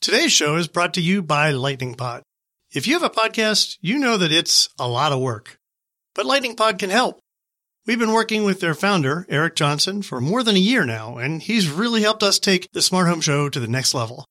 Today's 0.00 0.32
show 0.32 0.56
is 0.56 0.66
brought 0.66 0.94
to 0.94 1.02
you 1.02 1.20
by 1.20 1.50
Lightning 1.50 1.94
Pod. 1.94 2.22
If 2.72 2.86
you 2.86 2.94
have 2.94 3.02
a 3.02 3.10
podcast, 3.10 3.76
you 3.82 3.98
know 3.98 4.16
that 4.16 4.32
it's 4.32 4.66
a 4.78 4.88
lot 4.88 5.12
of 5.12 5.20
work, 5.20 5.58
but 6.14 6.24
Lightning 6.24 6.56
Pod 6.56 6.78
can 6.78 6.88
help. 6.88 7.20
We've 7.86 7.98
been 7.98 8.14
working 8.14 8.44
with 8.44 8.60
their 8.60 8.72
founder, 8.72 9.26
Eric 9.28 9.56
Johnson, 9.56 10.00
for 10.00 10.18
more 10.18 10.42
than 10.42 10.56
a 10.56 10.58
year 10.58 10.86
now, 10.86 11.18
and 11.18 11.42
he's 11.42 11.68
really 11.68 12.00
helped 12.00 12.22
us 12.22 12.38
take 12.38 12.66
the 12.72 12.80
Smart 12.80 13.08
Home 13.08 13.20
Show 13.20 13.50
to 13.50 13.60
the 13.60 13.68
next 13.68 13.92
level. 13.92 14.24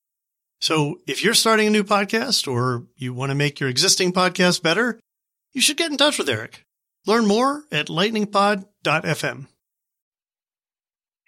So 0.59 1.01
if 1.05 1.23
you're 1.23 1.35
starting 1.35 1.67
a 1.67 1.69
new 1.69 1.83
podcast 1.83 2.51
or 2.51 2.87
you 2.95 3.13
want 3.13 3.29
to 3.29 3.35
make 3.35 3.59
your 3.59 3.69
existing 3.69 4.11
podcast 4.11 4.63
better, 4.63 4.99
you 5.53 5.61
should 5.61 5.77
get 5.77 5.91
in 5.91 5.97
touch 5.97 6.17
with 6.17 6.29
Eric. 6.29 6.63
Learn 7.05 7.27
more 7.27 7.65
at 7.71 7.89
lightningpod.fm. 7.89 9.45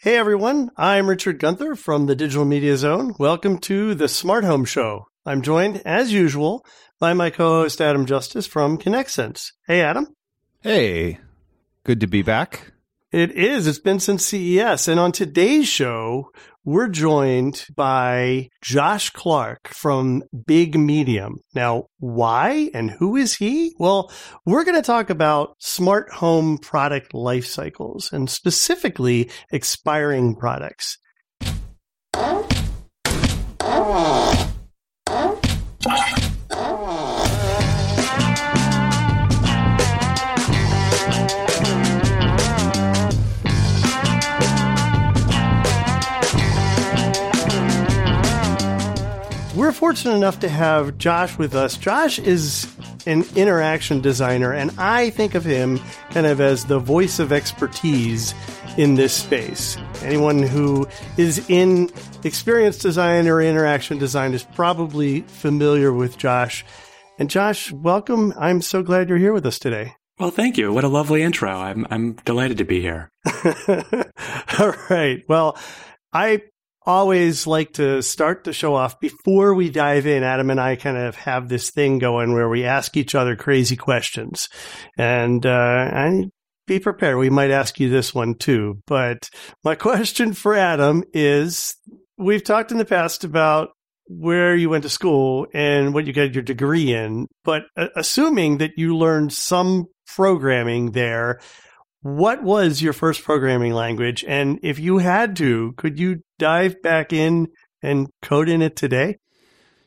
Hey 0.03 0.17
everyone, 0.17 0.71
I'm 0.77 1.07
Richard 1.07 1.37
Gunther 1.37 1.75
from 1.75 2.07
the 2.07 2.15
Digital 2.15 2.43
Media 2.43 2.75
Zone. 2.75 3.13
Welcome 3.19 3.59
to 3.59 3.93
the 3.93 4.07
Smart 4.07 4.43
Home 4.43 4.65
Show. 4.65 5.05
I'm 5.27 5.43
joined, 5.43 5.79
as 5.85 6.11
usual, 6.11 6.65
by 6.99 7.13
my 7.13 7.29
co-host 7.29 7.79
Adam 7.79 8.07
Justice 8.07 8.47
from 8.47 8.79
ConnectSense. 8.79 9.51
Hey 9.67 9.79
Adam. 9.81 10.07
Hey, 10.61 11.19
good 11.83 11.99
to 11.99 12.07
be 12.07 12.23
back. 12.23 12.70
It 13.11 13.31
is. 13.31 13.67
It's 13.67 13.77
been 13.77 13.99
since 13.99 14.25
CES. 14.25 14.87
And 14.87 14.97
on 14.97 15.11
today's 15.11 15.67
show, 15.67 16.31
we're 16.63 16.87
joined 16.87 17.65
by 17.75 18.47
Josh 18.61 19.09
Clark 19.09 19.67
from 19.67 20.23
Big 20.45 20.79
Medium. 20.79 21.39
Now, 21.53 21.87
why 21.99 22.69
and 22.73 22.89
who 22.89 23.17
is 23.17 23.35
he? 23.35 23.75
Well, 23.77 24.09
we're 24.45 24.63
going 24.63 24.77
to 24.77 24.81
talk 24.81 25.09
about 25.09 25.57
smart 25.59 26.09
home 26.09 26.57
product 26.57 27.13
life 27.13 27.45
cycles 27.45 28.13
and 28.13 28.29
specifically 28.29 29.29
expiring 29.51 30.37
products. 30.37 30.97
Fortunate 49.81 50.13
enough 50.13 50.39
to 50.39 50.47
have 50.47 50.95
Josh 50.99 51.39
with 51.39 51.55
us. 51.55 51.75
Josh 51.75 52.19
is 52.19 52.71
an 53.07 53.25
interaction 53.35 53.99
designer, 53.99 54.53
and 54.53 54.69
I 54.77 55.09
think 55.09 55.33
of 55.33 55.43
him 55.43 55.79
kind 56.11 56.27
of 56.27 56.39
as 56.39 56.65
the 56.65 56.77
voice 56.77 57.17
of 57.17 57.31
expertise 57.31 58.35
in 58.77 58.93
this 58.93 59.11
space. 59.11 59.77
Anyone 60.03 60.43
who 60.43 60.87
is 61.17 61.49
in 61.49 61.89
experience 62.23 62.77
design 62.77 63.27
or 63.27 63.41
interaction 63.41 63.97
design 63.97 64.35
is 64.35 64.43
probably 64.43 65.21
familiar 65.21 65.91
with 65.91 66.15
Josh. 66.15 66.63
And 67.17 67.27
Josh, 67.27 67.71
welcome. 67.71 68.35
I'm 68.37 68.61
so 68.61 68.83
glad 68.83 69.09
you're 69.09 69.17
here 69.17 69.33
with 69.33 69.47
us 69.47 69.57
today. 69.57 69.95
Well, 70.19 70.29
thank 70.29 70.59
you. 70.59 70.71
What 70.71 70.83
a 70.83 70.89
lovely 70.89 71.23
intro. 71.23 71.49
I'm 71.49 71.87
I'm 71.89 72.13
delighted 72.23 72.59
to 72.59 72.65
be 72.65 72.81
here. 72.81 73.09
All 74.59 74.75
right. 74.91 75.23
Well, 75.27 75.57
I 76.13 76.43
always 76.85 77.45
like 77.45 77.73
to 77.73 78.01
start 78.01 78.43
the 78.43 78.53
show 78.53 78.75
off 78.75 78.99
before 78.99 79.53
we 79.53 79.69
dive 79.69 80.07
in. 80.07 80.23
Adam 80.23 80.49
and 80.49 80.59
I 80.59 80.75
kind 80.75 80.97
of 80.97 81.15
have 81.15 81.47
this 81.47 81.69
thing 81.69 81.99
going 81.99 82.33
where 82.33 82.49
we 82.49 82.65
ask 82.65 82.97
each 82.97 83.15
other 83.15 83.35
crazy 83.35 83.75
questions. 83.75 84.49
And, 84.97 85.45
uh, 85.45 85.89
and 85.93 86.31
be 86.67 86.79
prepared. 86.79 87.17
We 87.17 87.29
might 87.29 87.51
ask 87.51 87.79
you 87.79 87.89
this 87.89 88.13
one 88.13 88.35
too. 88.35 88.79
But 88.87 89.29
my 89.63 89.75
question 89.87 90.33
for 90.33 90.55
Adam 90.55 91.03
is 91.13 91.75
we've 92.17 92.43
talked 92.43 92.71
in 92.71 92.77
the 92.77 92.85
past 92.85 93.23
about 93.23 93.69
where 94.07 94.55
you 94.55 94.69
went 94.69 94.83
to 94.83 94.89
school 94.89 95.47
and 95.53 95.93
what 95.93 96.05
you 96.05 96.13
got 96.13 96.33
your 96.33 96.43
degree 96.43 96.93
in, 96.93 97.27
but 97.43 97.63
uh, 97.77 97.87
assuming 97.95 98.57
that 98.57 98.71
you 98.75 98.97
learned 98.97 99.31
some 99.31 99.85
programming 100.15 100.91
there, 100.91 101.39
what 102.01 102.43
was 102.43 102.81
your 102.81 102.93
first 102.93 103.23
programming 103.23 103.73
language? 103.73 104.25
And 104.27 104.59
if 104.63 104.79
you 104.79 104.97
had 104.97 105.35
to, 105.37 105.73
could 105.73 105.99
you 105.99 106.23
dive 106.39 106.81
back 106.81 107.13
in 107.13 107.49
and 107.81 108.09
code 108.21 108.49
in 108.49 108.61
it 108.61 108.75
today? 108.75 109.17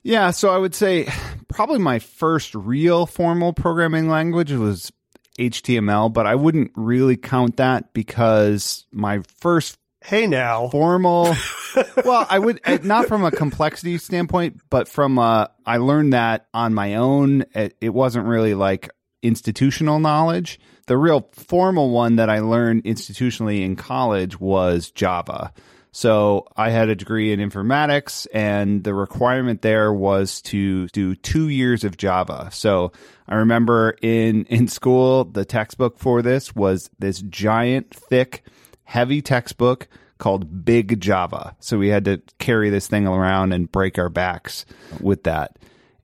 Yeah, 0.02 0.30
so 0.30 0.50
I 0.50 0.58
would 0.58 0.74
say 0.74 1.08
probably 1.48 1.78
my 1.78 1.98
first 1.98 2.54
real 2.54 3.06
formal 3.06 3.52
programming 3.52 4.08
language 4.08 4.52
was 4.52 4.92
HTML, 5.38 6.12
but 6.12 6.26
I 6.26 6.34
wouldn't 6.34 6.72
really 6.76 7.16
count 7.16 7.56
that 7.56 7.92
because 7.92 8.86
my 8.92 9.22
first 9.38 9.78
hey 10.04 10.26
now 10.26 10.68
formal 10.68 11.34
well 12.04 12.26
i 12.28 12.38
would 12.38 12.60
not 12.84 13.06
from 13.06 13.24
a 13.24 13.30
complexity 13.30 13.96
standpoint 13.96 14.60
but 14.68 14.86
from 14.86 15.18
uh 15.18 15.46
i 15.64 15.78
learned 15.78 16.12
that 16.12 16.46
on 16.52 16.74
my 16.74 16.96
own 16.96 17.42
it, 17.54 17.74
it 17.80 17.88
wasn't 17.88 18.26
really 18.26 18.52
like 18.52 18.90
institutional 19.22 19.98
knowledge 19.98 20.60
the 20.84 20.96
real 20.96 21.28
formal 21.32 21.90
one 21.90 22.16
that 22.16 22.30
i 22.30 22.40
learned 22.40 22.84
institutionally 22.84 23.62
in 23.62 23.76
college 23.76 24.38
was 24.38 24.90
java 24.90 25.52
so 25.96 26.48
I 26.56 26.70
had 26.70 26.88
a 26.88 26.96
degree 26.96 27.32
in 27.32 27.38
informatics 27.38 28.26
and 28.34 28.82
the 28.82 28.92
requirement 28.92 29.62
there 29.62 29.92
was 29.92 30.42
to 30.42 30.88
do 30.88 31.14
two 31.14 31.48
years 31.50 31.84
of 31.84 31.96
Java. 31.96 32.48
So 32.50 32.90
I 33.28 33.36
remember 33.36 33.94
in, 34.02 34.44
in 34.48 34.66
school, 34.66 35.24
the 35.24 35.44
textbook 35.44 35.96
for 35.96 36.20
this 36.20 36.52
was 36.52 36.90
this 36.98 37.20
giant, 37.20 37.94
thick, 37.94 38.42
heavy 38.82 39.22
textbook 39.22 39.86
called 40.18 40.64
Big 40.64 41.00
Java. 41.00 41.54
So 41.60 41.78
we 41.78 41.90
had 41.90 42.06
to 42.06 42.20
carry 42.40 42.70
this 42.70 42.88
thing 42.88 43.06
around 43.06 43.52
and 43.52 43.70
break 43.70 43.96
our 43.96 44.08
backs 44.08 44.66
with 45.00 45.22
that. 45.22 45.60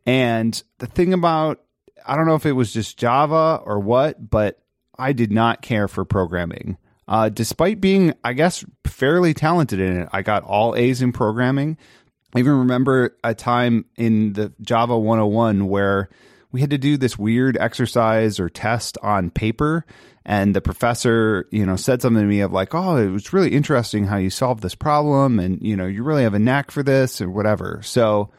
And 0.07 0.63
the 0.79 0.87
thing 0.87 1.13
about, 1.13 1.63
I 2.07 2.15
don't 2.15 2.27
know 2.27 2.37
if 2.37 2.47
it 2.47 2.53
was 2.53 2.73
just 2.73 2.97
Java 2.97 3.61
or 3.65 3.81
what, 3.81 4.31
but 4.31 4.60
I 5.01 5.13
did 5.13 5.33
not 5.33 5.63
care 5.63 5.89
for 5.89 6.05
programming. 6.05 6.77
Uh, 7.09 7.29
despite 7.29 7.81
being, 7.81 8.15
I 8.23 8.35
guess, 8.35 8.65
fairly 8.87 9.35
talented 9.35 9.81
in 9.81 10.03
it, 10.03 10.09
I 10.13 10.23
got 10.23 10.45
all 10.45 10.77
A's 10.77 11.03
in 11.03 11.11
programming. 11.11 11.77
I 12.35 12.39
even 12.39 12.53
remember 12.53 13.17
a 13.25 13.35
time 13.35 13.87
in 13.97 14.35
the 14.35 14.53
Java 14.61 14.97
101 14.97 15.67
where 15.67 16.09
we 16.53 16.61
had 16.61 16.71
to 16.71 16.79
do 16.79 16.97
this 16.97 17.19
weird 17.19 17.57
exercise 17.59 18.39
or 18.39 18.49
test 18.49 18.99
on 19.03 19.31
paper 19.31 19.85
and 20.25 20.55
the 20.55 20.61
professor 20.61 21.47
you 21.51 21.65
know 21.65 21.77
said 21.77 22.03
something 22.03 22.23
to 22.23 22.29
me 22.29 22.41
of 22.41 22.53
like 22.53 22.75
oh 22.75 22.97
it 22.97 23.09
was 23.09 23.33
really 23.33 23.51
interesting 23.51 24.05
how 24.05 24.17
you 24.17 24.31
solved 24.31 24.63
this 24.63 24.75
problem 24.75 25.39
and 25.39 25.63
you 25.63 25.77
know 25.77 25.87
you 25.87 26.03
really 26.03 26.25
have 26.25 26.35
a 26.35 26.39
knack 26.39 26.71
for 26.71 26.83
this 26.83 27.21
or 27.21 27.31
whatever 27.31 27.81
so 27.83 28.31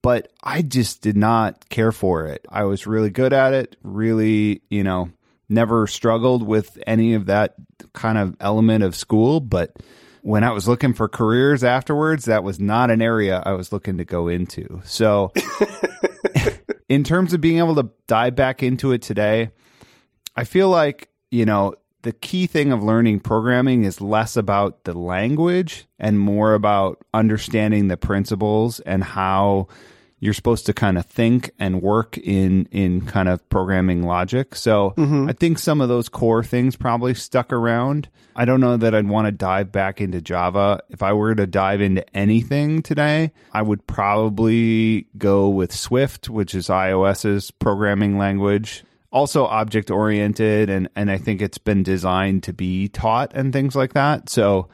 but 0.00 0.30
i 0.42 0.62
just 0.62 1.02
did 1.02 1.16
not 1.16 1.68
care 1.70 1.90
for 1.90 2.26
it 2.26 2.46
i 2.50 2.62
was 2.62 2.86
really 2.86 3.10
good 3.10 3.32
at 3.32 3.52
it 3.52 3.76
really 3.82 4.62
you 4.70 4.84
know 4.84 5.10
never 5.48 5.86
struggled 5.86 6.46
with 6.46 6.78
any 6.86 7.14
of 7.14 7.26
that 7.26 7.54
kind 7.92 8.18
of 8.18 8.36
element 8.40 8.82
of 8.84 8.94
school 8.94 9.40
but 9.40 9.76
when 10.22 10.42
i 10.44 10.50
was 10.50 10.66
looking 10.66 10.92
for 10.92 11.08
careers 11.08 11.62
afterwards 11.62 12.24
that 12.24 12.42
was 12.42 12.58
not 12.58 12.90
an 12.90 13.02
area 13.02 13.42
i 13.44 13.52
was 13.52 13.72
looking 13.72 13.98
to 13.98 14.04
go 14.04 14.28
into. 14.28 14.80
So 14.84 15.32
in 16.88 17.04
terms 17.04 17.34
of 17.34 17.40
being 17.40 17.58
able 17.58 17.74
to 17.76 17.90
dive 18.06 18.34
back 18.34 18.62
into 18.62 18.92
it 18.92 19.02
today 19.02 19.50
i 20.36 20.44
feel 20.44 20.68
like 20.68 21.10
you 21.34 21.44
know, 21.44 21.74
the 22.02 22.12
key 22.12 22.46
thing 22.46 22.70
of 22.70 22.84
learning 22.84 23.18
programming 23.18 23.82
is 23.82 24.00
less 24.00 24.36
about 24.36 24.84
the 24.84 24.96
language 24.96 25.86
and 25.98 26.20
more 26.20 26.54
about 26.54 27.04
understanding 27.12 27.88
the 27.88 27.96
principles 27.96 28.78
and 28.80 29.02
how 29.02 29.66
you're 30.20 30.34
supposed 30.34 30.66
to 30.66 30.72
kind 30.72 30.96
of 30.96 31.06
think 31.06 31.50
and 31.58 31.82
work 31.82 32.16
in 32.18 32.66
in 32.70 33.02
kind 33.02 33.28
of 33.28 33.46
programming 33.48 34.02
logic. 34.02 34.54
So 34.54 34.94
mm-hmm. 34.96 35.28
I 35.28 35.32
think 35.32 35.58
some 35.58 35.80
of 35.80 35.88
those 35.88 36.08
core 36.08 36.42
things 36.42 36.76
probably 36.76 37.14
stuck 37.14 37.52
around. 37.52 38.08
I 38.36 38.44
don't 38.44 38.60
know 38.60 38.76
that 38.76 38.94
I'd 38.94 39.08
want 39.08 39.26
to 39.26 39.32
dive 39.32 39.70
back 39.70 40.00
into 40.00 40.20
Java. 40.20 40.80
If 40.90 41.02
I 41.02 41.12
were 41.12 41.34
to 41.34 41.46
dive 41.46 41.80
into 41.80 42.04
anything 42.16 42.82
today, 42.82 43.32
I 43.52 43.62
would 43.62 43.86
probably 43.86 45.06
go 45.18 45.48
with 45.48 45.74
Swift, 45.74 46.28
which 46.28 46.54
is 46.54 46.68
iOS's 46.68 47.50
programming 47.50 48.18
language 48.18 48.84
also 49.14 49.46
object 49.46 49.92
oriented 49.92 50.68
and 50.68 50.88
and 50.96 51.08
I 51.08 51.18
think 51.18 51.40
it's 51.40 51.56
been 51.56 51.84
designed 51.84 52.42
to 52.42 52.52
be 52.52 52.88
taught 52.88 53.32
and 53.32 53.52
things 53.52 53.76
like 53.76 53.92
that. 53.92 54.28
So 54.28 54.68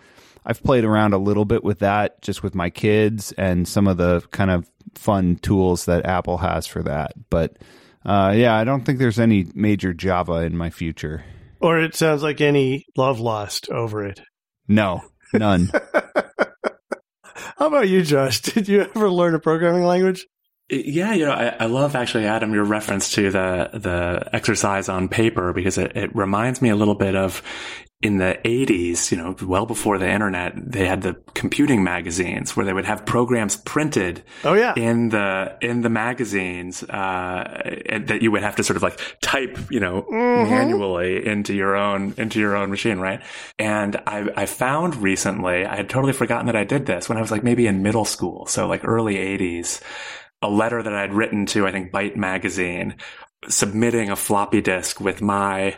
I've 0.46 0.62
played 0.62 0.84
around 0.84 1.12
a 1.12 1.18
little 1.18 1.44
bit 1.44 1.62
with 1.62 1.80
that 1.80 2.22
just 2.22 2.42
with 2.42 2.54
my 2.54 2.70
kids 2.70 3.32
and 3.32 3.68
some 3.68 3.86
of 3.86 3.98
the 3.98 4.22
kind 4.30 4.50
of 4.50 4.70
fun 4.94 5.36
tools 5.36 5.86
that 5.86 6.06
Apple 6.06 6.38
has 6.38 6.66
for 6.66 6.82
that. 6.82 7.12
But 7.30 7.56
uh, 8.04 8.32
yeah, 8.36 8.56
I 8.56 8.64
don't 8.64 8.84
think 8.84 8.98
there's 8.98 9.20
any 9.20 9.46
major 9.54 9.92
Java 9.92 10.42
in 10.42 10.56
my 10.56 10.70
future. 10.70 11.24
Or 11.60 11.78
it 11.78 11.94
sounds 11.94 12.22
like 12.22 12.40
any 12.40 12.86
love 12.96 13.20
lost 13.20 13.68
over 13.70 14.04
it. 14.04 14.20
No, 14.66 15.02
none. 15.34 15.70
How 17.34 17.66
about 17.66 17.88
you, 17.88 18.02
Josh? 18.02 18.40
Did 18.40 18.68
you 18.68 18.82
ever 18.82 19.10
learn 19.10 19.34
a 19.34 19.38
programming 19.38 19.84
language? 19.84 20.26
Yeah, 20.70 21.12
you 21.14 21.26
know, 21.26 21.32
I, 21.32 21.48
I, 21.60 21.66
love 21.66 21.96
actually, 21.96 22.26
Adam, 22.26 22.54
your 22.54 22.64
reference 22.64 23.10
to 23.14 23.30
the 23.30 23.70
the 23.72 24.30
exercise 24.32 24.88
on 24.88 25.08
paper 25.08 25.52
because 25.52 25.76
it, 25.78 25.96
it 25.96 26.14
reminds 26.14 26.62
me 26.62 26.68
a 26.68 26.76
little 26.76 26.94
bit 26.94 27.16
of 27.16 27.42
in 28.02 28.16
the 28.16 28.38
80s, 28.44 29.12
you 29.12 29.18
know, 29.18 29.36
well 29.42 29.66
before 29.66 29.98
the 29.98 30.08
internet, 30.08 30.54
they 30.56 30.86
had 30.86 31.02
the 31.02 31.14
computing 31.34 31.84
magazines 31.84 32.56
where 32.56 32.64
they 32.64 32.72
would 32.72 32.86
have 32.86 33.04
programs 33.04 33.56
printed 33.56 34.22
oh, 34.42 34.54
yeah. 34.54 34.72
in 34.74 35.10
the 35.10 35.54
in 35.60 35.82
the 35.82 35.90
magazines 35.90 36.82
uh, 36.82 37.62
that 38.06 38.22
you 38.22 38.30
would 38.30 38.42
have 38.42 38.56
to 38.56 38.64
sort 38.64 38.78
of 38.78 38.82
like 38.82 38.98
type, 39.20 39.58
you 39.70 39.80
know, 39.80 40.02
mm-hmm. 40.02 40.50
manually 40.50 41.26
into 41.26 41.52
your 41.52 41.76
own 41.76 42.14
into 42.16 42.40
your 42.40 42.56
own 42.56 42.70
machine, 42.70 42.98
right? 42.98 43.20
And 43.58 43.96
I 44.06 44.30
I 44.34 44.46
found 44.46 44.96
recently, 44.96 45.66
I 45.66 45.76
had 45.76 45.90
totally 45.90 46.14
forgotten 46.14 46.46
that 46.46 46.56
I 46.56 46.64
did 46.64 46.86
this 46.86 47.06
when 47.06 47.18
I 47.18 47.20
was 47.20 47.30
like 47.30 47.44
maybe 47.44 47.66
in 47.66 47.82
middle 47.82 48.06
school, 48.06 48.46
so 48.46 48.66
like 48.66 48.80
early 48.82 49.16
80s, 49.16 49.82
a 50.40 50.48
letter 50.48 50.82
that 50.82 50.94
I'd 50.94 51.12
written 51.12 51.44
to 51.46 51.66
I 51.66 51.72
think 51.72 51.92
Byte 51.92 52.16
magazine 52.16 52.94
submitting 53.46 54.10
a 54.10 54.16
floppy 54.16 54.62
disk 54.62 55.00
with 55.00 55.20
my 55.20 55.76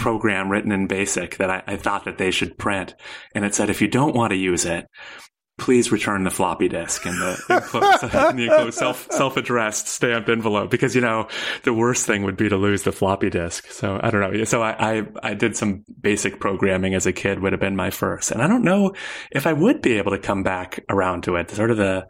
program 0.00 0.50
written 0.50 0.72
in 0.72 0.88
BASIC 0.88 1.36
that 1.36 1.50
I, 1.50 1.62
I 1.66 1.76
thought 1.76 2.06
that 2.06 2.16
they 2.16 2.30
should 2.30 2.56
print. 2.56 2.94
And 3.34 3.44
it 3.44 3.54
said, 3.54 3.68
if 3.68 3.82
you 3.82 3.88
don't 3.88 4.14
want 4.14 4.30
to 4.30 4.36
use 4.36 4.64
it, 4.64 4.86
please 5.58 5.92
return 5.92 6.24
the 6.24 6.30
floppy 6.30 6.68
disk 6.68 7.04
in 7.04 7.14
the 7.18 7.38
enclosed, 7.50 8.00
the 8.00 8.44
enclosed 8.44 8.78
self 8.78 9.06
self 9.10 9.36
addressed 9.36 9.88
stamped 9.88 10.30
envelope 10.30 10.70
because 10.70 10.94
you 10.94 11.02
know 11.02 11.28
the 11.64 11.74
worst 11.74 12.06
thing 12.06 12.22
would 12.22 12.38
be 12.38 12.48
to 12.48 12.56
lose 12.56 12.82
the 12.82 12.92
floppy 12.92 13.28
disk. 13.28 13.70
So 13.70 14.00
I 14.02 14.10
don't 14.10 14.20
know. 14.22 14.44
So 14.44 14.62
I, 14.62 14.98
I, 14.98 15.06
I 15.22 15.34
did 15.34 15.56
some 15.56 15.84
basic 16.00 16.40
programming 16.40 16.94
as 16.94 17.04
a 17.04 17.12
kid 17.12 17.40
would 17.40 17.52
have 17.52 17.60
been 17.60 17.76
my 17.76 17.90
first, 17.90 18.30
and 18.30 18.42
I 18.42 18.46
don't 18.46 18.64
know 18.64 18.94
if 19.30 19.46
I 19.46 19.52
would 19.52 19.82
be 19.82 19.98
able 19.98 20.12
to 20.12 20.18
come 20.18 20.42
back 20.42 20.82
around 20.88 21.24
to 21.24 21.36
it. 21.36 21.50
Sort 21.50 21.70
of 21.70 21.76
the 21.76 22.06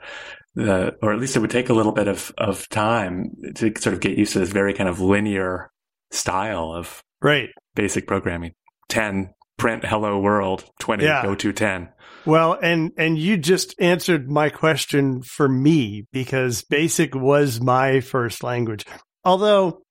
the 0.55 0.95
or 1.03 1.13
at 1.13 1.19
least 1.19 1.35
it 1.35 1.41
would 1.41 1.51
take 1.51 1.69
a 1.69 1.75
little 1.75 1.93
bit 1.93 2.07
of 2.07 2.33
of 2.39 2.69
time 2.69 3.33
to 3.57 3.73
sort 3.79 3.95
of 3.95 4.01
get 4.01 4.17
used 4.17 4.35
to 4.35 4.39
this 4.39 4.51
very 4.51 4.75
kind 4.75 4.89
of 4.89 5.01
linear 5.01 5.71
style 6.13 6.73
of 6.73 7.03
right 7.21 7.51
basic 7.75 8.07
programming. 8.07 8.53
10, 8.89 9.31
print 9.57 9.85
hello 9.85 10.19
world. 10.19 10.65
20, 10.81 11.05
yeah. 11.05 11.23
go 11.23 11.35
to 11.35 11.53
10. 11.53 11.89
Well, 12.27 12.59
and 12.61 12.93
and 12.99 13.19
you 13.19 13.37
just 13.37 13.75
answered 13.81 14.31
my 14.31 14.51
question 14.51 15.23
for 15.23 15.49
me 15.49 16.07
because 16.13 16.63
basic 16.63 17.15
was 17.15 17.61
my 17.61 18.01
first 18.01 18.43
language. 18.43 18.85
Although 19.25 19.83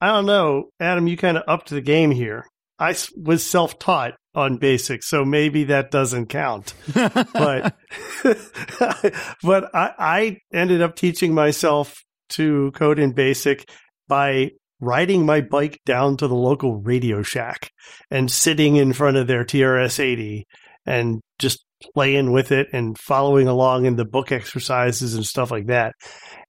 I 0.00 0.08
don't 0.08 0.26
know, 0.26 0.70
Adam, 0.80 1.06
you 1.06 1.16
kind 1.16 1.36
of 1.36 1.44
upped 1.46 1.68
the 1.68 1.82
game 1.82 2.10
here. 2.10 2.46
I 2.78 2.96
was 3.14 3.44
self-taught 3.44 4.14
on 4.34 4.56
basic, 4.56 5.02
so 5.02 5.24
maybe 5.24 5.64
that 5.64 5.90
doesn't 5.90 6.26
count. 6.26 6.72
but 6.94 7.74
but 9.42 9.74
I, 9.74 9.92
I 9.98 10.36
ended 10.52 10.80
up 10.80 10.96
teaching 10.96 11.34
myself 11.34 12.02
to 12.30 12.70
code 12.72 12.98
in 12.98 13.12
basic 13.12 13.68
by 14.08 14.52
riding 14.80 15.26
my 15.26 15.40
bike 15.40 15.78
down 15.84 16.16
to 16.18 16.28
the 16.28 16.34
local 16.34 16.76
Radio 16.76 17.22
Shack 17.22 17.70
and 18.10 18.30
sitting 18.30 18.76
in 18.76 18.92
front 18.92 19.16
of 19.16 19.26
their 19.26 19.44
TRS 19.44 19.98
80 19.98 20.46
and 20.86 21.20
just 21.38 21.64
playing 21.94 22.32
with 22.32 22.52
it 22.52 22.68
and 22.72 22.98
following 22.98 23.48
along 23.48 23.86
in 23.86 23.96
the 23.96 24.04
book 24.04 24.32
exercises 24.32 25.14
and 25.14 25.24
stuff 25.24 25.50
like 25.50 25.66
that. 25.66 25.94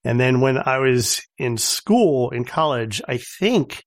And 0.04 0.20
then 0.20 0.42
when 0.42 0.58
I 0.58 0.80
was 0.80 1.22
in 1.38 1.58
school, 1.58 2.32
in 2.32 2.44
college, 2.44 3.02
I 3.08 3.18
think 3.18 3.84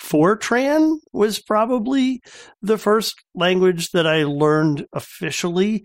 Fortran 0.00 0.98
was 1.12 1.40
probably 1.40 2.20
the 2.62 2.78
first 2.78 3.14
language 3.34 3.90
that 3.90 4.06
I 4.06 4.24
learned 4.24 4.86
officially. 4.92 5.84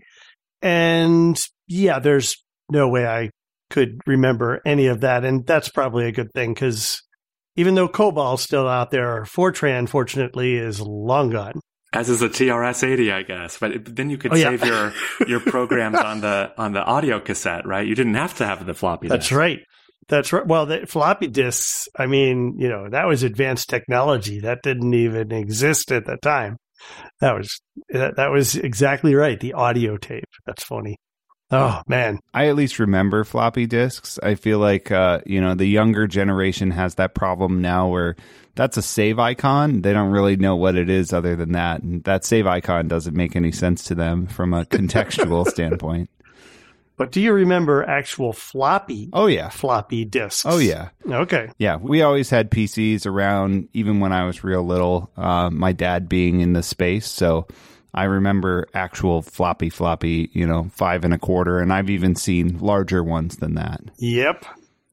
And 0.62 1.40
yeah, 1.66 1.98
there's 1.98 2.42
no 2.70 2.88
way 2.88 3.06
I 3.06 3.30
could 3.70 4.00
remember 4.06 4.60
any 4.66 4.86
of 4.86 5.00
that. 5.00 5.24
And 5.24 5.46
that's 5.46 5.68
probably 5.68 6.06
a 6.06 6.12
good 6.12 6.32
thing 6.32 6.54
because 6.54 7.02
even 7.56 7.74
though 7.74 7.88
COBOL's 7.88 8.42
still 8.42 8.68
out 8.68 8.90
there, 8.90 9.22
Fortran, 9.24 9.88
fortunately, 9.88 10.56
is 10.56 10.80
long 10.80 11.30
gone. 11.30 11.60
As 11.92 12.08
is 12.08 12.22
a 12.22 12.28
TRS-80, 12.28 13.12
I 13.12 13.22
guess. 13.22 13.58
But 13.58 13.96
then 13.96 14.10
you 14.10 14.18
could 14.18 14.32
oh, 14.32 14.36
save 14.36 14.60
yeah. 14.60 14.92
your 15.18 15.28
your 15.28 15.40
programs 15.40 15.98
on 15.98 16.20
the 16.20 16.52
on 16.56 16.72
the 16.72 16.82
audio 16.82 17.18
cassette, 17.18 17.66
right? 17.66 17.86
You 17.86 17.96
didn't 17.96 18.14
have 18.14 18.36
to 18.36 18.46
have 18.46 18.64
the 18.64 18.74
floppy. 18.74 19.08
Disk. 19.08 19.14
That's 19.14 19.28
disk. 19.28 19.38
right. 19.38 19.58
That's 20.08 20.32
right. 20.32 20.46
Well, 20.46 20.66
the 20.66 20.86
floppy 20.86 21.26
disks. 21.26 21.88
I 21.96 22.06
mean, 22.06 22.56
you 22.58 22.68
know, 22.68 22.88
that 22.90 23.06
was 23.06 23.24
advanced 23.24 23.68
technology 23.68 24.40
that 24.40 24.62
didn't 24.62 24.94
even 24.94 25.32
exist 25.32 25.90
at 25.90 26.06
the 26.06 26.16
time. 26.16 26.58
That 27.20 27.36
was 27.36 27.60
that, 27.88 28.16
that 28.16 28.30
was 28.30 28.54
exactly 28.56 29.14
right. 29.14 29.38
The 29.38 29.54
audio 29.54 29.96
tape. 29.96 30.28
That's 30.46 30.62
funny. 30.62 30.96
Oh 31.52 31.82
man, 31.88 32.20
I 32.32 32.48
at 32.48 32.54
least 32.56 32.78
remember 32.78 33.24
floppy 33.24 33.66
disks. 33.66 34.18
I 34.22 34.36
feel 34.36 34.58
like 34.58 34.90
uh, 34.92 35.20
you 35.26 35.40
know 35.40 35.54
the 35.54 35.66
younger 35.66 36.06
generation 36.06 36.70
has 36.70 36.94
that 36.96 37.14
problem 37.14 37.60
now 37.60 37.88
where 37.88 38.16
that's 38.54 38.76
a 38.76 38.82
save 38.82 39.18
icon. 39.18 39.82
They 39.82 39.92
don't 39.92 40.10
really 40.10 40.36
know 40.36 40.54
what 40.56 40.76
it 40.76 40.88
is 40.88 41.12
other 41.12 41.34
than 41.34 41.52
that, 41.52 41.82
and 41.82 42.04
that 42.04 42.24
save 42.24 42.46
icon 42.46 42.86
doesn't 42.88 43.16
make 43.16 43.34
any 43.34 43.50
sense 43.52 43.84
to 43.84 43.94
them 43.94 44.26
from 44.26 44.54
a 44.54 44.64
contextual 44.64 45.46
standpoint. 45.48 46.08
But 46.96 47.12
do 47.12 47.20
you 47.22 47.32
remember 47.32 47.82
actual 47.82 48.34
floppy? 48.34 49.08
Oh 49.12 49.26
yeah, 49.26 49.48
floppy 49.48 50.04
disks. 50.04 50.44
Oh 50.44 50.58
yeah. 50.58 50.90
Okay. 51.08 51.50
Yeah, 51.58 51.76
we 51.76 52.02
always 52.02 52.28
had 52.28 52.50
PCs 52.50 53.06
around, 53.06 53.68
even 53.72 54.00
when 54.00 54.12
I 54.12 54.26
was 54.26 54.44
real 54.44 54.62
little. 54.62 55.10
Uh, 55.16 55.48
my 55.48 55.72
dad 55.72 56.08
being 56.08 56.40
in 56.42 56.52
the 56.52 56.62
space, 56.62 57.06
so 57.06 57.48
I 57.94 58.04
remember 58.04 58.66
actual 58.74 59.22
floppy, 59.22 59.70
floppy, 59.70 60.30
you 60.32 60.46
know, 60.46 60.70
five 60.72 61.04
and 61.04 61.14
a 61.14 61.18
quarter, 61.18 61.58
and 61.58 61.72
I've 61.72 61.90
even 61.90 62.14
seen 62.14 62.58
larger 62.58 63.02
ones 63.02 63.36
than 63.36 63.54
that. 63.54 63.80
Yep. 63.98 64.44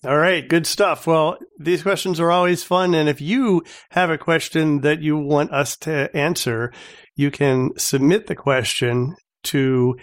All 0.03 0.17
right, 0.17 0.47
good 0.47 0.67
stuff. 0.67 1.07
Well, 1.07 1.38
these 1.59 1.83
questions 1.83 2.19
are 2.19 2.31
always 2.31 2.63
fun. 2.63 2.94
And 2.94 3.09
if 3.09 3.19
you 3.19 3.63
have 3.89 4.09
a 4.09 4.17
question 4.17 4.81
that 4.81 5.01
you 5.01 5.17
want 5.17 5.51
us 5.51 5.75
to 5.77 6.15
answer, 6.15 6.71
you 7.15 7.31
can 7.31 7.71
submit 7.77 8.27
the 8.27 8.35
question 8.35 9.15
to 9.45 9.97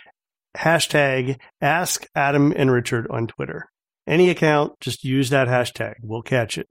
hashtag 0.57 1.39
ask 1.61 2.07
Adam 2.15 2.53
and 2.57 2.71
Richard 2.71 3.07
on 3.09 3.29
Twitter. 3.29 3.67
Any 4.07 4.31
account, 4.31 4.73
just 4.81 5.05
use 5.05 5.31
that 5.31 5.49
hashtag. 5.49 5.95
We'll 6.03 6.23
catch 6.23 6.59
it. 6.59 6.67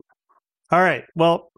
All 0.69 0.81
right. 0.81 1.05
Well, 1.15 1.51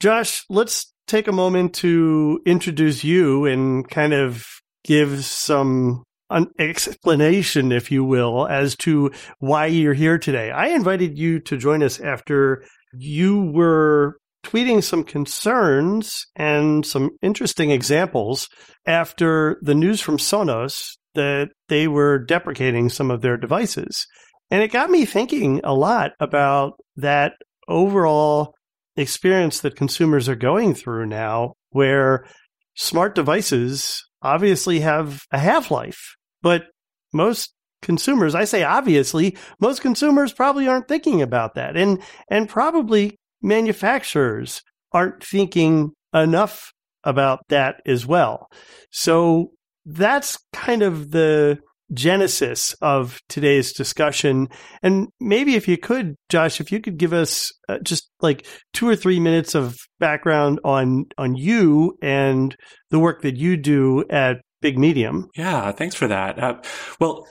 Josh, 0.00 0.44
let's 0.48 0.92
take 1.10 1.28
a 1.28 1.32
moment 1.32 1.74
to 1.74 2.40
introduce 2.46 3.02
you 3.02 3.44
and 3.44 3.88
kind 3.88 4.14
of 4.14 4.46
give 4.84 5.24
some 5.24 6.04
an 6.30 6.46
explanation, 6.60 7.72
if 7.72 7.90
you 7.90 8.04
will, 8.04 8.46
as 8.46 8.76
to 8.76 9.10
why 9.40 9.66
you're 9.66 9.92
here 9.94 10.18
today. 10.18 10.52
I 10.52 10.68
invited 10.68 11.18
you 11.18 11.40
to 11.40 11.56
join 11.56 11.82
us 11.82 11.98
after 11.98 12.62
you 12.92 13.50
were 13.52 14.18
tweeting 14.44 14.82
some 14.82 15.02
concerns 15.02 16.26
and 16.36 16.86
some 16.86 17.10
interesting 17.20 17.72
examples 17.72 18.48
after 18.86 19.58
the 19.60 19.74
news 19.74 20.00
from 20.00 20.16
Sonos 20.16 20.92
that 21.14 21.48
they 21.68 21.88
were 21.88 22.18
deprecating 22.18 22.88
some 22.88 23.10
of 23.10 23.20
their 23.20 23.36
devices. 23.36 24.06
And 24.50 24.62
it 24.62 24.72
got 24.72 24.90
me 24.90 25.04
thinking 25.04 25.60
a 25.64 25.74
lot 25.74 26.12
about 26.20 26.74
that 26.96 27.32
overall 27.68 28.54
experience 29.00 29.60
that 29.60 29.76
consumers 29.76 30.28
are 30.28 30.36
going 30.36 30.74
through 30.74 31.06
now, 31.06 31.54
where 31.70 32.26
smart 32.74 33.14
devices 33.14 34.04
obviously 34.22 34.80
have 34.80 35.22
a 35.32 35.38
half 35.38 35.70
life, 35.70 36.14
but 36.42 36.64
most 37.12 37.52
consumers, 37.82 38.34
I 38.34 38.44
say 38.44 38.62
obviously, 38.62 39.36
most 39.60 39.80
consumers 39.80 40.32
probably 40.32 40.68
aren't 40.68 40.88
thinking 40.88 41.22
about 41.22 41.54
that. 41.54 41.76
And, 41.76 42.02
and 42.30 42.48
probably 42.48 43.16
manufacturers 43.42 44.62
aren't 44.92 45.24
thinking 45.24 45.92
enough 46.14 46.72
about 47.04 47.40
that 47.48 47.80
as 47.86 48.06
well. 48.06 48.48
So 48.90 49.52
that's 49.86 50.38
kind 50.52 50.82
of 50.82 51.10
the 51.10 51.58
genesis 51.92 52.74
of 52.80 53.20
today's 53.28 53.72
discussion. 53.72 54.48
And 54.82 55.08
maybe 55.20 55.56
if 55.56 55.68
you 55.68 55.76
could, 55.78 56.16
Josh, 56.28 56.60
if 56.60 56.70
you 56.72 56.80
could 56.80 56.98
give 56.98 57.12
us 57.12 57.52
uh, 57.68 57.78
just 57.82 58.10
like 58.20 58.46
two 58.72 58.88
or 58.88 58.96
three 58.96 59.20
minutes 59.20 59.54
of 59.54 59.76
background 59.98 60.60
on 60.64 61.06
on 61.18 61.36
you 61.36 61.96
and 62.02 62.56
the 62.90 62.98
work 62.98 63.22
that 63.22 63.36
you 63.36 63.56
do 63.56 64.04
at 64.10 64.38
Big 64.60 64.78
Medium. 64.78 65.28
Yeah, 65.36 65.72
thanks 65.72 65.94
for 65.94 66.08
that. 66.08 66.38
Uh, 66.38 66.60
well. 66.98 67.26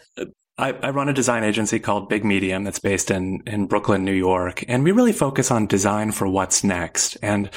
I, 0.58 0.74
I 0.74 0.89
run 0.89 1.08
a 1.08 1.13
design 1.13 1.46
agency 1.46 1.80
called 1.80 2.10
Big 2.10 2.25
Medium 2.25 2.66
that's 2.66 2.80
based 2.80 3.12
in, 3.12 3.39
in 3.48 3.68
Brooklyn, 3.68 4.04
New 4.04 4.12
York, 4.12 4.62
and 4.68 4.84
we 4.84 4.92
really 4.92 5.13
focus 5.13 5.51
on 5.51 5.68
design 5.68 6.12
for 6.12 6.28
what's 6.28 6.66
next. 6.66 7.18
And 7.22 7.50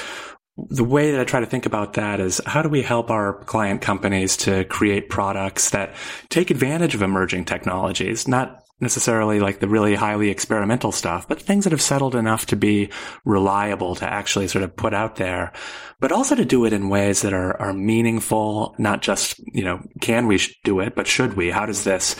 the 0.56 0.84
way 0.84 1.12
that 1.12 1.20
I 1.20 1.24
try 1.24 1.40
to 1.40 1.46
think 1.46 1.66
about 1.66 1.94
that 1.94 2.20
is 2.20 2.40
how 2.44 2.62
do 2.62 2.68
we 2.68 2.82
help 2.82 3.10
our 3.10 3.42
client 3.44 3.80
companies 3.80 4.36
to 4.38 4.64
create 4.64 5.08
products 5.08 5.70
that 5.70 5.94
take 6.28 6.50
advantage 6.50 6.94
of 6.94 7.02
emerging 7.02 7.46
technologies, 7.46 8.28
not 8.28 8.62
necessarily 8.82 9.38
like 9.40 9.60
the 9.60 9.68
really 9.68 9.94
highly 9.94 10.28
experimental 10.28 10.92
stuff, 10.92 11.26
but 11.28 11.40
things 11.40 11.64
that 11.64 11.70
have 11.70 11.80
settled 11.80 12.14
enough 12.14 12.46
to 12.46 12.56
be 12.56 12.90
reliable 13.24 13.94
to 13.94 14.04
actually 14.04 14.48
sort 14.48 14.64
of 14.64 14.76
put 14.76 14.92
out 14.92 15.16
there, 15.16 15.52
but 16.00 16.12
also 16.12 16.34
to 16.34 16.44
do 16.44 16.64
it 16.64 16.72
in 16.72 16.88
ways 16.88 17.22
that 17.22 17.32
are, 17.32 17.56
are 17.62 17.72
meaningful, 17.72 18.74
not 18.78 19.00
just, 19.00 19.38
you 19.54 19.62
know, 19.62 19.80
can 20.00 20.26
we 20.26 20.40
do 20.64 20.80
it, 20.80 20.96
but 20.96 21.06
should 21.06 21.34
we? 21.34 21.48
How 21.48 21.64
does 21.64 21.84
this 21.84 22.16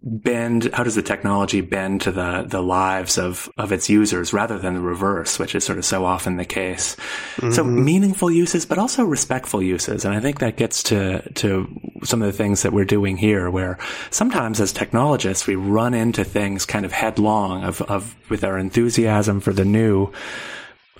bend 0.00 0.70
how 0.72 0.82
does 0.82 0.94
the 0.94 1.02
technology 1.02 1.60
bend 1.60 2.00
to 2.00 2.10
the 2.10 2.44
the 2.48 2.62
lives 2.62 3.18
of 3.18 3.50
of 3.58 3.72
its 3.72 3.90
users 3.90 4.32
rather 4.32 4.58
than 4.58 4.74
the 4.74 4.80
reverse 4.80 5.38
which 5.38 5.54
is 5.54 5.64
sort 5.64 5.78
of 5.78 5.84
so 5.84 6.06
often 6.06 6.38
the 6.38 6.46
case 6.46 6.96
mm-hmm. 7.36 7.50
so 7.50 7.62
meaningful 7.62 8.30
uses 8.30 8.64
but 8.64 8.78
also 8.78 9.04
respectful 9.04 9.62
uses 9.62 10.06
and 10.06 10.14
i 10.14 10.20
think 10.20 10.38
that 10.38 10.56
gets 10.56 10.82
to 10.82 11.20
to 11.34 11.68
some 12.04 12.22
of 12.22 12.26
the 12.26 12.32
things 12.32 12.62
that 12.62 12.72
we're 12.72 12.86
doing 12.86 13.18
here 13.18 13.50
where 13.50 13.78
sometimes 14.10 14.60
as 14.60 14.72
technologists 14.72 15.46
we 15.46 15.56
run 15.56 15.92
into 15.92 16.24
things 16.24 16.64
kind 16.64 16.86
of 16.86 16.92
headlong 16.92 17.62
of 17.62 17.82
of 17.82 18.16
with 18.30 18.44
our 18.44 18.58
enthusiasm 18.58 19.40
for 19.40 19.52
the 19.52 19.64
new 19.64 20.10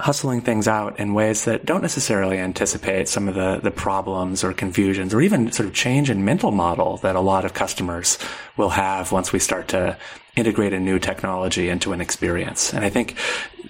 hustling 0.03 0.41
things 0.41 0.67
out 0.67 0.99
in 0.99 1.15
ways 1.15 1.45
that 1.45 1.65
don't 1.65 1.81
necessarily 1.81 2.37
anticipate 2.37 3.09
some 3.09 3.29
of 3.29 3.37
the, 3.37 3.61
the 3.63 3.71
problems 3.71 4.43
or 4.43 4.53
confusions 4.53 5.15
or 5.15 5.21
even 5.21 5.53
sort 5.53 5.69
of 5.69 5.73
change 5.73 6.11
in 6.11 6.25
mental 6.25 6.51
model 6.51 6.97
that 6.97 7.15
a 7.15 7.21
lot 7.21 7.45
of 7.45 7.55
customers 7.55 8.19
will 8.57 8.71
have 8.71 9.13
once 9.13 9.33
we 9.33 9.39
start 9.39 9.69
to 9.69 9.97
integrate 10.35 10.73
a 10.73 10.81
new 10.81 10.99
technology 10.99 11.69
into 11.69 11.93
an 11.93 12.01
experience. 12.01 12.75
And 12.75 12.85
I 12.85 12.91
think 12.91 13.17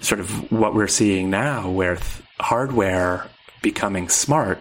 sort 0.01 0.21
of 0.21 0.51
what 0.51 0.75
we're 0.75 0.89
seeing 0.89 1.29
now 1.29 1.71
with 1.71 2.27
hardware 2.41 3.29
becoming 3.61 4.09
smart 4.09 4.59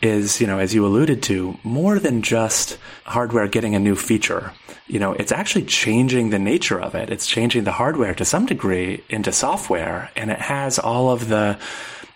is, 0.00 0.40
you 0.40 0.46
know, 0.46 0.58
as 0.58 0.74
you 0.74 0.86
alluded 0.86 1.22
to, 1.24 1.58
more 1.64 1.98
than 1.98 2.22
just 2.22 2.78
hardware 3.04 3.48
getting 3.48 3.74
a 3.74 3.80
new 3.80 3.96
feature. 3.96 4.52
You 4.86 4.98
know, 4.98 5.12
it's 5.12 5.32
actually 5.32 5.64
changing 5.64 6.30
the 6.30 6.38
nature 6.38 6.80
of 6.80 6.94
it. 6.94 7.10
It's 7.10 7.26
changing 7.26 7.64
the 7.64 7.72
hardware 7.72 8.14
to 8.14 8.24
some 8.24 8.46
degree 8.46 9.02
into 9.08 9.32
software 9.32 10.10
and 10.16 10.30
it 10.30 10.38
has 10.38 10.78
all 10.78 11.10
of 11.10 11.28
the 11.28 11.58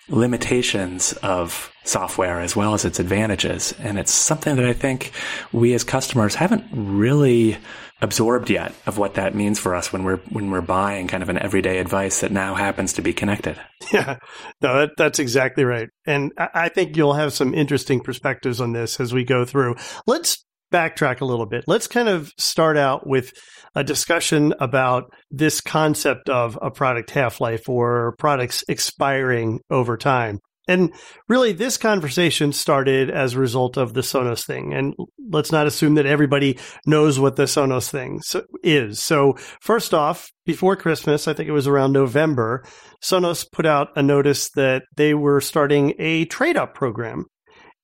limitations 0.09 1.13
of 1.15 1.73
software 1.85 2.41
as 2.41 2.55
well 2.55 2.75
as 2.75 2.85
its 2.85 3.01
advantages. 3.01 3.75
And 3.81 3.99
it's 3.99 4.13
something 4.13 4.57
that 4.57 4.65
I 4.65 4.73
think 4.73 5.13
we 5.53 5.75
as 5.75 5.85
customers 5.85 6.35
haven't 6.35 6.65
really 6.73 7.59
absorbed 8.03 8.51
yet 8.51 8.75
of 8.85 8.99
what 8.99 9.15
that 9.15 9.35
means 9.35 9.59
for 9.59 9.75
us 9.75 9.93
when 9.93 10.03
we're 10.03 10.19
when 10.31 10.51
we're 10.51 10.61
buying 10.61 11.07
kind 11.07 11.23
of 11.23 11.29
an 11.29 11.39
everyday 11.39 11.79
advice 11.79 12.21
that 12.21 12.33
now 12.33 12.55
happens 12.55 12.93
to 12.95 13.03
be 13.03 13.13
connected. 13.13 13.59
Yeah, 13.93 14.21
no, 14.63 14.79
that, 14.79 14.91
that's 14.97 15.19
exactly 15.19 15.65
right, 15.65 15.89
and 16.07 16.33
I 16.39 16.71
think 16.71 16.97
you'll 16.97 17.13
have 17.13 17.35
some 17.35 17.53
interesting 17.53 18.01
perspectives 18.01 18.59
on 18.59 18.73
this 18.73 18.99
as 19.01 19.13
we 19.13 19.25
go 19.25 19.45
through. 19.45 19.75
Let's 20.07 20.47
backtrack 20.73 21.21
a 21.21 21.27
little 21.27 21.45
bit. 21.45 21.65
Let's 21.67 21.89
kind 21.89 22.09
of 22.09 22.33
start 22.39 22.79
out 22.79 23.07
with 23.07 23.33
a 23.75 23.85
discussion 23.85 24.55
about 24.61 25.13
this 25.31 25.61
concept 25.61 26.31
of 26.31 26.59
a 26.63 26.71
product 26.71 27.11
half 27.11 27.41
life 27.41 27.69
or 27.69 28.15
products 28.19 28.65
expiring 28.69 29.61
over 29.69 29.99
time. 29.99 30.39
And 30.69 30.93
really, 31.29 31.53
this 31.53 31.77
conversation 31.77 32.53
started 32.53 33.11
as 33.11 33.35
a 33.35 33.41
result 33.41 33.77
of 33.77 33.95
the 33.95 34.01
Sonos 34.01 34.47
thing. 34.47 34.73
And 34.73 34.95
let's 35.31 35.51
not 35.51 35.67
assume 35.67 35.97
that 35.97 36.07
everybody 36.07 36.59
knows 36.87 37.19
what 37.19 37.35
the 37.35 37.45
Sonos 37.45 37.91
thing 37.91 38.21
is. 38.63 39.03
So, 39.03 39.37
first 39.61 39.93
off, 39.93 40.31
before 40.47 40.77
Christmas, 40.77 41.27
I 41.27 41.33
think 41.33 41.49
it 41.49 41.53
was 41.53 41.67
around 41.67 41.93
November, 41.93 42.65
Sonos 43.03 43.45
put 43.51 43.67
out 43.67 43.89
a 43.97 44.03
notice 44.03 44.51
that 44.51 44.85
they 44.97 45.15
were 45.15 45.41
starting 45.41 45.95
a 45.99 46.27
trade 46.27 46.57
up 46.57 46.75
program. 46.75 47.27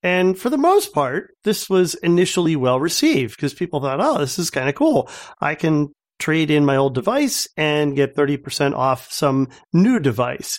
And 0.02 0.38
for 0.38 0.48
the 0.48 0.56
most 0.56 0.92
part, 0.92 1.30
this 1.42 1.68
was 1.68 1.94
initially 1.96 2.54
well 2.54 2.78
received 2.78 3.34
because 3.36 3.54
people 3.54 3.80
thought, 3.80 4.00
oh, 4.00 4.18
this 4.18 4.38
is 4.38 4.50
kind 4.50 4.68
of 4.68 4.76
cool. 4.76 5.10
I 5.40 5.56
can 5.56 5.88
trade 6.20 6.50
in 6.50 6.64
my 6.64 6.76
old 6.76 6.94
device 6.94 7.48
and 7.56 7.96
get 7.96 8.14
30% 8.14 8.74
off 8.74 9.10
some 9.10 9.48
new 9.72 9.98
device. 9.98 10.58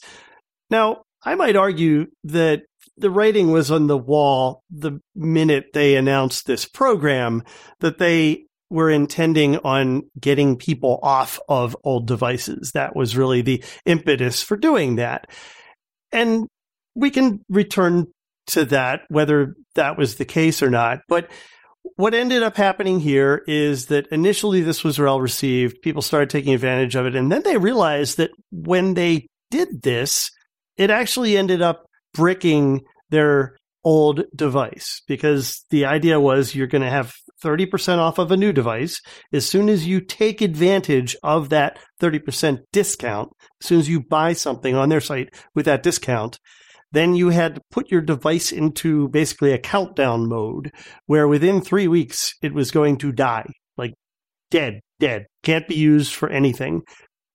Now, 0.69 1.03
I 1.23 1.35
might 1.35 1.55
argue 1.55 2.07
that 2.25 2.63
the 2.97 3.09
writing 3.09 3.51
was 3.51 3.71
on 3.71 3.87
the 3.87 3.97
wall 3.97 4.63
the 4.69 4.99
minute 5.15 5.67
they 5.73 5.95
announced 5.95 6.45
this 6.45 6.65
program 6.65 7.43
that 7.79 7.97
they 7.97 8.45
were 8.69 8.89
intending 8.89 9.57
on 9.57 10.03
getting 10.19 10.57
people 10.57 10.99
off 11.01 11.39
of 11.49 11.75
old 11.83 12.07
devices. 12.07 12.71
That 12.73 12.95
was 12.95 13.17
really 13.17 13.41
the 13.41 13.63
impetus 13.85 14.43
for 14.43 14.57
doing 14.57 14.97
that. 14.97 15.29
And 16.11 16.47
we 16.95 17.09
can 17.09 17.43
return 17.49 18.07
to 18.47 18.65
that, 18.65 19.01
whether 19.09 19.55
that 19.75 19.97
was 19.97 20.15
the 20.15 20.25
case 20.25 20.61
or 20.61 20.69
not. 20.69 20.99
But 21.07 21.29
what 21.95 22.13
ended 22.13 22.43
up 22.43 22.55
happening 22.55 22.99
here 22.99 23.43
is 23.47 23.87
that 23.87 24.07
initially 24.07 24.61
this 24.61 24.83
was 24.83 24.99
well 24.99 25.19
received. 25.19 25.81
People 25.81 26.01
started 26.01 26.29
taking 26.29 26.53
advantage 26.53 26.95
of 26.95 27.05
it. 27.05 27.15
And 27.15 27.31
then 27.31 27.43
they 27.43 27.57
realized 27.57 28.17
that 28.17 28.31
when 28.51 28.93
they 28.93 29.27
did 29.49 29.81
this, 29.81 30.31
it 30.79 30.89
actually 30.89 31.37
ended 31.37 31.61
up 31.61 31.85
bricking 32.13 32.81
their 33.11 33.57
old 33.83 34.23
device 34.35 35.01
because 35.07 35.63
the 35.69 35.85
idea 35.85 36.19
was 36.19 36.55
you're 36.55 36.67
going 36.67 36.81
to 36.81 36.89
have 36.89 37.13
30% 37.43 37.97
off 37.97 38.17
of 38.17 38.31
a 38.31 38.37
new 38.37 38.51
device. 38.51 38.99
As 39.31 39.47
soon 39.47 39.69
as 39.69 39.87
you 39.87 40.01
take 40.01 40.41
advantage 40.41 41.15
of 41.23 41.49
that 41.49 41.77
30% 42.01 42.59
discount 42.73 43.29
as 43.61 43.67
soon 43.67 43.79
as 43.79 43.89
you 43.89 44.01
buy 44.01 44.33
something 44.33 44.75
on 44.75 44.89
their 44.89 45.01
site 45.01 45.29
with 45.53 45.65
that 45.65 45.83
discount 45.83 46.39
then 46.91 47.13
you 47.13 47.29
had 47.29 47.53
to 47.53 47.61
put 47.69 47.91
your 47.91 48.01
device 48.01 48.51
into 48.51 49.09
basically 49.09 49.51
a 49.51 49.59
countdown 49.59 50.27
mode 50.27 50.71
where 51.05 51.27
within 51.27 51.61
3 51.61 51.87
weeks 51.87 52.33
it 52.41 52.51
was 52.53 52.71
going 52.71 52.97
to 52.97 53.11
die 53.11 53.45
like 53.77 53.93
dead 54.49 54.79
dead 54.99 55.25
can't 55.43 55.67
be 55.67 55.75
used 55.75 56.13
for 56.13 56.29
anything. 56.29 56.83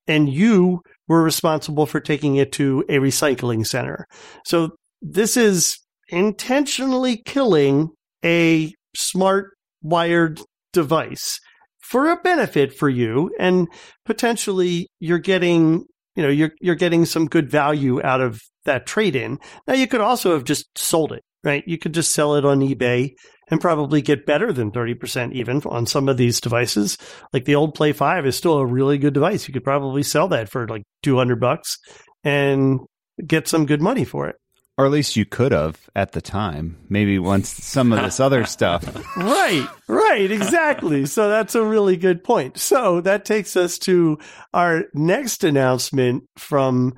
And 0.06 0.28
you 0.28 0.82
were 1.08 1.22
responsible 1.22 1.86
for 1.86 2.00
taking 2.00 2.36
it 2.36 2.52
to 2.52 2.84
a 2.88 2.96
recycling 2.96 3.66
center. 3.66 4.06
So 4.44 4.70
this 5.02 5.36
is 5.36 5.78
intentionally 6.08 7.22
killing 7.24 7.90
a 8.24 8.72
smart 8.96 9.50
wired 9.82 10.40
device 10.72 11.40
for 11.78 12.10
a 12.10 12.16
benefit 12.16 12.72
for 12.72 12.88
you 12.88 13.30
and 13.38 13.68
potentially 14.04 14.88
you're 14.98 15.18
getting 15.18 15.84
you 16.16 16.22
know 16.22 16.28
you're 16.28 16.52
you're 16.60 16.74
getting 16.74 17.04
some 17.04 17.26
good 17.26 17.50
value 17.50 18.02
out 18.02 18.20
of 18.20 18.40
that 18.64 18.86
trade 18.86 19.14
in 19.14 19.38
now 19.66 19.74
you 19.74 19.86
could 19.86 20.00
also 20.00 20.32
have 20.32 20.44
just 20.44 20.66
sold 20.76 21.12
it 21.12 21.22
right 21.44 21.62
you 21.66 21.78
could 21.78 21.94
just 21.94 22.12
sell 22.12 22.34
it 22.34 22.44
on 22.44 22.60
ebay 22.60 23.14
and 23.48 23.60
probably 23.60 24.02
get 24.02 24.26
better 24.26 24.52
than 24.52 24.70
30% 24.70 25.32
even 25.32 25.62
on 25.66 25.86
some 25.86 26.08
of 26.08 26.16
these 26.16 26.40
devices. 26.40 26.98
Like 27.32 27.44
the 27.44 27.54
old 27.54 27.74
Play 27.74 27.92
5 27.92 28.26
is 28.26 28.36
still 28.36 28.58
a 28.58 28.66
really 28.66 28.98
good 28.98 29.14
device. 29.14 29.46
You 29.46 29.54
could 29.54 29.64
probably 29.64 30.02
sell 30.02 30.28
that 30.28 30.48
for 30.48 30.66
like 30.66 30.82
200 31.02 31.40
bucks 31.40 31.78
and 32.22 32.80
get 33.26 33.48
some 33.48 33.66
good 33.66 33.82
money 33.82 34.04
for 34.04 34.28
it. 34.28 34.36
Or 34.76 34.86
at 34.86 34.90
least 34.90 35.14
you 35.14 35.24
could 35.24 35.52
have 35.52 35.88
at 35.94 36.12
the 36.12 36.20
time. 36.20 36.78
Maybe 36.88 37.20
once 37.20 37.48
some 37.48 37.92
of 37.92 38.02
this 38.02 38.18
other 38.18 38.44
stuff. 38.46 38.84
right, 39.16 39.68
right, 39.86 40.30
exactly. 40.30 41.06
So 41.06 41.28
that's 41.28 41.54
a 41.54 41.64
really 41.64 41.96
good 41.96 42.24
point. 42.24 42.58
So 42.58 43.00
that 43.02 43.24
takes 43.24 43.56
us 43.56 43.78
to 43.80 44.18
our 44.52 44.84
next 44.92 45.44
announcement 45.44 46.24
from 46.36 46.96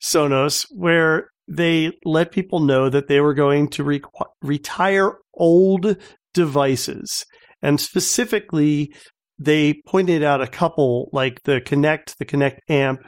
Sonos, 0.00 0.66
where 0.70 1.30
they 1.48 1.92
let 2.04 2.30
people 2.30 2.60
know 2.60 2.90
that 2.90 3.08
they 3.08 3.20
were 3.20 3.34
going 3.34 3.68
to 3.68 3.84
re- 3.84 4.02
retire 4.42 5.12
old 5.34 5.96
devices. 6.34 7.24
And 7.62 7.80
specifically, 7.80 8.92
they 9.38 9.80
pointed 9.86 10.22
out 10.22 10.42
a 10.42 10.46
couple 10.46 11.08
like 11.12 11.42
the 11.44 11.60
Connect, 11.60 12.18
the 12.18 12.24
Connect 12.24 12.60
Amp, 12.68 13.00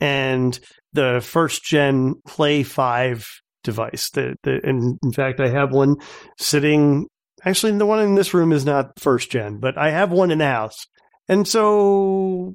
and 0.00 0.58
the 0.92 1.20
first 1.24 1.64
gen 1.64 2.14
Play 2.26 2.62
5 2.62 3.26
device. 3.62 4.10
The, 4.10 4.34
the, 4.42 4.60
and 4.64 4.98
in 5.02 5.12
fact, 5.12 5.40
I 5.40 5.48
have 5.48 5.72
one 5.72 5.96
sitting. 6.38 7.06
Actually, 7.44 7.76
the 7.78 7.86
one 7.86 8.00
in 8.00 8.14
this 8.14 8.34
room 8.34 8.52
is 8.52 8.64
not 8.64 8.98
first 8.98 9.30
gen, 9.30 9.58
but 9.58 9.76
I 9.78 9.90
have 9.90 10.10
one 10.10 10.30
in 10.30 10.38
the 10.38 10.46
house. 10.46 10.86
And 11.28 11.46
so, 11.46 12.54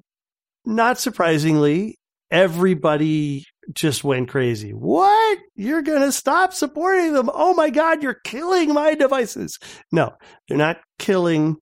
not 0.66 1.00
surprisingly, 1.00 1.99
everybody 2.32 3.46
just 3.74 4.04
went 4.04 4.30
crazy. 4.30 4.72
What? 4.72 5.40
You're 5.56 5.82
going 5.82 6.02
to 6.02 6.12
stop 6.12 6.54
supporting 6.54 7.14
them? 7.14 7.30
Oh 7.34 7.54
my 7.54 7.70
God, 7.70 8.02
you're 8.04 8.20
killing 8.24 8.74
my 8.74 8.96
devices. 8.96 9.58
No, 9.92 10.12
they're 10.48 10.58
not 10.58 10.78
killing 10.98 11.58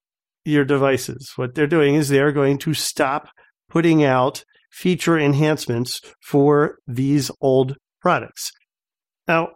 your 0.45 0.65
devices. 0.65 1.31
What 1.35 1.55
they're 1.55 1.67
doing 1.67 1.95
is 1.95 2.09
they're 2.09 2.31
going 2.31 2.57
to 2.59 2.73
stop 2.73 3.29
putting 3.69 4.03
out 4.03 4.43
feature 4.71 5.17
enhancements 5.17 5.99
for 6.21 6.77
these 6.87 7.31
old 7.41 7.75
products. 8.01 8.51
Now, 9.27 9.49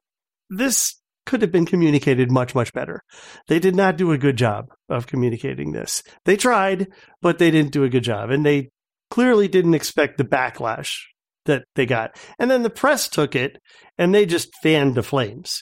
this 0.49 0.95
could 1.25 1.41
have 1.41 1.51
been 1.51 1.65
communicated 1.65 2.31
much, 2.31 2.55
much 2.55 2.73
better. 2.73 3.01
They 3.47 3.59
did 3.59 3.75
not 3.75 3.95
do 3.95 4.11
a 4.11 4.17
good 4.17 4.37
job 4.37 4.65
of 4.89 5.07
communicating 5.07 5.71
this. 5.71 6.03
They 6.25 6.35
tried, 6.35 6.87
but 7.21 7.37
they 7.37 7.51
didn't 7.51 7.71
do 7.71 7.83
a 7.83 7.89
good 7.89 8.03
job. 8.03 8.31
And 8.31 8.45
they 8.45 8.69
clearly 9.11 9.47
didn't 9.47 9.75
expect 9.75 10.17
the 10.17 10.23
backlash 10.23 10.97
that 11.45 11.65
they 11.75 11.85
got. 11.85 12.19
And 12.39 12.49
then 12.49 12.63
the 12.63 12.69
press 12.69 13.07
took 13.07 13.35
it 13.35 13.57
and 13.97 14.15
they 14.15 14.25
just 14.25 14.49
fanned 14.63 14.95
the 14.95 15.03
flames. 15.03 15.61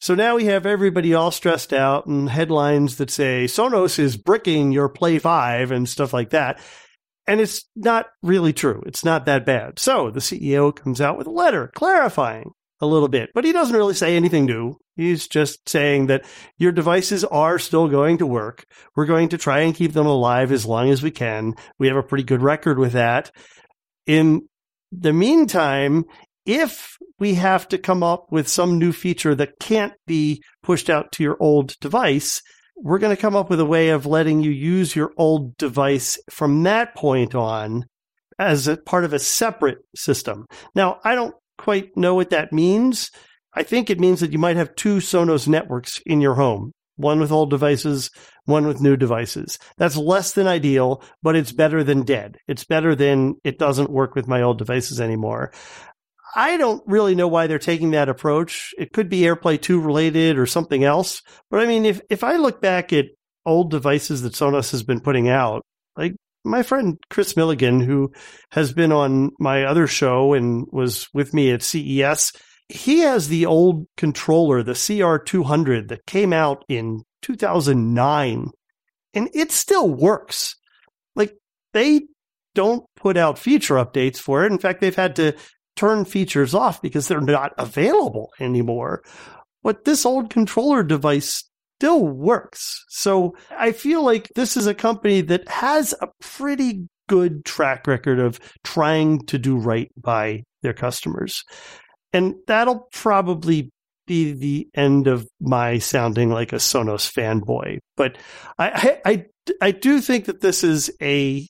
So 0.00 0.14
now 0.14 0.36
we 0.36 0.44
have 0.46 0.66
everybody 0.66 1.14
all 1.14 1.30
stressed 1.30 1.72
out 1.72 2.06
and 2.06 2.28
headlines 2.28 2.96
that 2.96 3.10
say 3.10 3.44
Sonos 3.44 3.98
is 3.98 4.16
bricking 4.16 4.72
your 4.72 4.88
Play 4.88 5.18
5 5.18 5.70
and 5.70 5.88
stuff 5.88 6.12
like 6.12 6.30
that. 6.30 6.60
And 7.26 7.40
it's 7.40 7.64
not 7.74 8.06
really 8.22 8.52
true. 8.52 8.82
It's 8.86 9.04
not 9.04 9.26
that 9.26 9.44
bad. 9.44 9.78
So 9.78 10.10
the 10.10 10.20
CEO 10.20 10.74
comes 10.74 11.00
out 11.00 11.18
with 11.18 11.26
a 11.26 11.32
letter 11.32 11.72
clarifying 11.74 12.52
a 12.80 12.86
little 12.86 13.08
bit, 13.08 13.30
but 13.34 13.44
he 13.44 13.52
doesn't 13.52 13.76
really 13.76 13.94
say 13.94 14.16
anything 14.16 14.44
new. 14.46 14.76
He's 14.96 15.28
just 15.28 15.68
saying 15.68 16.06
that 16.06 16.24
your 16.58 16.72
devices 16.72 17.24
are 17.24 17.58
still 17.58 17.88
going 17.88 18.18
to 18.18 18.26
work. 18.26 18.64
We're 18.94 19.06
going 19.06 19.30
to 19.30 19.38
try 19.38 19.60
and 19.60 19.74
keep 19.74 19.92
them 19.92 20.06
alive 20.06 20.52
as 20.52 20.66
long 20.66 20.90
as 20.90 21.02
we 21.02 21.10
can. 21.10 21.54
We 21.78 21.88
have 21.88 21.96
a 21.96 22.02
pretty 22.02 22.24
good 22.24 22.42
record 22.42 22.78
with 22.78 22.92
that. 22.92 23.30
In 24.06 24.48
the 24.92 25.12
meantime, 25.12 26.04
if 26.44 26.96
we 27.18 27.34
have 27.34 27.66
to 27.68 27.78
come 27.78 28.02
up 28.02 28.26
with 28.30 28.48
some 28.48 28.78
new 28.78 28.92
feature 28.92 29.34
that 29.34 29.58
can't 29.58 29.94
be 30.06 30.42
pushed 30.62 30.88
out 30.88 31.12
to 31.12 31.22
your 31.22 31.36
old 31.40 31.78
device, 31.80 32.42
we're 32.76 32.98
going 32.98 33.14
to 33.14 33.20
come 33.20 33.34
up 33.34 33.50
with 33.50 33.58
a 33.58 33.64
way 33.64 33.88
of 33.88 34.06
letting 34.06 34.42
you 34.42 34.50
use 34.50 34.94
your 34.94 35.12
old 35.16 35.56
device 35.56 36.18
from 36.30 36.62
that 36.64 36.94
point 36.94 37.34
on 37.34 37.86
as 38.38 38.68
a 38.68 38.76
part 38.76 39.04
of 39.04 39.12
a 39.12 39.18
separate 39.18 39.78
system. 39.94 40.46
Now, 40.74 41.00
I 41.02 41.14
don't 41.14 41.34
quite 41.58 41.96
know 41.96 42.14
what 42.14 42.30
that 42.30 42.52
means. 42.52 43.10
I 43.54 43.62
think 43.62 43.88
it 43.88 44.00
means 44.00 44.20
that 44.20 44.32
you 44.32 44.38
might 44.38 44.56
have 44.56 44.74
two 44.76 44.96
Sonos 44.96 45.48
networks 45.48 46.00
in 46.04 46.20
your 46.20 46.34
home, 46.34 46.72
one 46.96 47.20
with 47.20 47.32
old 47.32 47.50
devices, 47.50 48.10
one 48.44 48.66
with 48.66 48.80
new 48.80 48.96
devices. 48.96 49.58
That's 49.78 49.96
less 49.96 50.32
than 50.32 50.46
ideal, 50.46 51.02
but 51.22 51.36
it's 51.36 51.52
better 51.52 51.82
than 51.82 52.04
dead. 52.04 52.36
It's 52.46 52.64
better 52.64 52.94
than 52.94 53.36
it 53.44 53.58
doesn't 53.58 53.90
work 53.90 54.14
with 54.14 54.28
my 54.28 54.42
old 54.42 54.58
devices 54.58 55.00
anymore. 55.00 55.52
I 56.34 56.58
don't 56.58 56.82
really 56.86 57.14
know 57.14 57.28
why 57.28 57.46
they're 57.46 57.58
taking 57.58 57.92
that 57.92 58.10
approach. 58.10 58.74
It 58.76 58.92
could 58.92 59.08
be 59.08 59.22
AirPlay 59.22 59.60
2 59.60 59.80
related 59.80 60.38
or 60.38 60.44
something 60.44 60.84
else. 60.84 61.22
But 61.50 61.60
I 61.60 61.66
mean, 61.66 61.86
if, 61.86 62.02
if 62.10 62.22
I 62.22 62.36
look 62.36 62.60
back 62.60 62.92
at 62.92 63.06
old 63.46 63.70
devices 63.70 64.20
that 64.22 64.34
Sonos 64.34 64.70
has 64.72 64.82
been 64.82 65.00
putting 65.00 65.30
out, 65.30 65.62
my 66.46 66.62
friend 66.62 66.98
Chris 67.10 67.36
Milligan, 67.36 67.80
who 67.80 68.12
has 68.50 68.72
been 68.72 68.92
on 68.92 69.32
my 69.38 69.64
other 69.64 69.86
show 69.86 70.32
and 70.32 70.66
was 70.72 71.08
with 71.12 71.34
me 71.34 71.50
at 71.50 71.62
CES, 71.62 72.32
he 72.68 73.00
has 73.00 73.28
the 73.28 73.46
old 73.46 73.86
controller, 73.96 74.62
the 74.62 74.72
CR200 74.72 75.88
that 75.88 76.06
came 76.06 76.32
out 76.32 76.64
in 76.68 77.02
2009 77.22 78.50
and 79.14 79.30
it 79.34 79.50
still 79.50 79.88
works. 79.88 80.56
Like 81.14 81.36
they 81.72 82.02
don't 82.54 82.84
put 82.96 83.16
out 83.16 83.38
feature 83.38 83.74
updates 83.74 84.18
for 84.18 84.44
it. 84.44 84.52
In 84.52 84.58
fact, 84.58 84.80
they've 84.80 84.94
had 84.94 85.16
to 85.16 85.34
turn 85.74 86.04
features 86.04 86.54
off 86.54 86.80
because 86.80 87.08
they're 87.08 87.20
not 87.20 87.52
available 87.58 88.32
anymore. 88.40 89.02
But 89.62 89.84
this 89.84 90.06
old 90.06 90.30
controller 90.30 90.82
device 90.82 91.44
still 91.78 92.06
works. 92.06 92.84
So 92.88 93.36
I 93.50 93.72
feel 93.72 94.02
like 94.02 94.30
this 94.34 94.56
is 94.56 94.66
a 94.66 94.74
company 94.74 95.20
that 95.22 95.46
has 95.48 95.94
a 96.00 96.08
pretty 96.20 96.88
good 97.08 97.44
track 97.44 97.86
record 97.86 98.18
of 98.18 98.40
trying 98.64 99.20
to 99.26 99.38
do 99.38 99.56
right 99.56 99.90
by 99.96 100.42
their 100.62 100.72
customers. 100.72 101.44
And 102.12 102.34
that'll 102.46 102.88
probably 102.92 103.70
be 104.06 104.32
the 104.32 104.68
end 104.74 105.06
of 105.06 105.26
my 105.40 105.78
sounding 105.78 106.30
like 106.30 106.52
a 106.52 106.56
Sonos 106.56 107.12
fanboy. 107.12 107.78
But 107.96 108.16
I, 108.58 109.00
I, 109.04 109.26
I 109.60 109.70
do 109.72 110.00
think 110.00 110.26
that 110.26 110.40
this 110.40 110.64
is 110.64 110.90
a 111.02 111.46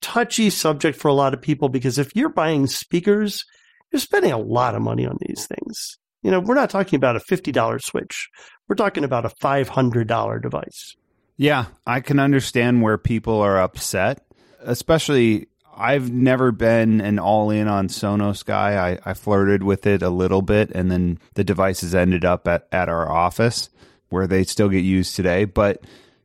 touchy 0.00 0.50
subject 0.50 0.98
for 0.98 1.08
a 1.08 1.14
lot 1.14 1.32
of 1.32 1.40
people 1.40 1.68
because 1.68 1.98
if 1.98 2.14
you're 2.14 2.28
buying 2.28 2.66
speakers, 2.66 3.42
you're 3.90 4.00
spending 4.00 4.32
a 4.32 4.38
lot 4.38 4.74
of 4.74 4.82
money 4.82 5.06
on 5.06 5.16
these 5.20 5.46
things. 5.46 5.96
You 6.24 6.30
know, 6.30 6.40
we're 6.40 6.54
not 6.54 6.70
talking 6.70 6.96
about 6.96 7.16
a 7.16 7.20
$50 7.20 7.82
switch. 7.82 8.30
We're 8.66 8.76
talking 8.76 9.04
about 9.04 9.26
a 9.26 9.28
$500 9.28 10.42
device. 10.42 10.96
Yeah, 11.36 11.66
I 11.86 12.00
can 12.00 12.18
understand 12.18 12.80
where 12.80 12.96
people 12.96 13.40
are 13.42 13.60
upset, 13.60 14.24
especially 14.62 15.48
I've 15.76 16.10
never 16.10 16.50
been 16.50 17.02
an 17.02 17.18
all 17.18 17.50
in 17.50 17.68
on 17.68 17.88
Sonos 17.88 18.42
guy. 18.42 18.92
I, 18.92 19.10
I 19.10 19.12
flirted 19.12 19.64
with 19.64 19.86
it 19.86 20.00
a 20.00 20.08
little 20.08 20.40
bit 20.40 20.70
and 20.70 20.90
then 20.90 21.18
the 21.34 21.44
devices 21.44 21.94
ended 21.94 22.24
up 22.24 22.48
at, 22.48 22.68
at 22.72 22.88
our 22.88 23.10
office 23.12 23.68
where 24.08 24.26
they 24.26 24.44
still 24.44 24.70
get 24.70 24.84
used 24.84 25.16
today. 25.16 25.44
But 25.44 25.84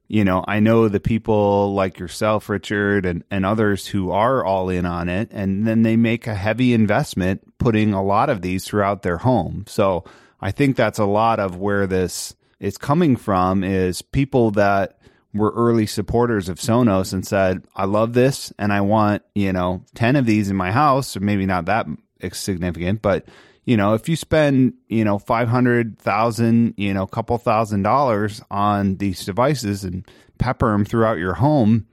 you 0.09 0.25
know, 0.25 0.43
I 0.47 0.59
know 0.59 0.89
the 0.89 0.99
people 0.99 1.75
like 1.75 1.99
yourself, 1.99 2.49
Richard, 2.49 3.05
and, 3.05 3.23
and 3.29 3.45
others 3.45 3.85
who 3.85 4.09
are 4.09 4.43
all 4.43 4.67
in 4.69 4.87
on 4.87 5.07
it, 5.07 5.29
and 5.31 5.67
then 5.67 5.83
they 5.83 5.95
make 5.95 6.25
a 6.25 6.33
heavy 6.33 6.73
investment 6.73 7.59
putting 7.59 7.93
a 7.93 8.03
lot 8.03 8.31
of 8.31 8.41
these 8.41 8.65
throughout 8.65 9.03
their 9.03 9.17
home. 9.17 9.65
So 9.67 10.03
I 10.41 10.49
think 10.49 10.75
that's 10.75 10.97
a 10.97 11.05
lot 11.05 11.39
of 11.39 11.57
where 11.57 11.85
this 11.85 12.35
is 12.59 12.75
coming 12.79 13.17
from 13.17 13.63
is 13.63 14.01
people 14.01 14.49
that 14.51 14.99
were 15.31 15.53
early 15.55 15.85
supporters 15.85 16.49
of 16.49 16.57
Sonos 16.57 17.13
and 17.13 17.25
said, 17.25 17.67
I 17.75 17.85
love 17.85 18.13
this 18.13 18.51
and 18.57 18.73
I 18.73 18.81
want, 18.81 19.21
you 19.35 19.53
know, 19.53 19.85
10 19.93 20.15
of 20.15 20.25
these 20.25 20.49
in 20.49 20.55
my 20.55 20.71
house, 20.71 21.15
or 21.15 21.19
maybe 21.19 21.45
not 21.45 21.65
that 21.65 21.85
significant, 22.31 23.03
but 23.03 23.27
you 23.65 23.77
know, 23.77 23.93
if 23.93 24.09
you 24.09 24.15
spend, 24.15 24.73
you 24.87 25.03
know, 25.03 25.19
500,000, 25.19 26.73
you 26.77 26.93
know, 26.93 27.03
a 27.03 27.07
couple 27.07 27.37
thousand 27.37 27.83
dollars 27.83 28.41
on 28.49 28.97
these 28.97 29.25
devices 29.25 29.83
and 29.83 30.05
pepper 30.37 30.71
them 30.71 30.85
throughout 30.85 31.17
your 31.17 31.35
home, 31.35 31.85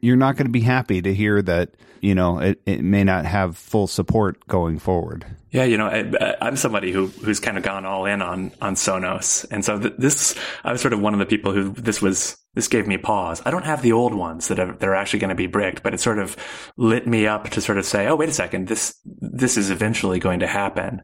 you're 0.00 0.16
not 0.16 0.36
going 0.36 0.46
to 0.46 0.52
be 0.52 0.60
happy 0.60 1.02
to 1.02 1.14
hear 1.14 1.42
that, 1.42 1.70
you 2.00 2.14
know, 2.14 2.38
it, 2.38 2.60
it 2.64 2.82
may 2.82 3.04
not 3.04 3.26
have 3.26 3.56
full 3.56 3.86
support 3.86 4.46
going 4.46 4.78
forward. 4.78 5.26
Yeah, 5.50 5.64
you 5.64 5.78
know, 5.78 5.86
I, 5.86 6.46
am 6.46 6.56
somebody 6.56 6.92
who 6.92 7.06
who's 7.06 7.40
kind 7.40 7.56
of 7.56 7.62
gone 7.62 7.86
all 7.86 8.04
in 8.04 8.20
on 8.20 8.52
on 8.60 8.74
Sonos, 8.74 9.46
and 9.50 9.64
so 9.64 9.78
th- 9.78 9.94
this 9.96 10.38
I 10.62 10.72
was 10.72 10.82
sort 10.82 10.92
of 10.92 11.00
one 11.00 11.14
of 11.14 11.20
the 11.20 11.26
people 11.26 11.52
who 11.52 11.70
this 11.70 12.02
was 12.02 12.36
this 12.58 12.66
gave 12.66 12.88
me 12.88 12.98
pause. 12.98 13.40
I 13.44 13.52
don't 13.52 13.64
have 13.64 13.82
the 13.82 13.92
old 13.92 14.12
ones 14.14 14.48
that 14.48 14.58
are 14.58 14.72
they're 14.72 14.96
actually 14.96 15.20
going 15.20 15.28
to 15.28 15.36
be 15.36 15.46
bricked, 15.46 15.84
but 15.84 15.94
it 15.94 16.00
sort 16.00 16.18
of 16.18 16.36
lit 16.76 17.06
me 17.06 17.24
up 17.24 17.50
to 17.50 17.60
sort 17.60 17.78
of 17.78 17.86
say, 17.86 18.08
oh 18.08 18.16
wait 18.16 18.28
a 18.28 18.32
second, 18.32 18.66
this 18.66 18.98
this 19.04 19.56
is 19.56 19.70
eventually 19.70 20.18
going 20.18 20.40
to 20.40 20.48
happen. 20.48 21.00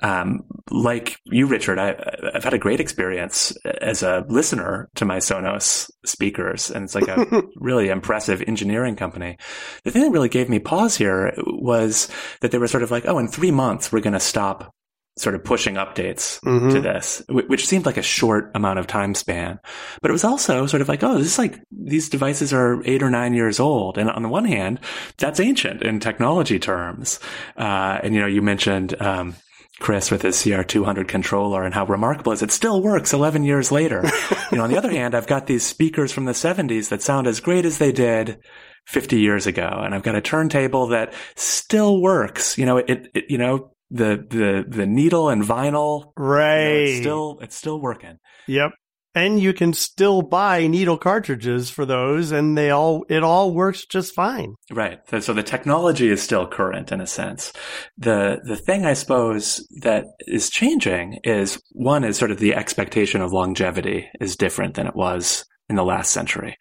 Um, 0.00 0.44
like 0.70 1.18
you, 1.24 1.48
Richard, 1.48 1.80
I, 1.80 1.96
I've 2.32 2.44
had 2.44 2.54
a 2.54 2.58
great 2.58 2.78
experience 2.78 3.52
as 3.80 4.04
a 4.04 4.24
listener 4.28 4.90
to 4.94 5.04
my 5.04 5.16
Sonos 5.16 5.90
speakers, 6.06 6.70
and 6.70 6.84
it's 6.84 6.94
like 6.94 7.08
a 7.08 7.42
really 7.56 7.88
impressive 7.88 8.40
engineering 8.46 8.94
company. 8.94 9.38
The 9.82 9.90
thing 9.90 10.02
that 10.02 10.12
really 10.12 10.28
gave 10.28 10.48
me 10.48 10.60
pause 10.60 10.96
here 10.96 11.34
was 11.48 12.08
that 12.42 12.52
they 12.52 12.58
were 12.58 12.68
sort 12.68 12.84
of 12.84 12.92
like, 12.92 13.06
oh, 13.08 13.18
in 13.18 13.26
three 13.26 13.50
months, 13.50 13.90
we're 13.90 14.02
going 14.02 14.12
to 14.12 14.20
stop 14.20 14.72
sort 15.16 15.34
of 15.34 15.44
pushing 15.44 15.74
updates 15.74 16.40
mm-hmm. 16.40 16.70
to 16.70 16.80
this, 16.80 17.22
which 17.28 17.66
seemed 17.66 17.84
like 17.84 17.98
a 17.98 18.02
short 18.02 18.50
amount 18.54 18.78
of 18.78 18.86
time 18.86 19.14
span. 19.14 19.58
But 20.00 20.10
it 20.10 20.12
was 20.12 20.24
also 20.24 20.66
sort 20.66 20.80
of 20.80 20.88
like, 20.88 21.02
oh, 21.02 21.18
this 21.18 21.26
is 21.26 21.38
like 21.38 21.60
these 21.70 22.08
devices 22.08 22.52
are 22.52 22.82
eight 22.84 23.02
or 23.02 23.10
nine 23.10 23.34
years 23.34 23.60
old. 23.60 23.98
And 23.98 24.10
on 24.10 24.22
the 24.22 24.28
one 24.28 24.46
hand, 24.46 24.80
that's 25.18 25.40
ancient 25.40 25.82
in 25.82 26.00
technology 26.00 26.58
terms. 26.58 27.20
Uh, 27.56 27.98
and, 28.02 28.14
you 28.14 28.20
know, 28.20 28.26
you 28.26 28.40
mentioned, 28.40 29.00
um, 29.02 29.36
Chris 29.80 30.10
with 30.10 30.22
his 30.22 30.36
CR200 30.36 31.08
controller 31.08 31.64
and 31.64 31.74
how 31.74 31.84
remarkable 31.86 32.30
is 32.32 32.42
it 32.42 32.52
still 32.52 32.82
works 32.82 33.12
11 33.12 33.42
years 33.42 33.72
later. 33.72 34.02
you 34.52 34.58
know, 34.58 34.64
on 34.64 34.70
the 34.70 34.78
other 34.78 34.90
hand, 34.90 35.14
I've 35.14 35.26
got 35.26 35.46
these 35.46 35.64
speakers 35.64 36.12
from 36.12 36.24
the 36.24 36.32
70s 36.32 36.90
that 36.90 37.02
sound 37.02 37.26
as 37.26 37.40
great 37.40 37.64
as 37.64 37.78
they 37.78 37.90
did 37.90 38.38
50 38.86 39.18
years 39.18 39.46
ago. 39.46 39.68
And 39.68 39.94
I've 39.94 40.02
got 40.02 40.14
a 40.14 40.20
turntable 40.20 40.88
that 40.88 41.12
still 41.34 42.00
works. 42.00 42.56
You 42.56 42.66
know, 42.66 42.76
it, 42.78 43.08
it 43.14 43.24
you 43.28 43.38
know, 43.38 43.72
the, 43.92 44.24
the, 44.28 44.64
the 44.66 44.86
needle 44.86 45.28
and 45.28 45.42
vinyl. 45.42 46.12
Right. 46.16 46.62
You 46.62 46.74
know, 46.74 46.82
it's 46.84 47.00
still, 47.00 47.38
it's 47.42 47.56
still 47.56 47.80
working. 47.80 48.18
Yep. 48.48 48.72
And 49.14 49.38
you 49.38 49.52
can 49.52 49.74
still 49.74 50.22
buy 50.22 50.66
needle 50.66 50.96
cartridges 50.96 51.68
for 51.68 51.84
those 51.84 52.32
and 52.32 52.56
they 52.56 52.70
all, 52.70 53.04
it 53.10 53.22
all 53.22 53.52
works 53.52 53.84
just 53.84 54.14
fine. 54.14 54.54
Right. 54.70 55.00
So 55.20 55.34
the 55.34 55.42
technology 55.42 56.08
is 56.08 56.22
still 56.22 56.46
current 56.46 56.90
in 56.90 57.00
a 57.02 57.06
sense. 57.06 57.52
The, 57.98 58.40
the 58.42 58.56
thing 58.56 58.86
I 58.86 58.94
suppose 58.94 59.66
that 59.82 60.06
is 60.20 60.48
changing 60.48 61.18
is 61.24 61.62
one 61.72 62.04
is 62.04 62.16
sort 62.16 62.30
of 62.30 62.38
the 62.38 62.54
expectation 62.54 63.20
of 63.20 63.32
longevity 63.32 64.08
is 64.18 64.34
different 64.34 64.76
than 64.76 64.86
it 64.86 64.96
was 64.96 65.44
in 65.68 65.76
the 65.76 65.84
last 65.84 66.10
century. 66.10 66.56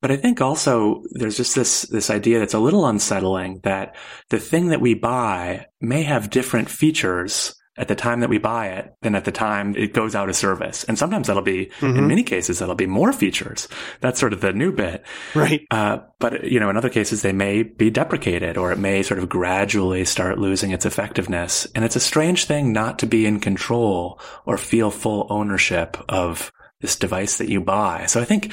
But 0.00 0.10
I 0.10 0.16
think 0.16 0.40
also 0.40 1.02
there's 1.12 1.36
just 1.36 1.54
this, 1.54 1.82
this 1.82 2.10
idea 2.10 2.38
that's 2.38 2.54
a 2.54 2.58
little 2.58 2.86
unsettling 2.86 3.60
that 3.64 3.96
the 4.28 4.38
thing 4.38 4.68
that 4.68 4.80
we 4.80 4.94
buy 4.94 5.66
may 5.80 6.02
have 6.04 6.30
different 6.30 6.70
features 6.70 7.54
at 7.78 7.88
the 7.88 7.94
time 7.94 8.20
that 8.20 8.28
we 8.28 8.38
buy 8.38 8.68
it 8.68 8.92
than 9.02 9.14
at 9.14 9.24
the 9.24 9.32
time 9.32 9.74
it 9.76 9.94
goes 9.94 10.14
out 10.14 10.28
of 10.28 10.34
service. 10.34 10.82
And 10.84 10.98
sometimes 10.98 11.28
that'll 11.28 11.42
be, 11.42 11.66
mm-hmm. 11.78 11.96
in 11.96 12.08
many 12.08 12.24
cases, 12.24 12.58
that'll 12.58 12.74
be 12.74 12.86
more 12.86 13.12
features. 13.12 13.68
That's 14.00 14.18
sort 14.18 14.32
of 14.32 14.40
the 14.40 14.52
new 14.52 14.72
bit. 14.72 15.04
Right. 15.34 15.64
Uh, 15.70 15.98
but, 16.18 16.44
you 16.44 16.58
know, 16.58 16.70
in 16.70 16.76
other 16.76 16.90
cases, 16.90 17.22
they 17.22 17.32
may 17.32 17.62
be 17.62 17.88
deprecated 17.88 18.58
or 18.58 18.72
it 18.72 18.78
may 18.78 19.04
sort 19.04 19.20
of 19.20 19.28
gradually 19.28 20.04
start 20.04 20.38
losing 20.38 20.72
its 20.72 20.86
effectiveness. 20.86 21.66
And 21.74 21.84
it's 21.84 21.96
a 21.96 22.00
strange 22.00 22.46
thing 22.46 22.72
not 22.72 22.98
to 22.98 23.06
be 23.06 23.26
in 23.26 23.38
control 23.38 24.20
or 24.44 24.58
feel 24.58 24.90
full 24.90 25.28
ownership 25.30 25.96
of 26.08 26.50
this 26.80 26.94
device 26.94 27.38
that 27.38 27.48
you 27.48 27.60
buy. 27.60 28.06
So 28.06 28.20
I 28.20 28.24
think, 28.24 28.52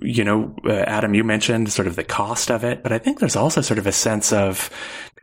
you 0.00 0.24
know, 0.24 0.56
uh, 0.64 0.72
Adam, 0.72 1.14
you 1.14 1.24
mentioned 1.24 1.70
sort 1.70 1.88
of 1.88 1.96
the 1.96 2.04
cost 2.04 2.50
of 2.50 2.64
it, 2.64 2.82
but 2.82 2.90
I 2.90 2.98
think 2.98 3.18
there's 3.18 3.36
also 3.36 3.60
sort 3.60 3.78
of 3.78 3.86
a 3.86 3.92
sense 3.92 4.32
of 4.32 4.70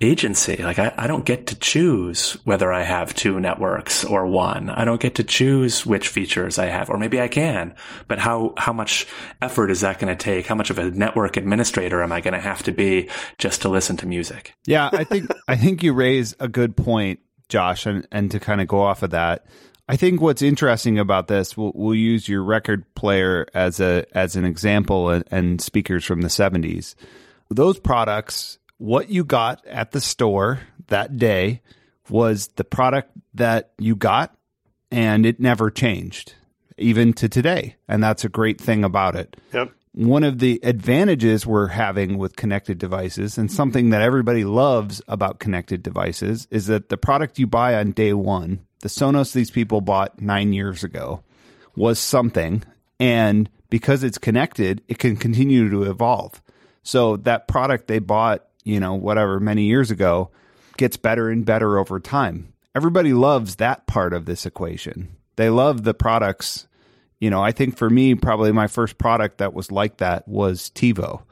agency. 0.02 0.58
Like 0.58 0.78
I, 0.78 0.94
I 0.96 1.08
don't 1.08 1.26
get 1.26 1.48
to 1.48 1.56
choose 1.56 2.34
whether 2.46 2.72
I 2.72 2.84
have 2.84 3.16
two 3.16 3.40
networks 3.40 4.06
or 4.06 4.28
one. 4.28 4.70
I 4.70 4.86
don't 4.86 5.02
get 5.02 5.16
to 5.16 5.24
choose 5.24 5.84
which 5.84 6.10
features 6.10 6.60
I 6.60 6.68
have, 6.68 6.92
or 6.92 7.00
maybe 7.00 7.20
I 7.20 7.28
can, 7.28 7.74
but 8.08 8.20
how, 8.20 8.54
how 8.56 8.74
much 8.74 9.08
effort 9.42 9.72
is 9.72 9.82
that 9.82 9.98
going 9.98 10.16
to 10.16 10.24
take? 10.24 10.46
How 10.46 10.54
much 10.54 10.70
of 10.70 10.78
a 10.78 10.92
network 10.92 11.38
administrator 11.38 12.04
am 12.04 12.12
I 12.12 12.22
going 12.22 12.36
to 12.36 12.40
have 12.40 12.62
to 12.64 12.72
be 12.72 13.10
just 13.40 13.64
to 13.64 13.70
listen 13.70 13.98
to 13.98 14.06
music? 14.06 14.54
Yeah, 14.68 14.92
I 14.94 15.04
think, 15.06 15.32
I 15.48 15.56
think 15.56 15.82
you 15.82 15.94
raise 15.94 16.36
a 16.40 16.48
good 16.48 16.78
point 16.78 17.20
Josh, 17.50 17.86
and, 17.86 18.08
and 18.12 18.30
to 18.32 18.40
kind 18.40 18.62
of 18.62 18.68
go 18.68 18.82
off 18.82 19.04
of 19.04 19.12
that, 19.12 19.46
I 19.90 19.96
think 19.96 20.20
what's 20.20 20.42
interesting 20.42 21.00
about 21.00 21.28
this, 21.28 21.56
we'll, 21.56 21.72
we'll 21.74 21.96
use 21.96 22.28
your 22.28 22.44
record 22.44 22.84
player 22.96 23.48
as 23.54 23.80
a 23.80 24.06
as 24.12 24.36
an 24.36 24.44
example, 24.44 25.10
and, 25.10 25.24
and 25.32 25.62
speakers 25.62 26.04
from 26.04 26.22
the 26.22 26.28
'70s. 26.28 26.96
Those 27.50 27.80
products, 27.80 28.60
what 28.78 29.10
you 29.10 29.24
got 29.24 29.66
at 29.66 29.92
the 29.92 30.02
store 30.02 30.60
that 30.88 31.18
day 31.18 31.62
was 32.10 32.48
the 32.56 32.66
product 32.66 33.12
that 33.34 33.72
you 33.78 33.96
got, 33.96 34.36
and 34.92 35.26
it 35.26 35.40
never 35.40 35.72
changed, 35.72 36.34
even 36.78 37.14
to 37.14 37.30
today. 37.30 37.78
And 37.88 38.04
that's 38.04 38.26
a 38.26 38.30
great 38.30 38.60
thing 38.60 38.84
about 38.84 39.16
it. 39.16 39.38
Yep. 39.54 39.72
One 39.98 40.24
of 40.24 40.38
the 40.38 40.60
advantages 40.62 41.46
we're 41.48 41.68
having 41.68 42.20
with 42.20 42.36
connected 42.36 42.78
devices, 42.78 43.38
and 43.38 43.50
mm-hmm. 43.50 43.56
something 43.56 43.90
that 43.90 44.04
everybody 44.04 44.44
loves 44.44 45.02
about 45.08 45.40
connected 45.40 45.82
devices, 45.82 46.48
is 46.52 46.68
that 46.68 46.90
the 46.90 46.98
product 46.98 47.40
you 47.40 47.48
buy 47.48 47.76
on 47.76 47.92
day 47.92 48.14
one 48.14 48.60
the 48.82 48.90
Sonos 48.90 49.34
these 49.34 49.50
people 49.52 49.82
bought 49.82 50.22
nine 50.22 50.54
years 50.54 50.84
ago 50.84 51.24
was 51.76 51.98
something. 51.98 52.64
And 53.00 53.50
because 53.70 54.04
it's 54.04 54.18
connected, 54.18 54.84
it 54.88 55.00
can 55.00 55.16
continue 55.16 55.70
to 55.70 55.84
evolve. 55.84 56.42
So 56.84 57.18
that 57.18 57.48
product 57.48 57.88
they 57.88 58.00
bought, 58.00 58.46
you 58.64 58.80
know, 58.80 58.94
whatever, 58.94 59.40
many 59.40 59.64
years 59.64 59.92
ago 59.92 60.30
gets 60.78 60.96
better 60.96 61.30
and 61.30 61.44
better 61.44 61.80
over 61.80 62.00
time. 62.00 62.54
Everybody 62.76 63.14
loves 63.14 63.56
that 63.56 63.88
part 63.88 64.14
of 64.14 64.26
this 64.26 64.46
equation. 64.46 65.16
They 65.38 65.50
love 65.50 65.84
the 65.84 65.96
products. 65.96 66.68
You 67.20 67.30
know, 67.30 67.42
I 67.42 67.52
think 67.52 67.78
for 67.78 67.90
me, 67.90 68.16
probably 68.16 68.52
my 68.52 68.68
first 68.68 68.98
product 68.98 69.40
that 69.40 69.54
was 69.54 69.72
like 69.72 69.98
that 69.98 70.28
was 70.28 70.72
TiVo. 70.76 71.24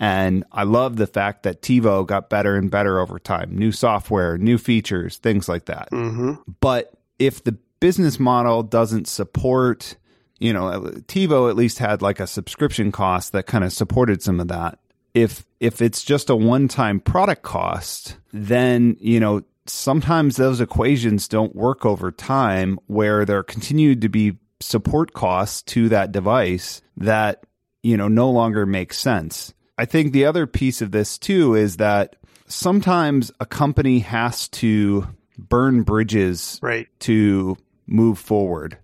And 0.00 0.44
I 0.52 0.64
love 0.64 0.96
the 0.96 1.06
fact 1.06 1.44
that 1.44 1.62
TiVo 1.62 2.06
got 2.06 2.28
better 2.28 2.56
and 2.56 2.70
better 2.70 3.00
over 3.00 3.18
time. 3.18 3.56
New 3.56 3.72
software, 3.72 4.36
new 4.36 4.58
features, 4.58 5.18
things 5.18 5.48
like 5.48 5.66
that. 5.66 5.90
Mm-hmm. 5.90 6.34
But 6.60 6.92
if 7.18 7.42
the 7.44 7.56
business 7.80 8.18
model 8.18 8.62
doesn't 8.62 9.08
support, 9.08 9.96
you 10.38 10.52
know, 10.52 10.90
TiVo 11.06 11.48
at 11.50 11.56
least 11.56 11.78
had 11.78 12.02
like 12.02 12.20
a 12.20 12.26
subscription 12.26 12.92
cost 12.92 13.32
that 13.32 13.46
kind 13.46 13.64
of 13.64 13.72
supported 13.72 14.22
some 14.22 14.40
of 14.40 14.48
that. 14.48 14.78
If 15.12 15.46
if 15.60 15.80
it's 15.80 16.02
just 16.02 16.28
a 16.28 16.34
one-time 16.34 16.98
product 16.98 17.42
cost, 17.42 18.16
then, 18.32 18.96
you 19.00 19.20
know, 19.20 19.42
sometimes 19.66 20.36
those 20.36 20.60
equations 20.60 21.28
don't 21.28 21.54
work 21.54 21.86
over 21.86 22.10
time 22.10 22.78
where 22.86 23.24
there 23.24 23.42
continued 23.42 24.00
to 24.00 24.08
be 24.08 24.36
support 24.64 25.12
costs 25.12 25.62
to 25.62 25.88
that 25.90 26.12
device 26.12 26.82
that, 26.96 27.44
you 27.82 27.96
know, 27.96 28.08
no 28.08 28.30
longer 28.30 28.66
makes 28.66 28.98
sense. 28.98 29.52
I 29.76 29.84
think 29.84 30.12
the 30.12 30.24
other 30.26 30.46
piece 30.46 30.82
of 30.82 30.90
this 30.90 31.18
too 31.18 31.54
is 31.54 31.76
that 31.78 32.16
sometimes 32.46 33.32
a 33.40 33.46
company 33.46 34.00
has 34.00 34.48
to 34.48 35.08
burn 35.36 35.82
bridges 35.82 36.58
right. 36.62 36.88
to 37.00 37.56
move 37.86 38.18
forward. 38.18 38.78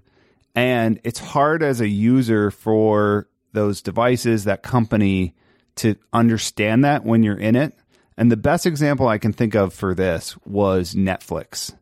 And 0.55 1.01
it's 1.05 1.21
hard 1.21 1.63
as 1.63 1.81
a 1.81 1.89
user 1.89 2.51
for 2.51 3.29
those 3.53 3.83
devices, 3.83 4.45
that 4.45 4.63
company 4.63 5.35
to 5.77 5.97
understand 6.13 6.85
that 6.85 7.05
when 7.05 7.23
you're 7.23 7.39
in 7.39 7.57
it. 7.57 7.75
And 8.17 8.31
the 8.31 8.37
best 8.37 8.67
example 8.67 9.09
I 9.09 9.19
can 9.19 9.33
think 9.33 9.55
of 9.55 9.73
for 9.73 9.95
this 9.95 10.37
was 10.45 10.95
Netflix. 10.95 11.75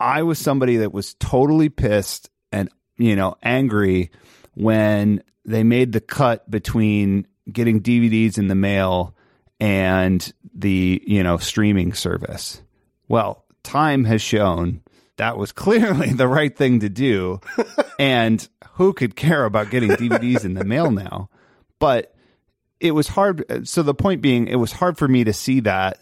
I 0.00 0.22
was 0.22 0.38
somebody 0.38 0.78
that 0.78 0.92
was 0.92 1.14
totally 1.14 1.68
pissed 1.68 2.30
you 2.96 3.16
know, 3.16 3.36
angry 3.42 4.10
when 4.54 5.22
they 5.44 5.62
made 5.62 5.92
the 5.92 6.00
cut 6.00 6.50
between 6.50 7.26
getting 7.50 7.80
DVDs 7.80 8.38
in 8.38 8.48
the 8.48 8.54
mail 8.54 9.14
and 9.60 10.32
the, 10.54 11.02
you 11.06 11.22
know, 11.22 11.36
streaming 11.36 11.92
service. 11.92 12.62
Well, 13.08 13.44
time 13.62 14.04
has 14.04 14.22
shown 14.22 14.82
that 15.16 15.36
was 15.36 15.52
clearly 15.52 16.12
the 16.12 16.28
right 16.28 16.56
thing 16.56 16.80
to 16.80 16.88
do. 16.88 17.40
and 17.98 18.46
who 18.74 18.92
could 18.92 19.16
care 19.16 19.44
about 19.44 19.70
getting 19.70 19.90
DVDs 19.90 20.44
in 20.44 20.54
the 20.54 20.64
mail 20.64 20.90
now? 20.90 21.30
But 21.78 22.14
it 22.80 22.92
was 22.92 23.08
hard. 23.08 23.66
So 23.68 23.82
the 23.82 23.94
point 23.94 24.20
being, 24.20 24.48
it 24.48 24.56
was 24.56 24.72
hard 24.72 24.98
for 24.98 25.08
me 25.08 25.24
to 25.24 25.32
see 25.32 25.60
that 25.60 25.98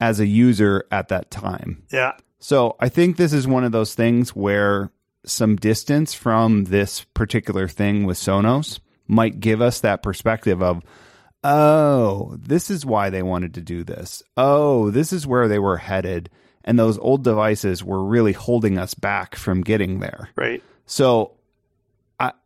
as 0.00 0.20
a 0.20 0.26
user 0.26 0.84
at 0.90 1.08
that 1.08 1.30
time. 1.30 1.84
Yeah. 1.92 2.12
So 2.38 2.76
I 2.80 2.88
think 2.88 3.16
this 3.16 3.32
is 3.32 3.46
one 3.46 3.64
of 3.64 3.72
those 3.72 3.94
things 3.94 4.30
where 4.30 4.90
some 5.24 5.56
distance 5.56 6.14
from 6.14 6.64
this 6.64 7.04
particular 7.14 7.68
thing 7.68 8.04
with 8.04 8.16
Sonos 8.16 8.80
might 9.06 9.40
give 9.40 9.60
us 9.60 9.80
that 9.80 10.02
perspective 10.02 10.62
of, 10.62 10.82
oh, 11.42 12.36
this 12.38 12.70
is 12.70 12.86
why 12.86 13.10
they 13.10 13.22
wanted 13.22 13.54
to 13.54 13.60
do 13.60 13.82
this. 13.84 14.22
Oh, 14.36 14.90
this 14.90 15.12
is 15.12 15.26
where 15.26 15.48
they 15.48 15.58
were 15.58 15.78
headed. 15.78 16.30
And 16.64 16.78
those 16.78 16.98
old 16.98 17.24
devices 17.24 17.82
were 17.82 18.04
really 18.04 18.32
holding 18.32 18.78
us 18.78 18.94
back 18.94 19.34
from 19.34 19.62
getting 19.62 20.00
there. 20.00 20.28
Right. 20.36 20.62
So 20.86 21.32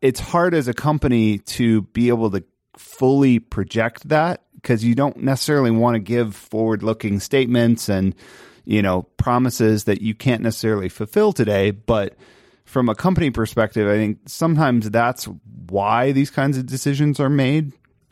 it's 0.01 0.19
hard 0.19 0.53
as 0.53 0.67
a 0.67 0.73
company 0.73 1.39
to 1.39 1.81
be 1.81 2.07
able 2.07 2.31
to 2.31 2.43
fully 2.77 3.39
project 3.39 4.07
that 4.09 4.41
because 4.55 4.83
you 4.83 4.95
don't 4.95 5.17
necessarily 5.17 5.71
want 5.71 5.95
to 5.95 5.99
give 5.99 6.35
forward 6.35 6.81
looking 6.81 7.19
statements 7.19 7.89
and, 7.89 8.15
you 8.63 8.81
know, 8.81 9.03
promises 9.17 9.83
that 9.83 10.01
you 10.01 10.15
can't 10.15 10.41
necessarily 10.41 10.89
fulfill 10.89 11.33
today. 11.33 11.71
But 11.71 12.15
from 12.65 12.89
a 12.89 12.95
company 12.95 13.29
perspective, 13.29 13.87
I 13.87 13.95
think 13.95 14.19
sometimes 14.25 14.89
that's 14.89 15.27
why 15.69 16.11
these 16.11 16.29
kinds 16.29 16.57
of 16.57 16.65
decisions 16.65 17.19
are 17.19 17.29
made. 17.29 17.71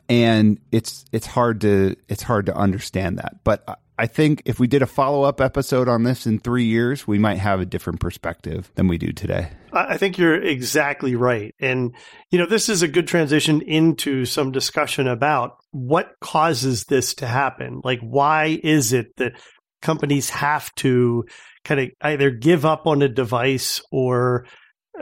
And 0.09 0.59
it's 0.71 1.05
it's 1.11 1.25
hard 1.25 1.61
to 1.61 1.95
it's 2.09 2.23
hard 2.23 2.45
to 2.47 2.55
understand 2.55 3.17
that. 3.19 3.43
But 3.43 3.79
I 3.97 4.07
think 4.07 4.41
if 4.45 4.59
we 4.59 4.67
did 4.67 4.81
a 4.81 4.87
follow 4.87 5.23
up 5.23 5.39
episode 5.39 5.87
on 5.87 6.03
this 6.03 6.25
in 6.25 6.39
three 6.39 6.65
years, 6.65 7.07
we 7.07 7.19
might 7.19 7.37
have 7.37 7.59
a 7.61 7.65
different 7.65 7.99
perspective 7.99 8.71
than 8.75 8.87
we 8.87 8.97
do 8.97 9.11
today. 9.13 9.49
I 9.71 9.97
think 9.97 10.17
you're 10.17 10.41
exactly 10.41 11.15
right. 11.15 11.53
And, 11.59 11.95
you 12.31 12.39
know, 12.39 12.47
this 12.47 12.69
is 12.69 12.81
a 12.81 12.87
good 12.87 13.07
transition 13.07 13.61
into 13.61 14.25
some 14.25 14.51
discussion 14.51 15.07
about 15.07 15.57
what 15.71 16.11
causes 16.19 16.85
this 16.85 17.13
to 17.15 17.27
happen. 17.27 17.81
Like, 17.83 17.99
why 18.01 18.59
is 18.63 18.93
it 18.93 19.15
that 19.17 19.33
companies 19.81 20.29
have 20.31 20.73
to 20.75 21.25
kind 21.63 21.79
of 21.79 21.89
either 22.01 22.31
give 22.31 22.65
up 22.65 22.87
on 22.87 23.01
a 23.01 23.09
device 23.09 23.81
or 23.91 24.45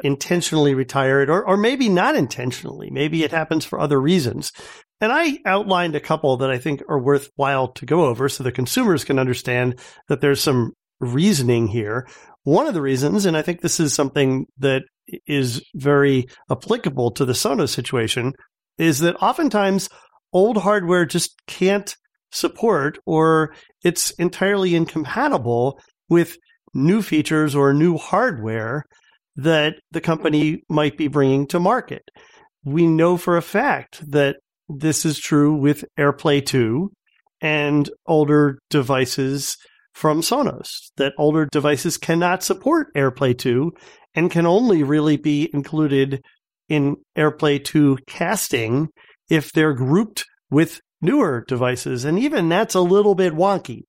intentionally 0.04 0.74
retire 0.74 1.22
it, 1.22 1.30
or, 1.30 1.46
or 1.46 1.58
maybe 1.58 1.90
not 1.90 2.16
intentionally? 2.16 2.90
Maybe 2.92 3.24
it 3.24 3.32
happens 3.32 3.66
for 3.66 3.80
other 3.80 4.00
reasons. 4.00 4.52
And 5.00 5.12
I 5.12 5.40
outlined 5.46 5.96
a 5.96 6.00
couple 6.00 6.38
that 6.38 6.52
I 6.52 6.60
think 6.60 6.84
are 6.88 7.02
worthwhile 7.02 7.70
to 7.74 7.86
go 7.86 8.06
over 8.06 8.30
so 8.30 8.44
the 8.44 8.52
consumers 8.52 9.04
can 9.04 9.18
understand 9.18 9.80
that 10.08 10.22
there's 10.22 10.42
some 10.42 10.74
reasoning 11.00 11.68
here. 11.68 12.08
One 12.44 12.68
of 12.68 12.74
the 12.74 12.82
reasons, 12.82 13.26
and 13.26 13.36
I 13.36 13.42
think 13.42 13.62
this 13.62 13.80
is 13.80 13.94
something 13.94 14.46
that 14.60 14.84
is 15.28 15.64
very 15.74 16.28
applicable 16.50 17.12
to 17.12 17.26
the 17.26 17.34
Sonos 17.34 17.70
situation, 17.70 18.34
is 18.78 19.00
that 19.00 19.22
oftentimes 19.22 19.90
old 20.32 20.58
hardware 20.58 21.06
just 21.06 21.36
can't 21.48 21.96
support 22.32 22.98
or 23.06 23.54
it's 23.84 24.12
entirely 24.12 24.76
incompatible 24.76 25.80
with 26.10 26.38
new 26.74 27.02
features 27.02 27.56
or 27.56 27.74
new 27.74 27.98
hardware 27.98 28.84
that 29.36 29.76
the 29.92 30.02
company 30.02 30.62
might 30.70 30.98
be 30.98 31.08
bringing 31.08 31.48
to 31.48 31.60
market. 31.60 32.04
We 32.64 32.86
know 32.88 33.18
for 33.18 33.38
a 33.38 33.42
fact 33.42 34.02
that 34.12 34.38
this 34.70 35.06
is 35.06 35.20
true 35.20 35.56
with 35.56 35.86
AirPlay 36.00 36.46
2 36.46 36.92
and 37.42 37.90
older 38.06 38.60
devices 38.70 39.58
from 39.94 40.22
Sonos, 40.22 40.92
that 40.98 41.14
older 41.18 41.48
devices 41.52 41.98
cannot 41.98 42.44
support 42.44 42.88
AirPlay 42.96 43.38
2 43.38 43.72
and 44.16 44.32
can 44.32 44.46
only 44.46 44.84
really 44.84 45.18
be 45.18 45.50
included 45.54 46.22
in 46.70 46.96
AirPlay 47.18 47.64
2 47.64 47.98
casting 48.08 48.90
if 49.30 49.52
they're 49.52 49.74
grouped 49.74 50.26
with 50.50 50.80
newer 51.02 51.44
devices. 51.48 52.06
And 52.06 52.20
even 52.20 52.48
that's 52.48 52.76
a 52.76 52.82
little 52.82 53.16
bit 53.16 53.34
wonky. 53.34 53.82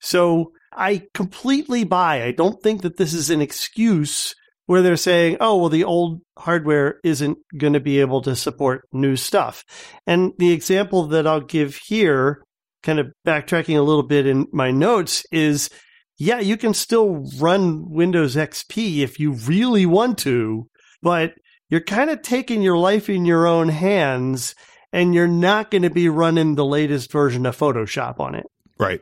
So 0.00 0.52
I 0.76 1.06
completely 1.14 1.84
buy. 1.84 2.22
I 2.22 2.32
don't 2.32 2.62
think 2.62 2.82
that 2.82 2.96
this 2.96 3.14
is 3.14 3.30
an 3.30 3.40
excuse 3.40 4.34
where 4.66 4.82
they're 4.82 4.96
saying, 4.96 5.38
oh, 5.40 5.56
well, 5.56 5.68
the 5.68 5.84
old 5.84 6.20
hardware 6.36 7.00
isn't 7.04 7.38
going 7.56 7.72
to 7.72 7.80
be 7.80 8.00
able 8.00 8.20
to 8.22 8.36
support 8.36 8.82
new 8.92 9.16
stuff. 9.16 9.64
And 10.06 10.32
the 10.38 10.52
example 10.52 11.06
that 11.06 11.26
I'll 11.26 11.40
give 11.40 11.76
here, 11.86 12.42
kind 12.82 12.98
of 12.98 13.12
backtracking 13.26 13.78
a 13.78 13.82
little 13.82 14.02
bit 14.02 14.26
in 14.26 14.46
my 14.52 14.70
notes, 14.70 15.24
is 15.32 15.70
yeah, 16.18 16.40
you 16.40 16.56
can 16.56 16.74
still 16.74 17.28
run 17.38 17.90
Windows 17.90 18.36
XP 18.36 18.98
if 19.00 19.20
you 19.20 19.32
really 19.32 19.86
want 19.86 20.18
to, 20.18 20.68
but 21.02 21.34
you're 21.68 21.80
kind 21.80 22.10
of 22.10 22.22
taking 22.22 22.62
your 22.62 22.78
life 22.78 23.08
in 23.08 23.24
your 23.24 23.46
own 23.46 23.68
hands 23.68 24.54
and 24.92 25.14
you're 25.14 25.28
not 25.28 25.70
going 25.70 25.82
to 25.82 25.90
be 25.90 26.08
running 26.08 26.54
the 26.54 26.64
latest 26.64 27.12
version 27.12 27.44
of 27.44 27.56
Photoshop 27.56 28.18
on 28.18 28.34
it. 28.34 28.46
Right. 28.78 29.00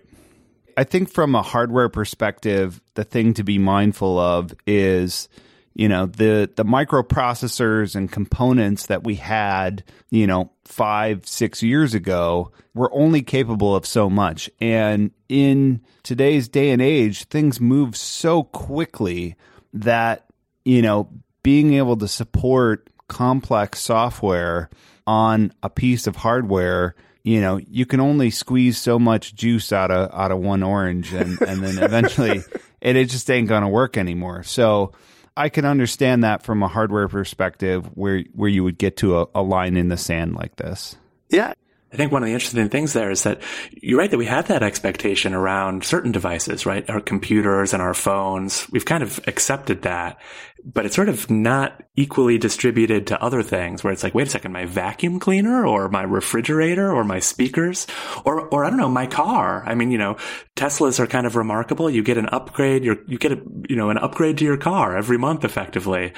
I 0.77 0.85
think 0.85 1.11
from 1.11 1.35
a 1.35 1.43
hardware 1.43 1.89
perspective, 1.89 2.81
the 2.95 3.05
thing 3.05 3.35
to 3.35 3.45
be 3.45 3.59
mindful 3.59 4.19
of 4.19 4.55
is 4.67 5.29
you 5.75 5.89
know 5.89 6.07
the 6.07 6.51
the 6.55 6.65
microprocessors 6.65 7.97
and 7.97 8.11
components 8.11 8.87
that 8.87 9.05
we 9.05 9.17
had 9.17 9.83
you 10.11 10.27
know 10.27 10.51
five 10.65 11.27
six 11.27 11.63
years 11.63 11.95
ago 11.95 12.53
were 12.75 12.93
only 12.95 13.23
capable 13.23 13.75
of 13.75 13.87
so 13.87 14.09
much. 14.09 14.51
And 14.61 15.11
in 15.29 15.81
today's 16.03 16.49
day 16.49 16.71
and 16.71 16.81
age 16.81 17.25
things 17.25 17.61
move 17.61 17.97
so 17.97 18.45
quickly 18.45 19.37
that 19.73 20.27
you 20.65 20.83
know 20.83 21.11
being 21.43 21.75
able 21.75 21.97
to 21.97 22.09
support 22.09 22.89
complex 23.09 23.81
software 23.81 24.71
on 25.07 25.53
a 25.63 25.69
piece 25.69 26.07
of 26.07 26.17
hardware 26.17 26.95
you 27.25 27.41
know 27.41 27.57
you 27.57 27.85
can 27.87 27.99
only 27.99 28.31
squeeze 28.31 28.79
so 28.79 28.99
much 28.99 29.35
juice 29.35 29.73
out 29.73 29.91
of 29.91 30.11
out 30.13 30.31
of 30.31 30.39
one 30.39 30.63
orange 30.63 31.13
and 31.13 31.41
and 31.41 31.63
then 31.63 31.83
eventually 31.83 32.43
it, 32.81 32.97
it 32.97 33.11
just 33.11 33.29
ain't 33.31 33.49
gonna 33.49 33.69
work 33.69 33.97
anymore 33.97 34.45
so 34.45 34.93
I 35.37 35.49
can 35.49 35.65
understand 35.65 36.23
that 36.23 36.45
from 36.45 36.63
a 36.63 36.69
hardware 36.69 37.09
perspective 37.09 37.87
where 37.97 38.23
where 38.35 38.49
you 38.49 38.63
would 38.63 38.79
get 38.79 38.99
to 38.99 39.21
a, 39.21 39.27
a 39.35 39.43
line 39.43 39.77
in 39.77 39.89
the 39.89 39.97
sand 39.97 40.37
like 40.37 40.57
this. 40.57 40.97
Yeah, 41.29 41.55
I 41.93 41.97
think 41.97 42.13
one 42.13 42.23
of 42.23 42.27
the 42.27 42.35
interesting 42.35 42.69
things 42.69 42.93
there 42.93 43.11
is 43.11 43.23
that 43.23 43.41
you're 43.73 43.99
right 43.99 44.11
that 44.11 44.19
we 44.19 44.27
have 44.27 44.49
that 44.49 44.63
expectation 44.63 45.35
around 45.35 45.85
certain 45.85 46.13
devices, 46.13 46.67
right? 46.67 46.89
Our 46.89 47.01
computers 47.01 47.73
and 47.73 47.83
our 47.83 47.95
phones. 47.95 48.67
We've 48.71 48.85
kind 48.85 49.03
of 49.03 49.21
accepted 49.27 49.83
that 49.83 50.21
but 50.65 50.87
it's 50.87 50.97
sort 50.97 51.09
of 51.09 51.31
not 51.31 51.83
equally 51.95 52.39
distributed 52.39 53.07
to 53.09 53.23
other 53.23 53.43
things 53.43 53.85
where 53.85 53.93
it's 53.93 54.03
like, 54.03 54.15
wait 54.15 54.27
a 54.27 54.31
second, 54.31 54.53
my 54.53 54.65
vacuum 54.65 55.21
cleaner 55.21 55.67
or 55.67 55.89
my 55.89 56.03
refrigerator 56.03 56.91
or 56.91 57.05
my 57.05 57.19
speakers 57.19 57.87
or, 58.25 58.49
or 58.49 58.65
I 58.65 58.71
don't 58.71 58.79
know, 58.79 58.89
my 58.89 59.07
car. 59.07 59.63
I 59.67 59.75
mean, 59.75 59.91
you 59.91 59.99
know, 59.99 60.17
Teslas 60.57 60.99
are 60.99 61.07
kind 61.07 61.27
of 61.27 61.37
remarkable. 61.37 61.91
You 61.91 62.03
get 62.03 62.17
an 62.17 62.29
upgrade, 62.29 62.85
you 62.85 63.03
you 63.07 63.19
get 63.19 63.33
a, 63.33 63.43
you 63.69 63.77
know, 63.77 63.91
an 63.91 63.99
upgrade 63.99 64.39
to 64.39 64.45
your 64.45 64.57
car 64.57 64.97
every 64.97 65.19
month 65.19 65.45
effectively 65.45 66.13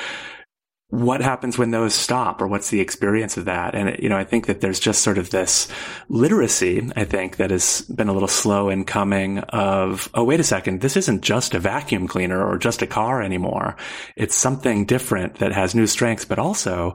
what 0.88 1.20
happens 1.20 1.58
when 1.58 1.72
those 1.72 1.94
stop 1.94 2.40
or 2.40 2.46
what's 2.46 2.70
the 2.70 2.80
experience 2.80 3.36
of 3.36 3.46
that? 3.46 3.74
And, 3.74 4.00
you 4.00 4.08
know, 4.08 4.16
I 4.16 4.22
think 4.24 4.46
that 4.46 4.60
there's 4.60 4.78
just 4.78 5.02
sort 5.02 5.18
of 5.18 5.30
this 5.30 5.66
literacy, 6.08 6.90
I 6.94 7.04
think, 7.04 7.36
that 7.36 7.50
has 7.50 7.82
been 7.82 8.08
a 8.08 8.12
little 8.12 8.28
slow 8.28 8.68
in 8.68 8.84
coming 8.84 9.40
of, 9.40 10.08
oh, 10.14 10.22
wait 10.22 10.38
a 10.38 10.44
second, 10.44 10.80
this 10.80 10.96
isn't 10.96 11.22
just 11.22 11.54
a 11.54 11.58
vacuum 11.58 12.06
cleaner 12.06 12.44
or 12.44 12.56
just 12.56 12.82
a 12.82 12.86
car 12.86 13.20
anymore. 13.20 13.76
It's 14.14 14.36
something 14.36 14.84
different 14.84 15.36
that 15.36 15.52
has 15.52 15.74
new 15.74 15.88
strengths, 15.88 16.24
but 16.24 16.38
also 16.38 16.94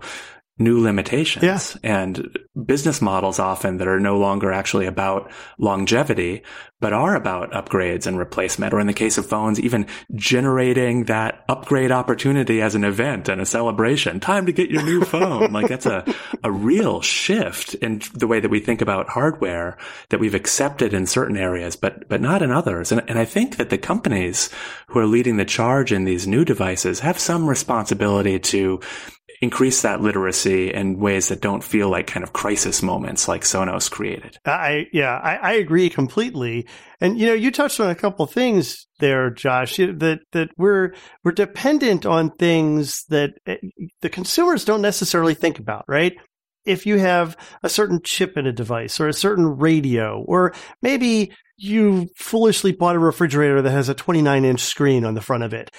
new 0.60 0.82
limitations 0.82 1.44
yeah. 1.44 1.60
and 1.84 2.38
business 2.66 3.02
models 3.02 3.40
often 3.40 3.78
that 3.78 3.88
are 3.88 4.00
no 4.00 4.18
longer 4.18 4.52
actually 4.52 4.86
about 4.86 5.32
longevity, 5.58 6.44
but 6.80 6.94
are 6.94 7.16
about 7.16 7.52
upgrades 7.52 8.06
and 8.06 8.18
replacement. 8.18 8.74
Or 8.74 8.80
in 8.80 8.88
the 8.88 8.94
case 8.94 9.18
of 9.18 9.26
phones, 9.26 9.60
even 9.60 9.88
generating 10.14 11.06
that 11.06 11.44
upgrade 11.48 11.92
opportunity 11.92 12.62
as 12.62 12.76
an 12.76 12.84
event 12.84 13.30
and 13.30 13.40
a 13.40 13.46
celebration. 13.46 14.20
Time 14.20 14.46
to 14.46 14.52
get 14.52 14.70
your 14.70 14.84
new 14.84 15.02
phone. 15.04 15.52
like 15.54 15.70
that's 15.70 15.86
a, 15.86 16.06
a 16.44 16.52
real 16.52 17.02
shift 17.02 17.74
in 17.76 18.02
the 18.14 18.28
way 18.28 18.40
that 18.40 18.52
we 18.52 18.60
think 18.60 18.82
about 18.82 19.10
hardware 19.10 19.78
that 20.10 20.20
we've 20.20 20.36
accepted 20.36 20.94
in 20.94 21.06
certain 21.06 21.38
areas, 21.38 21.76
but, 21.76 22.08
but 22.10 22.22
not 22.22 22.42
in 22.42 22.52
others. 22.52 22.92
And, 22.92 23.02
and 23.08 23.18
I 23.18 23.26
think 23.26 23.58
that 23.58 23.70
the 23.70 23.78
companies 23.78 24.50
who 24.88 25.00
are 25.00 25.08
leading 25.08 25.38
the 25.38 25.46
charge 25.46 25.92
in 25.92 26.04
these 26.04 26.28
new 26.28 26.46
devices 26.46 27.00
have 27.00 27.18
some 27.18 27.48
responsibility 27.48 28.40
to 28.40 28.82
increase 29.42 29.82
that 29.82 30.02
literacy 30.02 30.72
in 30.72 31.00
ways 31.00 31.30
that 31.30 31.42
don't 31.42 31.64
feel 31.64 31.90
like 31.90 32.06
kind 32.06 32.24
of 32.24 32.32
crisis 32.32 32.84
moments 32.84 33.28
like 33.28 33.42
Sonos 33.42 33.90
created. 33.90 34.38
I 34.46 34.86
yeah, 34.94 35.18
I, 35.18 35.36
I 35.36 35.52
agree 35.54 35.90
completely. 35.90 36.68
And 37.02 37.20
you 37.20 37.26
know, 37.26 37.34
you 37.34 37.52
touched 37.52 37.80
on 37.80 37.90
a 37.90 37.96
couple 37.96 38.26
things 38.28 38.88
there, 39.00 39.32
Josh. 39.32 39.78
That 39.78 40.20
that 40.32 40.50
we're 40.58 40.94
we're 41.24 41.32
dependent 41.32 42.06
on 42.06 42.30
things 42.32 43.04
that 43.10 43.32
eh, 43.48 43.58
the 44.02 44.10
consumers 44.10 44.64
don't 44.64 44.82
necessarily 44.82 45.34
think 45.34 45.58
about, 45.58 45.86
right? 45.88 46.14
If 46.64 46.86
you 46.86 47.00
have 47.00 47.36
a 47.64 47.70
certain 47.70 48.02
chip 48.04 48.38
in 48.38 48.46
a 48.46 48.52
device 48.54 49.00
or 49.00 49.08
a 49.08 49.14
certain 49.14 49.48
radio, 49.48 50.24
or 50.28 50.54
maybe 50.84 51.32
you 51.58 52.08
foolishly 52.16 52.72
bought 52.72 52.96
a 52.96 53.00
refrigerator 53.00 53.64
that 53.64 53.72
has 53.72 53.90
a 53.90 53.96
29 53.96 54.46
inch 54.46 54.62
screen 54.62 55.04
on 55.04 55.16
the 55.16 55.22
front 55.22 55.44
of 55.44 55.54
it. 55.54 55.72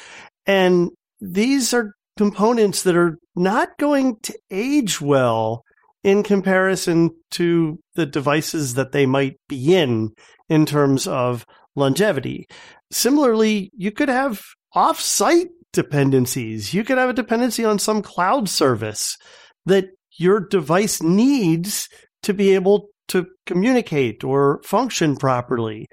And 0.46 0.90
these 1.20 1.72
are 1.72 1.92
components 2.16 2.82
that 2.82 2.96
are 2.96 3.18
not 3.34 3.76
going 3.78 4.16
to 4.22 4.38
age 4.50 5.00
well 5.00 5.62
in 6.04 6.22
comparison 6.22 7.10
to 7.30 7.78
the 7.94 8.06
devices 8.06 8.74
that 8.74 8.92
they 8.92 9.06
might 9.06 9.36
be 9.48 9.74
in 9.74 10.10
in 10.48 10.66
terms 10.66 11.06
of 11.06 11.46
longevity. 11.76 12.46
Similarly, 12.90 13.70
you 13.76 13.92
could 13.92 14.08
have 14.08 14.42
off-site 14.74 15.48
dependencies. 15.72 16.74
You 16.74 16.84
could 16.84 16.98
have 16.98 17.10
a 17.10 17.14
dependency 17.14 17.64
on 17.64 17.78
some 17.78 18.02
cloud 18.02 18.48
service 18.48 19.16
that 19.64 19.86
your 20.18 20.40
device 20.40 21.02
needs 21.02 21.88
to 22.24 22.34
be 22.34 22.54
able 22.54 22.88
to 23.08 23.26
communicate 23.46 24.24
or 24.24 24.60
function 24.64 25.16
properly. 25.16 25.86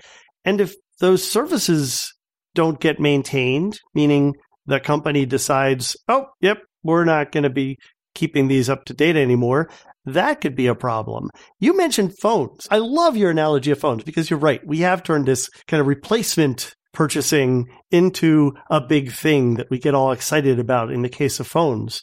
And 0.43 0.59
if 0.59 0.75
those 0.99 1.29
services 1.29 2.13
don't 2.55 2.79
get 2.79 2.99
maintained, 2.99 3.79
meaning 3.93 4.35
the 4.69 4.79
company 4.79 5.25
decides, 5.25 5.97
oh, 6.07 6.27
yep, 6.41 6.59
we're 6.83 7.03
not 7.03 7.31
going 7.31 7.43
to 7.43 7.49
be 7.49 7.77
keeping 8.15 8.47
these 8.47 8.69
up 8.69 8.85
to 8.85 8.93
date 8.93 9.15
anymore, 9.15 9.69
that 10.05 10.41
could 10.41 10.55
be 10.55 10.67
a 10.67 10.75
problem. 10.75 11.29
You 11.59 11.75
mentioned 11.75 12.17
phones. 12.19 12.67
I 12.71 12.77
love 12.77 13.17
your 13.17 13.31
analogy 13.31 13.71
of 13.71 13.79
phones 13.79 14.03
because 14.03 14.29
you're 14.29 14.39
right. 14.39 14.65
We 14.65 14.79
have 14.79 15.03
turned 15.03 15.25
this 15.25 15.49
kind 15.67 15.81
of 15.81 15.87
replacement 15.87 16.73
purchasing 16.93 17.67
into 17.91 18.53
a 18.69 18.81
big 18.81 19.11
thing 19.11 19.55
that 19.55 19.69
we 19.69 19.79
get 19.79 19.93
all 19.93 20.11
excited 20.11 20.59
about 20.59 20.91
in 20.91 21.01
the 21.01 21.09
case 21.09 21.39
of 21.39 21.47
phones. 21.47 22.01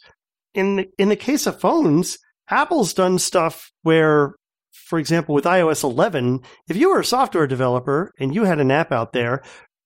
In 0.53 0.77
the, 0.77 0.87
in 0.97 1.09
the 1.09 1.15
case 1.15 1.47
of 1.47 1.59
phones, 1.59 2.17
Apple's 2.49 2.93
done 2.93 3.19
stuff 3.19 3.71
where 3.83 4.33
for 4.87 4.99
example, 4.99 5.35
with 5.35 5.43
iOS 5.43 5.83
11, 5.83 6.39
if 6.69 6.77
you 6.77 6.89
were 6.89 7.01
a 7.01 7.05
software 7.05 7.45
developer 7.45 8.13
and 8.19 8.33
you 8.33 8.45
had 8.45 8.61
an 8.61 8.71
app 8.71 8.93
out 8.93 9.11
there, 9.11 9.43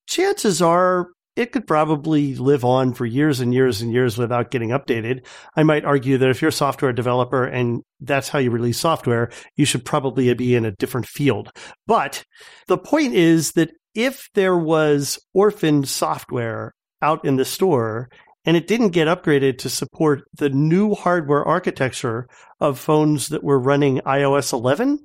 chances 0.08 0.62
are 0.62 1.08
it 1.36 1.52
could 1.52 1.66
probably 1.66 2.36
live 2.36 2.66
on 2.66 2.94
for 2.94 3.06
years 3.06 3.40
and 3.40 3.54
years 3.54 3.82
and 3.82 3.92
years 3.92 4.18
without 4.18 4.52
getting 4.52 4.70
updated. 4.70 5.26
I 5.56 5.64
might 5.64 5.86
argue 5.86 6.18
that 6.18 6.30
if 6.30 6.42
you're 6.42 6.50
a 6.50 6.54
software 6.54 6.92
developer 6.92 7.46
and 7.46 7.84
that's 8.02 8.30
how 8.30 8.40
you 8.40 8.52
release 8.52 8.80
software, 8.80 9.32
you 9.56 9.66
should 9.66 9.86
probably 9.86 10.34
be 10.34 10.56
in 10.56 10.66
a 10.66 10.72
different 10.72 11.08
field. 11.08 11.50
But 11.88 12.26
the 12.68 12.78
point 12.78 13.14
is 13.14 13.54
that 13.54 13.72
if 13.96 14.28
there 14.34 14.58
was 14.58 15.20
orphaned 15.34 15.88
software 15.88 16.74
out 17.02 17.24
in 17.24 17.38
the 17.38 17.46
store 17.46 18.10
and 18.46 18.58
it 18.58 18.68
didn't 18.68 18.90
get 18.90 19.08
upgraded 19.08 19.58
to 19.60 19.70
support 19.70 20.24
the 20.34 20.50
new 20.50 20.96
hardware 20.96 21.46
architecture 21.46 22.28
of 22.60 22.80
phones 22.80 23.30
that 23.30 23.44
were 23.44 23.60
running 23.60 24.00
iOS 24.00 24.52
11, 24.52 25.00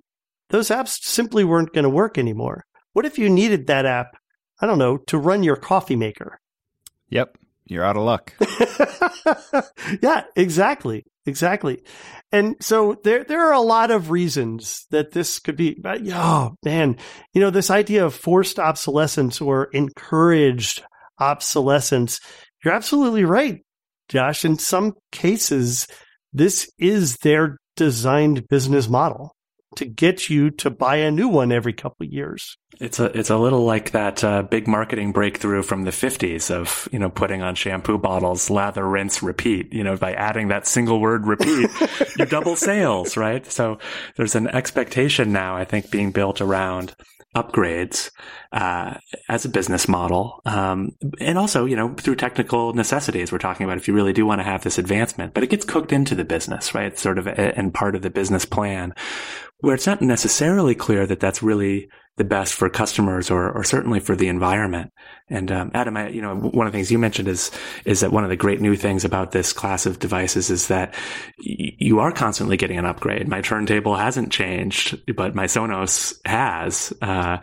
those 0.50 0.68
apps 0.68 0.98
simply 1.02 1.44
weren't 1.44 1.72
going 1.72 1.84
to 1.84 1.90
work 1.90 2.18
anymore. 2.18 2.64
What 2.94 3.04
if 3.04 3.18
you 3.18 3.28
needed 3.28 3.66
that 3.66 3.86
app 3.86 4.16
I 4.60 4.66
don't 4.66 4.78
know, 4.78 4.96
to 5.08 5.18
run 5.18 5.42
your 5.42 5.56
coffee 5.56 5.96
maker. 5.96 6.40
Yep. 7.10 7.36
You're 7.66 7.84
out 7.84 7.96
of 7.96 8.04
luck. 8.04 8.32
yeah, 10.02 10.24
exactly. 10.36 11.04
Exactly. 11.26 11.82
And 12.30 12.54
so 12.60 13.00
there, 13.02 13.24
there 13.24 13.48
are 13.48 13.52
a 13.52 13.60
lot 13.60 13.90
of 13.90 14.10
reasons 14.10 14.86
that 14.90 15.10
this 15.10 15.40
could 15.40 15.56
be, 15.56 15.74
But 15.74 16.02
oh 16.06 16.54
man, 16.64 16.96
you 17.34 17.40
know, 17.40 17.50
this 17.50 17.70
idea 17.70 18.06
of 18.06 18.14
forced 18.14 18.60
obsolescence 18.60 19.40
or 19.40 19.64
encouraged 19.72 20.84
obsolescence. 21.18 22.20
You're 22.64 22.74
absolutely 22.74 23.24
right, 23.24 23.62
Josh. 24.08 24.44
In 24.44 24.58
some 24.58 24.94
cases, 25.10 25.88
this 26.32 26.70
is 26.78 27.16
their 27.18 27.58
designed 27.74 28.46
business 28.48 28.88
model 28.88 29.35
to 29.76 29.84
get 29.84 30.28
you 30.28 30.50
to 30.50 30.70
buy 30.70 30.96
a 30.96 31.10
new 31.10 31.28
one 31.28 31.52
every 31.52 31.72
couple 31.72 32.06
of 32.06 32.12
years. 32.12 32.56
It's 32.78 33.00
a 33.00 33.06
it's 33.18 33.30
a 33.30 33.38
little 33.38 33.64
like 33.64 33.92
that 33.92 34.22
uh, 34.22 34.42
big 34.42 34.68
marketing 34.68 35.12
breakthrough 35.12 35.62
from 35.62 35.84
the 35.84 35.90
50s 35.90 36.50
of 36.50 36.88
you 36.92 36.98
know 36.98 37.08
putting 37.08 37.40
on 37.40 37.54
shampoo 37.54 37.96
bottles 37.96 38.50
lather 38.50 38.86
rinse 38.86 39.22
repeat 39.22 39.72
you 39.72 39.82
know 39.82 39.96
by 39.96 40.12
adding 40.12 40.48
that 40.48 40.66
single 40.66 41.00
word 41.00 41.26
repeat 41.26 41.70
you 42.18 42.26
double 42.26 42.54
sales 42.54 43.16
right 43.16 43.50
so 43.50 43.78
there's 44.16 44.34
an 44.34 44.48
expectation 44.48 45.32
now 45.32 45.56
I 45.56 45.64
think 45.64 45.90
being 45.90 46.10
built 46.10 46.42
around 46.42 46.94
upgrades 47.36 48.10
uh, 48.52 48.94
as 49.28 49.44
a 49.44 49.50
business 49.50 49.86
model, 49.86 50.40
um, 50.46 50.92
and 51.20 51.36
also 51.36 51.66
you 51.66 51.76
know 51.76 51.94
through 51.94 52.16
technical 52.16 52.72
necessities. 52.72 53.30
We're 53.30 53.38
talking 53.38 53.64
about 53.64 53.76
if 53.76 53.86
you 53.86 53.94
really 53.94 54.14
do 54.14 54.24
want 54.24 54.40
to 54.40 54.44
have 54.44 54.64
this 54.64 54.78
advancement, 54.78 55.34
but 55.34 55.44
it 55.44 55.50
gets 55.50 55.64
cooked 55.64 55.92
into 55.92 56.14
the 56.14 56.24
business, 56.24 56.74
right? 56.74 56.86
It's 56.86 57.02
sort 57.02 57.18
of 57.18 57.26
a, 57.26 57.56
and 57.56 57.72
part 57.74 57.94
of 57.94 58.02
the 58.02 58.10
business 58.10 58.46
plan, 58.46 58.94
where 59.60 59.74
it's 59.74 59.86
not 59.86 60.02
necessarily 60.02 60.74
clear 60.74 61.06
that 61.06 61.20
that's 61.20 61.42
really 61.42 61.88
the 62.16 62.24
best 62.24 62.54
for 62.54 62.68
customers 62.70 63.30
or, 63.30 63.50
or 63.50 63.62
certainly 63.62 64.00
for 64.00 64.16
the 64.16 64.28
environment. 64.28 64.90
And 65.28 65.52
um, 65.52 65.70
Adam, 65.74 65.96
I, 65.96 66.08
you 66.08 66.22
know, 66.22 66.34
one 66.34 66.66
of 66.66 66.72
the 66.72 66.78
things 66.78 66.90
you 66.90 66.98
mentioned 66.98 67.28
is 67.28 67.50
is 67.84 68.00
that 68.00 68.12
one 68.12 68.24
of 68.24 68.30
the 68.30 68.36
great 68.36 68.60
new 68.60 68.74
things 68.74 69.04
about 69.04 69.32
this 69.32 69.52
class 69.52 69.84
of 69.86 69.98
devices 69.98 70.50
is 70.50 70.68
that 70.68 70.94
y- 71.38 71.74
you 71.78 71.98
are 72.00 72.12
constantly 72.12 72.56
getting 72.56 72.78
an 72.78 72.86
upgrade. 72.86 73.28
My 73.28 73.42
turntable 73.42 73.96
hasn't 73.96 74.32
changed, 74.32 75.14
but 75.14 75.34
my 75.34 75.44
Sonos 75.44 76.18
has. 76.24 76.92
Uh, 77.02 77.38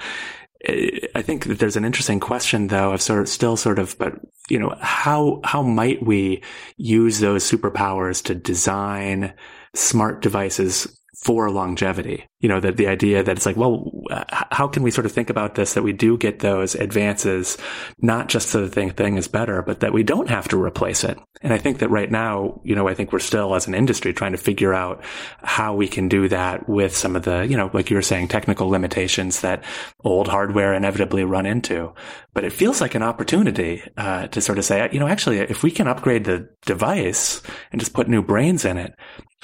I 0.65 1.21
think 1.21 1.45
that 1.47 1.59
there's 1.59 1.75
an 1.75 1.85
interesting 1.85 2.19
question 2.21 2.67
though 2.67 2.93
of 2.93 3.01
sort 3.01 3.19
of 3.19 3.29
still 3.29 3.57
sort 3.57 3.79
of, 3.79 3.97
but 3.97 4.13
you 4.49 4.59
know, 4.59 4.75
how, 4.79 5.41
how 5.43 5.61
might 5.61 6.03
we 6.03 6.41
use 6.77 7.19
those 7.19 7.43
superpowers 7.43 8.23
to 8.25 8.35
design 8.35 9.33
smart 9.75 10.21
devices 10.21 10.99
for 11.23 11.49
longevity. 11.49 12.25
You 12.39 12.49
know, 12.49 12.59
that 12.59 12.75
the 12.75 12.87
idea 12.87 13.23
that 13.23 13.37
it's 13.37 13.45
like, 13.45 13.55
well, 13.55 13.89
how 14.29 14.67
can 14.67 14.83
we 14.83 14.91
sort 14.91 15.05
of 15.05 15.13
think 15.13 15.29
about 15.29 15.55
this 15.55 15.73
that 15.73 15.83
we 15.83 15.93
do 15.93 16.17
get 16.17 16.39
those 16.39 16.75
advances, 16.75 17.57
not 17.99 18.27
just 18.27 18.49
so 18.49 18.67
the 18.67 18.91
thing 18.91 19.15
is 19.15 19.29
better, 19.29 19.61
but 19.61 19.79
that 19.79 19.93
we 19.93 20.03
don't 20.03 20.29
have 20.29 20.49
to 20.49 20.61
replace 20.61 21.05
it. 21.05 21.17
And 21.41 21.53
I 21.53 21.57
think 21.57 21.79
that 21.79 21.89
right 21.89 22.11
now, 22.11 22.59
you 22.65 22.75
know, 22.75 22.89
I 22.89 22.93
think 22.93 23.13
we're 23.13 23.19
still 23.19 23.55
as 23.55 23.67
an 23.67 23.73
industry 23.73 24.11
trying 24.11 24.33
to 24.33 24.37
figure 24.37 24.73
out 24.73 25.03
how 25.41 25.73
we 25.73 25.87
can 25.87 26.09
do 26.09 26.27
that 26.27 26.67
with 26.67 26.95
some 26.95 27.15
of 27.15 27.23
the, 27.23 27.47
you 27.47 27.55
know, 27.55 27.69
like 27.71 27.89
you 27.89 27.95
were 27.95 28.01
saying, 28.01 28.27
technical 28.27 28.67
limitations 28.67 29.39
that 29.39 29.63
old 30.03 30.27
hardware 30.27 30.73
inevitably 30.73 31.23
run 31.23 31.45
into. 31.45 31.93
But 32.33 32.43
it 32.43 32.51
feels 32.51 32.81
like 32.81 32.95
an 32.95 33.03
opportunity 33.03 33.83
uh, 33.95 34.27
to 34.27 34.41
sort 34.41 34.57
of 34.57 34.65
say, 34.65 34.89
you 34.91 34.99
know, 34.99 35.07
actually, 35.07 35.39
if 35.39 35.63
we 35.63 35.71
can 35.71 35.87
upgrade 35.87 36.25
the 36.25 36.49
device 36.65 37.41
and 37.71 37.79
just 37.79 37.93
put 37.93 38.09
new 38.09 38.21
brains 38.21 38.65
in 38.65 38.77
it, 38.77 38.93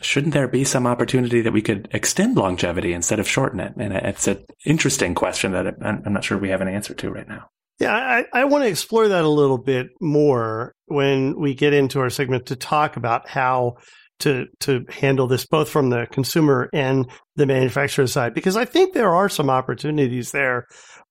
shouldn't 0.02 0.34
there 0.34 0.48
be 0.48 0.64
some 0.64 0.88
opportunity 0.88 1.42
that 1.42 1.54
we 1.54 1.62
could 1.62 1.88
extend 1.92 2.38
longevity 2.38 2.94
instead 2.94 3.20
of 3.20 3.28
shorten 3.28 3.60
it? 3.60 3.74
And 3.78 3.94
it's 3.94 4.28
an 4.28 4.44
interesting 4.66 5.16
question 5.16 5.52
that 5.52 5.76
I'm 5.82 6.14
not 6.14 6.24
sure 6.24 6.38
we 6.38 6.50
have 6.50 6.62
an 6.62 6.68
answer 6.68 6.94
to 6.94 7.12
right 7.12 7.28
now. 7.28 7.48
Yeah, 7.80 7.94
I, 7.94 8.26
I 8.34 8.44
want 8.46 8.66
to 8.66 8.70
explore 8.70 9.08
that 9.08 9.24
a 9.24 9.30
little 9.30 9.58
bit 9.58 9.88
more 10.02 10.74
when 10.88 11.40
we 11.40 11.54
get 11.56 11.74
into 11.74 12.02
our 12.02 12.10
segment 12.10 12.48
to 12.48 12.58
talk 12.58 12.98
about 12.98 13.30
how 13.30 13.78
to 14.20 14.48
to 14.60 14.86
handle 14.90 15.28
this 15.28 15.46
both 15.46 15.70
from 15.70 15.90
the 15.90 16.06
consumer 16.12 16.70
and 16.74 17.10
the 17.38 17.46
manufacturer 17.46 18.06
side 18.06 18.34
because 18.34 18.58
I 18.58 18.66
think 18.66 18.94
there 18.94 19.16
are 19.16 19.30
some 19.30 19.50
opportunities 19.50 20.32
there, 20.32 20.66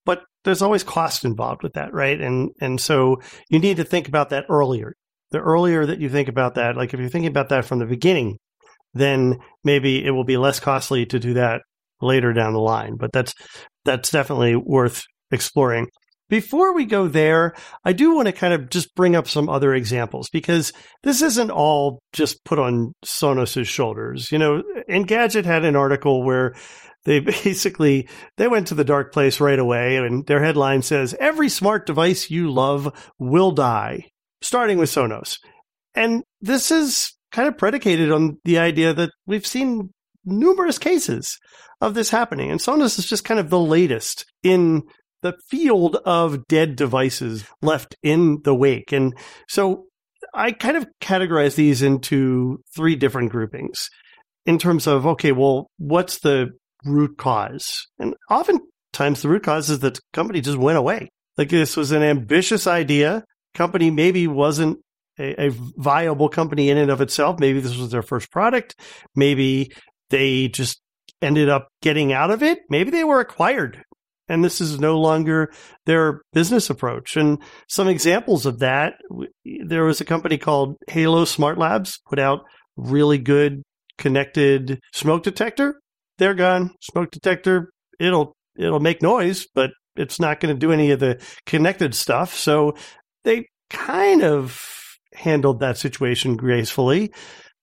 but 0.05 0.25
there's 0.45 0.61
always 0.61 0.85
cost 0.85 1.25
involved 1.25 1.63
with 1.63 1.73
that, 1.73 1.95
right? 1.95 2.21
And 2.21 2.51
and 2.61 2.79
so 2.79 3.23
you 3.49 3.59
need 3.59 3.79
to 3.79 3.85
think 3.85 4.09
about 4.09 4.29
that 4.31 4.45
earlier. 4.51 4.95
The 5.31 5.39
earlier 5.39 5.87
that 5.87 6.01
you 6.01 6.11
think 6.11 6.29
about 6.29 6.55
that, 6.57 6.77
like 6.77 6.93
if 6.93 7.01
you're 7.01 7.09
thinking 7.09 7.31
about 7.31 7.49
that 7.49 7.65
from 7.65 7.79
the 7.79 7.87
beginning, 7.87 8.39
then 8.95 9.39
maybe 9.65 10.05
it 10.05 10.11
will 10.11 10.25
be 10.25 10.37
less 10.37 10.61
costly 10.61 11.07
to 11.07 11.19
do 11.19 11.35
that 11.35 11.63
later 12.01 12.33
down 12.33 12.53
the 12.53 12.61
line. 12.61 12.97
But 12.97 13.13
that's 13.13 13.35
that's 13.85 14.11
definitely 14.11 14.57
worth 14.57 15.05
exploring. 15.31 15.89
Before 16.29 16.75
we 16.75 16.85
go 16.85 17.09
there, 17.09 17.55
I 17.87 17.95
do 17.95 18.15
want 18.15 18.27
to 18.27 18.33
kind 18.33 18.53
of 18.53 18.69
just 18.69 18.95
bring 18.95 19.17
up 19.17 19.29
some 19.29 19.49
other 19.49 19.73
examples 19.73 20.29
because 20.29 20.75
this 21.03 21.23
isn't 21.23 21.51
all 21.51 22.01
just 22.13 22.45
put 22.45 22.59
on 22.59 22.93
Sonos's 23.03 23.67
shoulders. 23.67 24.31
You 24.31 24.39
know, 24.39 24.63
Engadget 24.91 25.47
had 25.47 25.65
an 25.65 25.75
article 25.75 26.23
where 26.23 26.55
they 27.05 27.21
basically 27.45 28.09
they 28.37 28.47
went 28.47 28.67
to 28.69 28.75
the 28.75 28.85
dark 28.85 29.13
place 29.13 29.41
right 29.41 29.59
away 29.59 29.97
and 29.97 30.27
their 30.27 30.43
headline 30.43 30.83
says 30.83 31.15
every 31.19 31.49
smart 31.49 31.87
device 31.87 32.31
you 32.31 32.51
love 32.51 33.11
will 33.19 33.53
die 33.53 34.05
starting 34.43 34.79
with 34.79 34.91
Sonos. 34.91 35.39
And 35.95 36.23
this 36.41 36.71
is 36.71 37.15
kind 37.33 37.49
of 37.49 37.59
predicated 37.59 38.11
on 38.11 38.39
the 38.45 38.59
idea 38.59 38.93
that 38.95 39.11
we've 39.27 39.47
seen 39.47 39.91
numerous 40.25 40.79
cases 40.79 41.39
of 41.81 41.95
this 41.95 42.11
happening. 42.11 42.51
And 42.51 42.61
Sonos 42.61 42.99
is 42.99 43.07
just 43.07 43.25
kind 43.25 43.41
of 43.41 43.51
the 43.51 43.61
latest 43.61 44.25
in 44.43 44.83
the 45.23 45.35
field 45.49 45.97
of 46.05 46.47
dead 46.47 46.77
devices 46.77 47.45
left 47.63 47.97
in 48.03 48.41
the 48.45 48.55
wake. 48.55 48.93
And 48.93 49.15
so 49.49 49.87
I 50.35 50.53
kind 50.53 50.77
of 50.77 50.87
categorize 51.01 51.55
these 51.55 51.83
into 51.83 52.63
three 52.75 52.97
different 52.97 53.31
groupings 53.31 53.89
in 54.47 54.59
terms 54.59 54.87
of, 54.87 55.07
okay, 55.07 55.33
well, 55.33 55.71
what's 55.79 56.21
the 56.21 56.51
root 56.85 57.19
cause? 57.19 57.87
And 57.99 58.15
oftentimes 58.31 59.23
the 59.23 59.29
root 59.29 59.43
cause 59.43 59.71
is 59.71 59.81
that 59.81 59.95
the 59.95 60.01
company 60.13 60.41
just 60.41 60.59
went 60.59 60.79
away. 60.79 61.09
Like 61.37 61.51
this 61.51 61.77
was 61.77 61.93
an 61.93 62.03
ambitious 62.03 62.67
idea. 62.67 63.25
Company 63.55 63.91
maybe 63.91 64.27
wasn't 64.27 64.79
a, 65.19 65.47
a 65.47 65.51
viable 65.51 66.29
company 66.29 66.71
in 66.71 66.79
and 66.79 66.91
of 66.91 67.01
itself. 67.01 67.39
Maybe 67.39 67.61
this 67.61 67.77
was 67.77 67.91
their 67.91 68.03
first 68.03 68.31
product. 68.31 68.77
Maybe 69.15 69.73
they 70.11 70.49
just 70.49 70.81
ended 71.21 71.49
up 71.49 71.69
getting 71.83 72.13
out 72.13 72.31
of 72.31 72.43
it. 72.43 72.61
Maybe 72.71 72.91
they 72.91 73.05
were 73.05 73.21
acquired 73.21 73.85
and 74.29 74.45
this 74.45 74.61
is 74.61 74.79
no 74.79 74.99
longer 74.99 75.51
their 75.87 76.23
business 76.33 76.71
approach. 76.71 77.17
And 77.17 77.39
some 77.69 77.89
examples 77.89 78.47
of 78.47 78.59
that, 78.61 78.95
there 79.67 79.85
was 79.85 80.01
a 80.01 80.05
company 80.05 80.39
called 80.39 80.77
Halo 80.89 81.25
Smart 81.25 81.59
Labs 81.59 82.01
put 82.09 82.19
out 82.19 82.41
really 82.77 83.19
good 83.19 83.63
connected 83.97 84.81
smoke 84.93 85.23
detector. 85.23 85.81
They're 86.19 86.35
gone. 86.35 86.75
Smoke 86.81 87.11
detector, 87.11 87.71
it'll 87.99 88.37
it'll 88.57 88.81
make 88.81 89.03
noise, 89.03 89.47
but 89.55 89.71
it's 89.97 90.21
not 90.21 90.41
going 90.41 90.55
to 90.55 90.59
do 90.59 90.73
any 90.73 90.91
of 90.91 91.01
the 91.01 91.21
connected 91.47 91.95
stuff. 91.95 92.35
So 92.35 92.75
they 93.25 93.47
kind 93.71 94.23
of 94.23 94.61
handled 95.15 95.61
that 95.61 95.79
situation 95.79 96.37
gracefully. 96.37 97.13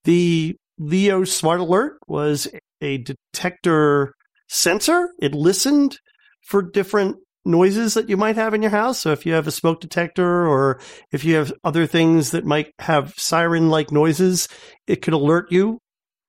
The 0.04 0.56
Leeo 0.80 1.28
Smart 1.28 1.60
Alert 1.60 1.98
was 2.08 2.48
a 2.82 2.98
detector 2.98 4.14
sensor. 4.48 5.10
It 5.20 5.34
listened 5.34 6.00
for 6.42 6.62
different 6.62 7.18
noises 7.46 7.94
that 7.94 8.10
you 8.10 8.18
might 8.18 8.36
have 8.36 8.54
in 8.54 8.62
your 8.62 8.72
house. 8.72 9.00
So 9.00 9.12
if 9.12 9.26
you 9.26 9.34
have 9.34 9.48
a 9.48 9.52
smoke 9.52 9.80
detector 9.80 10.48
or 10.48 10.80
if 11.12 11.24
you 11.24 11.36
have 11.36 11.54
other 11.64 11.86
things 11.86 12.32
that 12.32 12.46
might 12.46 12.74
have 12.80 13.14
siren 13.18 13.70
like 13.70 13.92
noises, 13.92 14.48
it 14.88 15.02
could 15.02 15.14
alert 15.14 15.52
you 15.52 15.80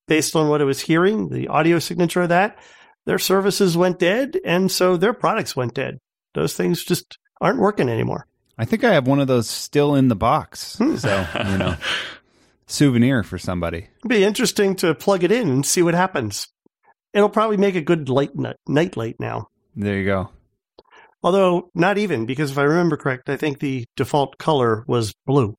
based 0.07 0.37
on 0.37 0.49
what 0.49 0.61
it 0.61 0.65
was 0.67 0.81
hearing, 0.81 1.31
the 1.31 1.49
audio 1.49 1.79
signature 1.79 2.23
of 2.23 2.29
that. 2.29 2.59
Their 3.07 3.19
services 3.19 3.77
went 3.77 3.99
dead. 3.99 4.39
And 4.45 4.71
so 4.71 4.97
their 4.97 5.15
products 5.15 5.57
went 5.57 5.75
dead. 5.75 5.99
Those 6.35 6.55
things 6.55 6.85
just 6.85 7.19
aren't 7.41 7.61
working 7.61 7.89
anymore. 7.89 8.27
I 8.59 8.65
think 8.65 8.85
I 8.85 8.95
have 8.95 9.07
one 9.07 9.21
of 9.21 9.27
those 9.27 9.49
still 9.49 9.95
in 9.95 10.09
the 10.09 10.17
box. 10.17 10.77
Hmm. 10.79 10.97
So, 10.97 11.27
you 11.51 11.59
know, 11.59 11.77
souvenir 12.67 13.23
for 13.23 13.39
somebody. 13.39 13.89
It'd 13.99 14.09
be 14.09 14.25
interesting 14.25 14.77
to 14.77 14.95
plug 14.95 15.25
it 15.25 15.33
in 15.33 15.49
and 15.49 15.67
see 15.67 15.83
what 15.83 15.95
happens. 15.95 16.49
It'll 17.13 17.29
probably 17.29 17.57
make 17.57 17.75
a 17.75 17.81
good 17.81 18.09
light 18.09 18.31
night 18.67 18.97
light 18.97 19.17
now. 19.19 19.49
There 19.75 19.97
you 19.97 20.05
go. 20.05 20.31
Although 21.23 21.71
not 21.75 21.99
even 21.99 22.27
because 22.27 22.51
if 22.51 22.59
I 22.59 22.63
remember 22.63 22.97
correct, 22.97 23.29
I 23.29 23.37
think 23.37 23.59
the 23.59 23.85
default 23.97 24.39
color 24.39 24.85
was 24.87 25.15
blue. 25.27 25.57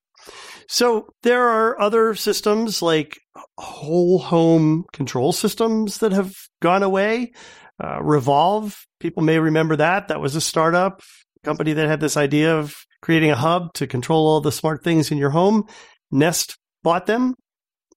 So 0.67 1.07
there 1.23 1.47
are 1.47 1.79
other 1.79 2.15
systems 2.15 2.81
like 2.81 3.17
whole 3.57 4.19
home 4.19 4.85
control 4.91 5.31
systems 5.31 5.99
that 5.99 6.11
have 6.11 6.33
gone 6.61 6.83
away. 6.83 7.31
Uh, 7.81 7.99
Revolv, 7.99 8.75
people 8.99 9.23
may 9.23 9.39
remember 9.39 9.75
that. 9.77 10.07
That 10.07 10.21
was 10.21 10.35
a 10.35 10.41
startup 10.41 11.01
company 11.43 11.73
that 11.73 11.87
had 11.87 11.99
this 11.99 12.17
idea 12.17 12.57
of 12.57 12.75
creating 13.07 13.31
a 13.31 13.37
hub 13.37 13.71
to 13.73 13.87
control 13.87 14.27
all 14.27 14.41
the 14.41 14.51
smart 14.51 14.83
things 14.83 15.11
in 15.11 15.17
your 15.17 15.29
home. 15.29 15.63
Nest 16.11 16.57
bought 16.83 17.05
them 17.05 17.35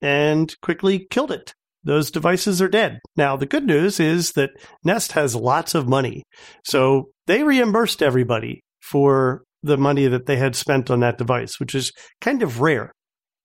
and 0.00 0.54
quickly 0.62 1.04
killed 1.10 1.32
it. 1.32 1.52
Those 1.82 2.12
devices 2.12 2.62
are 2.62 2.68
dead. 2.68 3.00
Now, 3.16 3.36
the 3.36 3.44
good 3.44 3.66
news 3.66 3.98
is 3.98 4.34
that 4.34 4.50
Nest 4.84 5.10
has 5.12 5.34
lots 5.34 5.74
of 5.74 5.88
money. 5.88 6.22
So 6.64 7.08
they 7.26 7.42
reimbursed 7.42 8.04
everybody 8.04 8.60
for 8.80 9.42
the 9.64 9.76
money 9.76 10.06
that 10.06 10.26
they 10.26 10.36
had 10.36 10.54
spent 10.54 10.92
on 10.92 11.00
that 11.00 11.18
device, 11.18 11.58
which 11.58 11.74
is 11.74 11.90
kind 12.20 12.40
of 12.44 12.60
rare. 12.60 12.92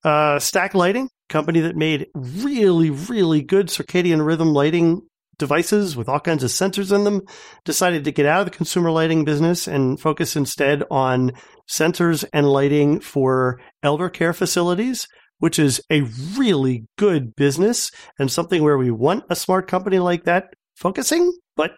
Uh, 0.04 0.38
Stack 0.38 0.76
Lighting, 0.76 1.10
company 1.30 1.62
that 1.62 1.76
made 1.76 2.06
really, 2.14 2.92
really 2.92 3.42
good 3.42 3.70
circadian 3.70 4.24
rhythm 4.24 4.50
lighting 4.50 5.02
devices 5.38 5.96
with 5.96 6.10
all 6.10 6.20
kinds 6.20 6.44
of 6.44 6.50
sensors 6.50 6.94
in 6.94 7.04
them, 7.04 7.22
decided 7.64 8.04
to 8.04 8.12
get 8.12 8.26
out 8.26 8.42
of 8.42 8.46
the 8.46 8.58
consumer 8.58 8.92
lighting 8.92 9.26
business 9.26 9.68
and 9.68 10.00
focus 10.00 10.36
instead 10.36 10.84
on 10.90 11.32
sensors 11.70 12.26
and 12.34 12.48
lighting 12.48 13.00
for 13.00 13.60
elder 13.84 14.10
care 14.10 14.34
facilities, 14.34 15.08
which 15.40 15.60
is 15.60 15.82
a 15.90 16.02
really 16.38 16.86
good 16.98 17.36
business 17.36 17.92
and 18.20 18.32
something 18.32 18.64
where 18.64 18.78
we 18.78 18.92
want 18.92 19.24
a 19.30 19.36
smart 19.36 19.68
company 19.68 20.00
like 20.00 20.24
that 20.24 20.54
focusing, 20.76 21.32
but 21.56 21.72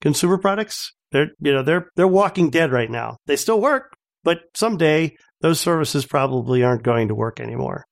consumer 0.00 0.38
products, 0.38 0.92
they're 1.12 1.28
you 1.40 1.52
know, 1.52 1.62
they're 1.62 1.90
they're 1.96 2.06
walking 2.06 2.50
dead 2.50 2.70
right 2.70 2.90
now. 2.90 3.16
They 3.26 3.36
still 3.36 3.60
work, 3.60 3.94
but 4.24 4.38
someday 4.54 5.16
those 5.40 5.60
services 5.60 6.04
probably 6.04 6.62
aren't 6.62 6.82
going 6.82 7.08
to 7.08 7.14
work 7.14 7.40
anymore. 7.40 7.84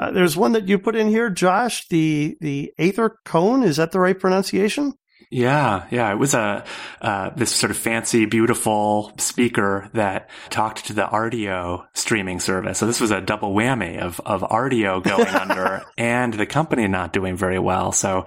Uh, 0.00 0.10
there's 0.12 0.34
one 0.34 0.52
that 0.52 0.66
you 0.66 0.78
put 0.78 0.96
in 0.96 1.08
here, 1.08 1.28
Josh. 1.28 1.86
The 1.88 2.38
the 2.40 2.72
Aether 2.78 3.18
Cone 3.26 3.62
is 3.62 3.76
that 3.76 3.92
the 3.92 4.00
right 4.00 4.18
pronunciation? 4.18 4.94
Yeah, 5.30 5.86
yeah. 5.90 6.10
It 6.10 6.18
was 6.18 6.32
a 6.32 6.64
uh, 7.02 7.30
this 7.36 7.52
sort 7.52 7.70
of 7.70 7.76
fancy, 7.76 8.24
beautiful 8.24 9.12
speaker 9.18 9.90
that 9.92 10.30
talked 10.48 10.86
to 10.86 10.94
the 10.94 11.04
Rdio 11.04 11.84
streaming 11.92 12.40
service. 12.40 12.78
So 12.78 12.86
this 12.86 13.00
was 13.00 13.10
a 13.10 13.20
double 13.20 13.52
whammy 13.54 13.98
of 13.98 14.20
of 14.24 14.40
Rdio 14.40 15.02
going 15.02 15.28
under 15.28 15.82
and 15.98 16.32
the 16.32 16.46
company 16.46 16.88
not 16.88 17.12
doing 17.12 17.36
very 17.36 17.58
well. 17.58 17.92
So 17.92 18.24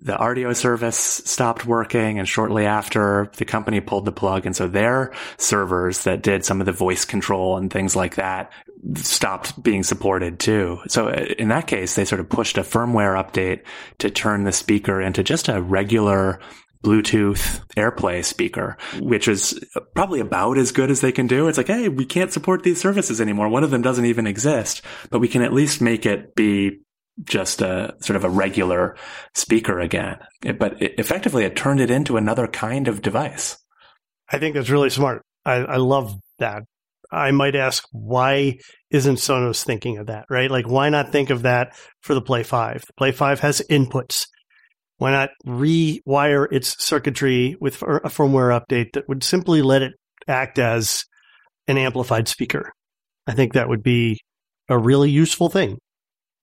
the 0.00 0.16
Rdio 0.16 0.54
service 0.54 0.96
stopped 0.96 1.66
working, 1.66 2.18
and 2.18 2.28
shortly 2.28 2.66
after, 2.66 3.30
the 3.36 3.44
company 3.44 3.80
pulled 3.80 4.04
the 4.04 4.12
plug, 4.12 4.46
and 4.46 4.54
so 4.54 4.68
their 4.68 5.12
servers 5.36 6.04
that 6.04 6.22
did 6.22 6.44
some 6.44 6.60
of 6.60 6.66
the 6.66 6.72
voice 6.72 7.04
control 7.04 7.56
and 7.56 7.72
things 7.72 7.96
like 7.96 8.16
that 8.16 8.52
stopped 8.94 9.60
being 9.62 9.82
supported 9.82 10.38
too. 10.38 10.78
So 10.88 11.08
uh, 11.08 11.26
in 11.38 11.48
that 11.48 11.66
case, 11.66 11.94
they 11.94 12.04
sort 12.04 12.20
of 12.20 12.28
pushed 12.28 12.58
a 12.58 12.62
firmware 12.62 13.22
update 13.22 13.62
to 13.98 14.10
turn 14.10 14.44
the 14.44 14.52
speaker 14.52 15.00
into 15.00 15.22
just 15.22 15.48
a 15.48 15.60
regular 15.60 16.40
Bluetooth 16.84 17.60
AirPlay 17.76 18.24
speaker, 18.24 18.76
which 19.00 19.26
is 19.26 19.58
probably 19.94 20.20
about 20.20 20.58
as 20.58 20.70
good 20.70 20.90
as 20.90 21.00
they 21.00 21.10
can 21.10 21.26
do. 21.26 21.48
It's 21.48 21.58
like, 21.58 21.66
hey, 21.66 21.88
we 21.88 22.04
can't 22.04 22.32
support 22.32 22.62
these 22.62 22.80
services 22.80 23.20
anymore. 23.20 23.48
One 23.48 23.64
of 23.64 23.70
them 23.70 23.82
doesn't 23.82 24.04
even 24.04 24.28
exist, 24.28 24.82
but 25.10 25.18
we 25.18 25.28
can 25.28 25.42
at 25.42 25.52
least 25.52 25.80
make 25.80 26.06
it 26.06 26.36
be 26.36 26.78
just 27.24 27.62
a 27.62 27.94
sort 28.00 28.16
of 28.16 28.24
a 28.24 28.30
regular 28.30 28.96
speaker 29.34 29.80
again. 29.80 30.18
But 30.58 30.80
it, 30.80 30.98
effectively, 30.98 31.44
it 31.44 31.56
turned 31.56 31.80
it 31.80 31.90
into 31.90 32.16
another 32.16 32.46
kind 32.46 32.88
of 32.88 33.02
device. 33.02 33.58
I 34.30 34.38
think 34.38 34.54
that's 34.54 34.70
really 34.70 34.90
smart. 34.90 35.22
I, 35.44 35.54
I 35.54 35.76
love 35.76 36.14
that. 36.38 36.62
I 37.10 37.30
might 37.30 37.56
ask, 37.56 37.84
why 37.90 38.58
isn't 38.90 39.16
Sonos 39.16 39.64
thinking 39.64 39.96
of 39.96 40.06
that, 40.08 40.26
right? 40.28 40.50
Like, 40.50 40.68
why 40.68 40.90
not 40.90 41.10
think 41.10 41.30
of 41.30 41.42
that 41.42 41.74
for 42.02 42.14
the 42.14 42.20
Play 42.20 42.42
5? 42.42 42.84
The 42.86 42.92
Play 42.94 43.12
5 43.12 43.40
has 43.40 43.62
inputs. 43.70 44.26
Why 44.98 45.12
not 45.12 45.30
rewire 45.46 46.52
its 46.52 46.82
circuitry 46.84 47.56
with 47.60 47.80
a 47.82 48.10
firmware 48.10 48.60
update 48.60 48.92
that 48.92 49.08
would 49.08 49.22
simply 49.22 49.62
let 49.62 49.82
it 49.82 49.92
act 50.26 50.58
as 50.58 51.04
an 51.66 51.78
amplified 51.78 52.28
speaker? 52.28 52.72
I 53.26 53.32
think 53.32 53.54
that 53.54 53.68
would 53.68 53.82
be 53.82 54.20
a 54.68 54.78
really 54.78 55.10
useful 55.10 55.48
thing. 55.48 55.78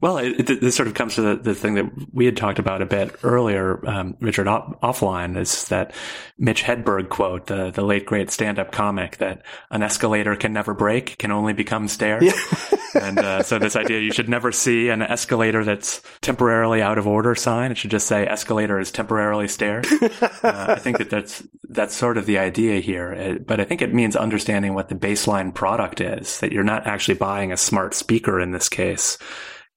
Well, 0.05 0.19
it, 0.19 0.47
it, 0.47 0.61
this 0.61 0.75
sort 0.75 0.87
of 0.87 0.93
comes 0.93 1.15
to 1.15 1.23
the, 1.23 1.35
the, 1.35 1.55
thing 1.55 1.73
that 1.73 2.13
we 2.13 2.25
had 2.25 2.37
talked 2.37 2.59
about 2.59 2.83
a 2.83 2.85
bit 2.85 3.15
earlier, 3.23 3.83
um, 3.89 4.15
Richard, 4.19 4.47
off, 4.47 4.79
offline, 4.83 5.35
is 5.35 5.67
that 5.69 5.95
Mitch 6.37 6.61
Hedberg 6.61 7.09
quote, 7.09 7.47
the, 7.47 7.71
the 7.71 7.81
late 7.81 8.05
great 8.05 8.29
stand 8.29 8.59
up 8.59 8.71
comic, 8.71 9.17
that 9.17 9.41
an 9.71 9.81
escalator 9.81 10.35
can 10.35 10.53
never 10.53 10.75
break, 10.75 11.17
can 11.17 11.31
only 11.31 11.53
become 11.53 11.87
stairs. 11.87 12.23
Yeah. 12.23 12.77
and 13.01 13.17
uh, 13.17 13.41
so 13.41 13.57
this 13.57 13.75
idea 13.75 13.99
you 13.99 14.11
should 14.11 14.29
never 14.29 14.51
see 14.51 14.89
an 14.89 15.01
escalator 15.01 15.63
that's 15.63 16.03
temporarily 16.21 16.83
out 16.83 16.99
of 16.99 17.07
order 17.07 17.33
sign. 17.33 17.71
It 17.71 17.77
should 17.79 17.89
just 17.89 18.05
say 18.05 18.27
escalator 18.27 18.79
is 18.79 18.91
temporarily 18.91 19.47
stairs. 19.47 19.87
uh, 20.21 20.29
I 20.43 20.75
think 20.75 20.99
that 20.99 21.09
that's, 21.09 21.41
that's 21.67 21.95
sort 21.95 22.19
of 22.19 22.27
the 22.27 22.37
idea 22.37 22.79
here. 22.79 23.11
It, 23.11 23.37
uh, 23.37 23.43
but 23.43 23.59
I 23.59 23.63
think 23.63 23.81
it 23.81 23.91
means 23.91 24.15
understanding 24.15 24.75
what 24.75 24.87
the 24.87 24.93
baseline 24.93 25.51
product 25.51 25.99
is, 25.99 26.41
that 26.41 26.51
you're 26.51 26.63
not 26.63 26.85
actually 26.85 27.15
buying 27.15 27.51
a 27.51 27.57
smart 27.57 27.95
speaker 27.95 28.39
in 28.39 28.51
this 28.51 28.69
case 28.69 29.17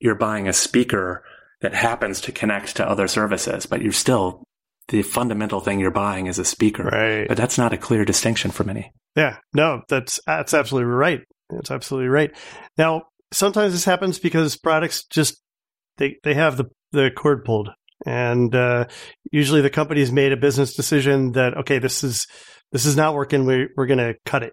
you're 0.00 0.14
buying 0.14 0.48
a 0.48 0.52
speaker 0.52 1.24
that 1.60 1.74
happens 1.74 2.20
to 2.22 2.32
connect 2.32 2.76
to 2.76 2.88
other 2.88 3.08
services, 3.08 3.66
but 3.66 3.82
you're 3.82 3.92
still 3.92 4.44
the 4.88 5.02
fundamental 5.02 5.60
thing 5.60 5.80
you're 5.80 5.90
buying 5.90 6.26
is 6.26 6.38
a 6.38 6.44
speaker. 6.44 6.84
Right. 6.84 7.28
But 7.28 7.36
that's 7.36 7.58
not 7.58 7.72
a 7.72 7.78
clear 7.78 8.04
distinction 8.04 8.50
for 8.50 8.64
many. 8.64 8.92
Yeah. 9.16 9.38
No, 9.52 9.82
that's 9.88 10.20
that's 10.26 10.54
absolutely 10.54 10.90
right. 10.90 11.20
That's 11.50 11.70
absolutely 11.70 12.08
right. 12.08 12.30
Now, 12.76 13.02
sometimes 13.32 13.72
this 13.72 13.84
happens 13.84 14.18
because 14.18 14.56
products 14.56 15.04
just 15.04 15.42
they 15.96 16.16
they 16.22 16.34
have 16.34 16.56
the 16.56 16.66
the 16.92 17.10
cord 17.14 17.44
pulled, 17.44 17.70
and 18.06 18.54
uh, 18.54 18.86
usually 19.30 19.60
the 19.60 19.70
company's 19.70 20.12
made 20.12 20.32
a 20.32 20.36
business 20.36 20.74
decision 20.74 21.32
that 21.32 21.56
okay, 21.58 21.78
this 21.78 22.04
is 22.04 22.26
this 22.72 22.86
is 22.86 22.96
not 22.96 23.14
working. 23.14 23.44
We 23.44 23.68
we're 23.76 23.86
going 23.86 23.98
to 23.98 24.14
cut 24.24 24.42
it, 24.42 24.52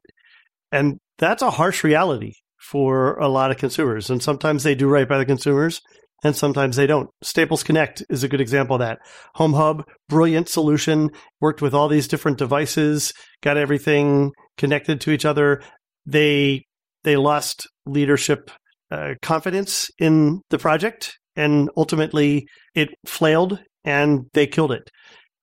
and 0.71 0.99
that's 1.17 1.41
a 1.41 1.51
harsh 1.51 1.83
reality 1.83 2.33
for 2.70 3.18
a 3.20 3.28
lot 3.28 3.51
of 3.51 3.57
consumers. 3.57 4.09
And 4.09 4.22
sometimes 4.22 4.63
they 4.63 4.76
do 4.76 4.88
right 4.88 5.07
by 5.07 5.18
the 5.18 5.26
consumers 5.26 5.82
and 6.24 6.36
sometimes 6.36 6.76
they 6.76 6.88
don't. 6.88 7.09
Staples 7.22 7.63
Connect 7.63 8.03
is 8.09 8.24
a 8.24 8.28
good 8.28 8.41
example 8.41 8.76
of 8.76 8.80
that. 8.80 8.99
Home 9.36 9.53
Hub, 9.53 9.84
brilliant 10.09 10.49
solution, 10.49 11.11
worked 11.39 11.61
with 11.61 11.74
all 11.74 11.88
these 11.88 12.07
different 12.07 12.39
devices, 12.39 13.13
got 13.41 13.57
everything 13.57 14.32
connected 14.57 15.01
to 15.01 15.11
each 15.11 15.26
other. 15.26 15.61
They 16.05 16.66
they 17.03 17.18
lost 17.18 17.68
leadership 17.86 18.49
uh, 18.89 19.13
confidence 19.22 19.91
in 19.99 20.41
the 20.49 20.57
project 20.57 21.18
and 21.36 21.70
ultimately 21.78 22.47
it 22.74 22.89
flailed 23.05 23.59
and 23.84 24.26
they 24.34 24.47
killed 24.47 24.72
it. 24.72 24.89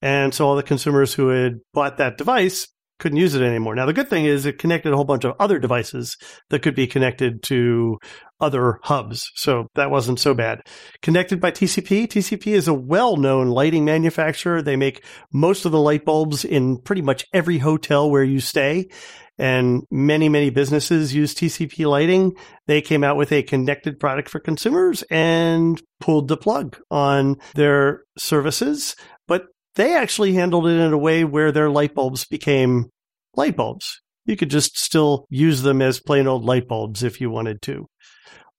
And 0.01 0.35
so 0.35 0.49
all 0.49 0.57
the 0.57 0.65
consumers 0.65 1.15
who 1.15 1.29
had 1.29 1.61
bought 1.73 1.99
that 1.99 2.19
device 2.19 2.67
couldn't 3.03 3.19
use 3.19 3.35
it 3.35 3.43
anymore. 3.43 3.75
Now, 3.75 3.85
the 3.85 3.93
good 3.93 4.09
thing 4.09 4.27
is 4.27 4.47
it 4.47 4.59
connected 4.59 4.93
a 4.93 4.97
whole 4.97 5.05
bunch 5.05 5.25
of 5.25 5.35
other 5.41 5.59
devices 5.59 6.17
that 6.51 6.63
could 6.63 6.77
be 6.77 6.87
connected 6.87 7.43
to 7.45 7.99
other 8.41 8.79
hubs. 8.85 9.29
So 9.35 9.67
that 9.75 9.91
wasn't 9.91 10.21
so 10.21 10.35
bad. 10.35 10.61
Connected 11.03 11.41
by 11.41 11.51
TCP. 11.51 12.07
TCP 12.07 12.53
is 12.53 12.69
a 12.69 12.75
well-known 12.75 13.49
lighting 13.49 13.85
manufacturer. 13.85 14.63
They 14.63 14.77
make 14.77 15.05
most 15.33 15.65
of 15.65 15.73
the 15.73 15.81
light 15.81 16.05
bulbs 16.05 16.45
in 16.45 16.79
pretty 16.79 17.03
much 17.03 17.27
every 17.35 17.59
hotel 17.59 18.09
where 18.09 18.23
you 18.23 18.39
stay. 18.39 18.89
And 19.37 19.83
many, 19.91 20.29
many 20.29 20.51
businesses 20.51 21.13
use 21.13 21.35
TCP 21.35 21.85
lighting. 21.87 22.37
They 22.69 22.81
came 22.83 23.03
out 23.03 23.17
with 23.17 23.33
a 23.33 23.43
connected 23.43 23.99
product 23.99 24.29
for 24.29 24.39
consumers 24.39 25.03
and 25.11 25.83
pulled 26.01 26.29
the 26.29 26.37
plug 26.37 26.79
on 26.89 27.37
their 27.57 28.05
services. 28.17 28.95
But 29.27 29.47
they 29.77 29.95
actually 29.95 30.35
handled 30.35 30.67
it 30.67 30.79
in 30.79 30.93
a 30.93 30.99
way 30.99 31.25
where 31.25 31.53
their 31.53 31.71
light 31.71 31.95
bulbs 31.95 32.25
became 32.25 32.91
light 33.35 33.57
bulbs. 33.57 34.01
You 34.25 34.37
could 34.37 34.51
just 34.51 34.79
still 34.79 35.27
use 35.31 35.63
them 35.63 35.83
as 35.83 36.01
plain 36.01 36.27
old 36.27 36.45
light 36.45 36.69
bulbs 36.69 37.03
if 37.03 37.21
you 37.21 37.31
wanted 37.31 37.63
to. 37.63 37.87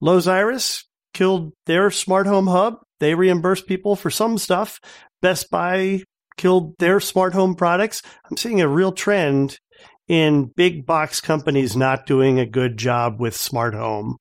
Lowe's 0.01 0.27
Iris 0.27 0.85
killed 1.13 1.53
their 1.65 1.89
smart 1.91 2.27
home 2.27 2.47
hub. 2.47 2.75
They 2.99 3.15
reimbursed 3.15 3.67
people 3.67 3.95
for 3.95 4.09
some 4.09 4.37
stuff. 4.37 4.79
Best 5.21 5.49
Buy 5.49 6.03
killed 6.37 6.75
their 6.79 6.99
smart 6.99 7.33
home 7.33 7.55
products. 7.55 8.01
I'm 8.29 8.37
seeing 8.37 8.61
a 8.61 8.67
real 8.67 8.91
trend 8.91 9.59
in 10.07 10.51
big 10.55 10.85
box 10.85 11.21
companies 11.21 11.75
not 11.75 12.05
doing 12.05 12.39
a 12.39 12.45
good 12.45 12.77
job 12.77 13.19
with 13.19 13.35
smart 13.35 13.73
home. 13.73 14.17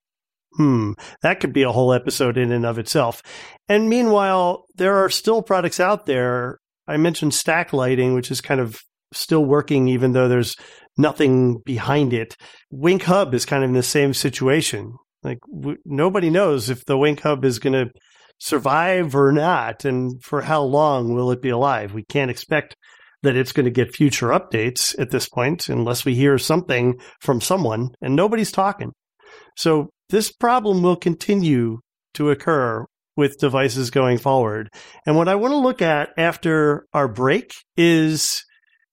Hmm, 0.56 0.92
that 1.22 1.40
could 1.40 1.52
be 1.52 1.62
a 1.62 1.72
whole 1.72 1.92
episode 1.92 2.36
in 2.36 2.52
and 2.52 2.66
of 2.66 2.78
itself. 2.78 3.22
And 3.68 3.88
meanwhile, 3.88 4.66
there 4.76 4.96
are 4.96 5.08
still 5.08 5.42
products 5.42 5.80
out 5.80 6.06
there. 6.06 6.58
I 6.86 6.96
mentioned 6.96 7.34
stack 7.34 7.72
lighting, 7.72 8.14
which 8.14 8.30
is 8.30 8.40
kind 8.40 8.60
of 8.60 8.80
still 9.12 9.44
working 9.44 9.88
even 9.88 10.12
though 10.12 10.28
there's 10.28 10.56
nothing 10.96 11.58
behind 11.64 12.12
it. 12.12 12.36
Wink 12.70 13.02
Hub 13.04 13.34
is 13.34 13.44
kind 13.44 13.62
of 13.64 13.70
in 13.70 13.74
the 13.74 13.82
same 13.82 14.14
situation. 14.14 14.94
Like 15.22 15.38
w- 15.52 15.78
nobody 15.84 16.30
knows 16.30 16.70
if 16.70 16.84
the 16.84 16.98
Wink 16.98 17.20
Hub 17.20 17.44
is 17.44 17.58
going 17.58 17.74
to 17.74 17.90
survive 18.38 19.14
or 19.14 19.32
not, 19.32 19.84
and 19.84 20.22
for 20.22 20.42
how 20.42 20.62
long 20.62 21.14
will 21.14 21.30
it 21.30 21.40
be 21.40 21.50
alive? 21.50 21.94
We 21.94 22.04
can't 22.04 22.30
expect 22.30 22.76
that 23.22 23.36
it's 23.36 23.52
going 23.52 23.64
to 23.64 23.70
get 23.70 23.94
future 23.94 24.28
updates 24.28 24.98
at 24.98 25.10
this 25.10 25.28
point 25.28 25.68
unless 25.68 26.04
we 26.04 26.14
hear 26.14 26.38
something 26.38 26.98
from 27.20 27.40
someone, 27.40 27.90
and 28.00 28.16
nobody's 28.16 28.50
talking. 28.50 28.92
So 29.56 29.90
this 30.08 30.32
problem 30.32 30.82
will 30.82 30.96
continue 30.96 31.78
to 32.14 32.30
occur 32.30 32.84
with 33.22 33.38
devices 33.38 33.90
going 33.90 34.18
forward. 34.18 34.68
And 35.06 35.16
what 35.16 35.28
I 35.28 35.36
want 35.36 35.52
to 35.52 35.58
look 35.58 35.80
at 35.80 36.08
after 36.18 36.86
our 36.92 37.06
break 37.06 37.54
is 37.76 38.44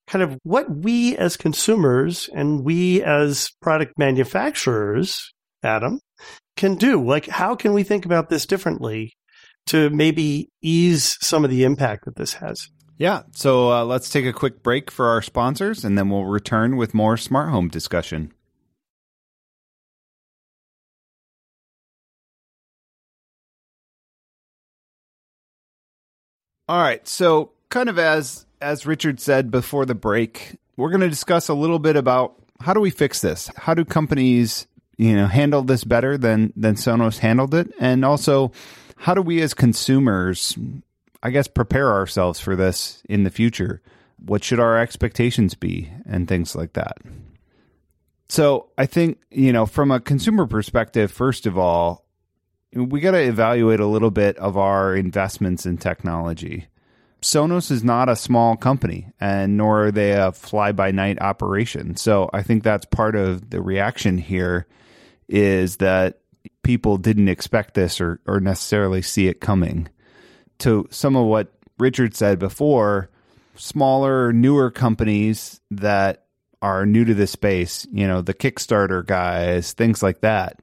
kind 0.05 0.21
of 0.21 0.37
what 0.43 0.69
we 0.69 1.17
as 1.17 1.35
consumers 1.35 2.29
and 2.31 2.63
we 2.63 3.01
as 3.01 3.49
product 3.59 3.97
manufacturers, 3.97 5.33
Adam, 5.63 5.99
can 6.55 6.75
do. 6.75 7.03
Like, 7.03 7.25
how 7.25 7.55
can 7.55 7.73
we 7.73 7.81
think 7.81 8.05
about 8.05 8.29
this 8.29 8.45
differently 8.45 9.13
to 9.65 9.89
maybe 9.89 10.49
ease 10.61 11.17
some 11.21 11.43
of 11.43 11.49
the 11.49 11.63
impact 11.63 12.05
that 12.05 12.15
this 12.15 12.33
has? 12.33 12.69
Yeah. 12.97 13.23
So 13.31 13.71
uh, 13.71 13.83
let's 13.83 14.11
take 14.11 14.27
a 14.27 14.33
quick 14.33 14.61
break 14.61 14.91
for 14.91 15.07
our 15.07 15.23
sponsors 15.23 15.83
and 15.83 15.97
then 15.97 16.11
we'll 16.11 16.25
return 16.25 16.77
with 16.77 16.93
more 16.93 17.17
smart 17.17 17.49
home 17.49 17.69
discussion. 17.69 18.31
All 26.69 26.79
right. 26.79 27.05
So, 27.07 27.49
kind 27.69 27.89
of 27.89 27.97
as 27.97 28.45
as 28.61 28.85
Richard 28.85 29.19
said 29.19 29.49
before 29.49 29.87
the 29.87 29.95
break, 29.95 30.57
we're 30.77 30.91
going 30.91 31.01
to 31.01 31.09
discuss 31.09 31.49
a 31.49 31.55
little 31.55 31.79
bit 31.79 31.95
about 31.95 32.39
how 32.59 32.75
do 32.75 32.79
we 32.79 32.91
fix 32.91 33.21
this? 33.21 33.49
How 33.57 33.73
do 33.73 33.83
companies, 33.83 34.67
you 34.95 35.15
know, 35.15 35.25
handle 35.25 35.63
this 35.63 35.83
better 35.83 36.15
than 36.15 36.53
than 36.55 36.75
Sonos 36.75 37.17
handled 37.17 37.55
it? 37.55 37.71
And 37.79 38.05
also, 38.05 38.51
how 38.97 39.15
do 39.15 39.21
we 39.23 39.41
as 39.41 39.55
consumers, 39.55 40.55
I 41.23 41.31
guess, 41.31 41.47
prepare 41.47 41.91
ourselves 41.91 42.39
for 42.39 42.55
this 42.55 43.01
in 43.09 43.23
the 43.23 43.31
future? 43.31 43.81
What 44.23 44.43
should 44.43 44.59
our 44.59 44.77
expectations 44.77 45.55
be 45.55 45.89
and 46.05 46.27
things 46.27 46.55
like 46.55 46.73
that? 46.73 46.97
So, 48.27 48.69
I 48.77 48.85
think, 48.85 49.17
you 49.31 49.51
know, 49.51 49.65
from 49.65 49.89
a 49.89 49.99
consumer 49.99 50.45
perspective, 50.45 51.11
first 51.11 51.47
of 51.47 51.57
all, 51.57 52.05
we 52.73 52.99
got 52.99 53.11
to 53.11 53.21
evaluate 53.21 53.79
a 53.79 53.87
little 53.87 54.11
bit 54.11 54.37
of 54.37 54.57
our 54.57 54.95
investments 54.95 55.65
in 55.65 55.77
technology. 55.77 56.67
Sonos 57.21 57.69
is 57.69 57.83
not 57.83 58.07
a 58.07 58.15
small 58.15 58.55
company, 58.55 59.07
and 59.19 59.57
nor 59.57 59.85
are 59.85 59.91
they 59.91 60.11
a 60.13 60.31
fly 60.31 60.71
by 60.71 60.91
night 60.91 61.21
operation. 61.21 61.97
So 61.97 62.29
I 62.31 62.43
think 62.43 62.63
that's 62.63 62.85
part 62.85 63.15
of 63.15 63.49
the 63.49 63.61
reaction 63.61 64.17
here 64.17 64.67
is 65.27 65.77
that 65.77 66.19
people 66.63 66.97
didn't 66.97 67.27
expect 67.27 67.73
this 67.73 67.99
or, 67.99 68.21
or 68.25 68.39
necessarily 68.39 69.01
see 69.01 69.27
it 69.27 69.41
coming. 69.41 69.89
To 70.59 70.87
some 70.91 71.15
of 71.15 71.25
what 71.25 71.53
Richard 71.77 72.15
said 72.15 72.39
before, 72.39 73.09
smaller, 73.55 74.31
newer 74.31 74.71
companies 74.71 75.59
that 75.71 76.25
are 76.61 76.85
new 76.85 77.03
to 77.05 77.13
this 77.13 77.31
space, 77.31 77.85
you 77.91 78.07
know, 78.07 78.21
the 78.21 78.33
Kickstarter 78.33 79.05
guys, 79.05 79.73
things 79.73 80.01
like 80.01 80.21
that. 80.21 80.61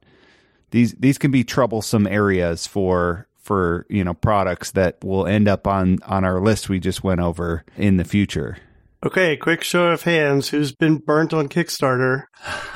These 0.71 0.93
these 0.95 1.17
can 1.17 1.31
be 1.31 1.43
troublesome 1.43 2.07
areas 2.07 2.67
for 2.67 3.27
for 3.37 3.85
you 3.89 4.03
know 4.03 4.13
products 4.13 4.71
that 4.71 5.03
will 5.03 5.25
end 5.25 5.47
up 5.47 5.65
on 5.67 5.99
on 6.05 6.23
our 6.25 6.41
list 6.41 6.67
we 6.69 6.79
just 6.79 7.03
went 7.03 7.21
over 7.21 7.63
in 7.77 7.97
the 7.97 8.03
future. 8.03 8.57
Okay, 9.05 9.37
quick 9.37 9.63
show 9.63 9.87
of 9.89 10.03
hands. 10.03 10.49
Who's 10.49 10.73
been 10.73 10.97
burnt 10.97 11.31
on 11.33 11.47
Kickstarter? 11.49 12.23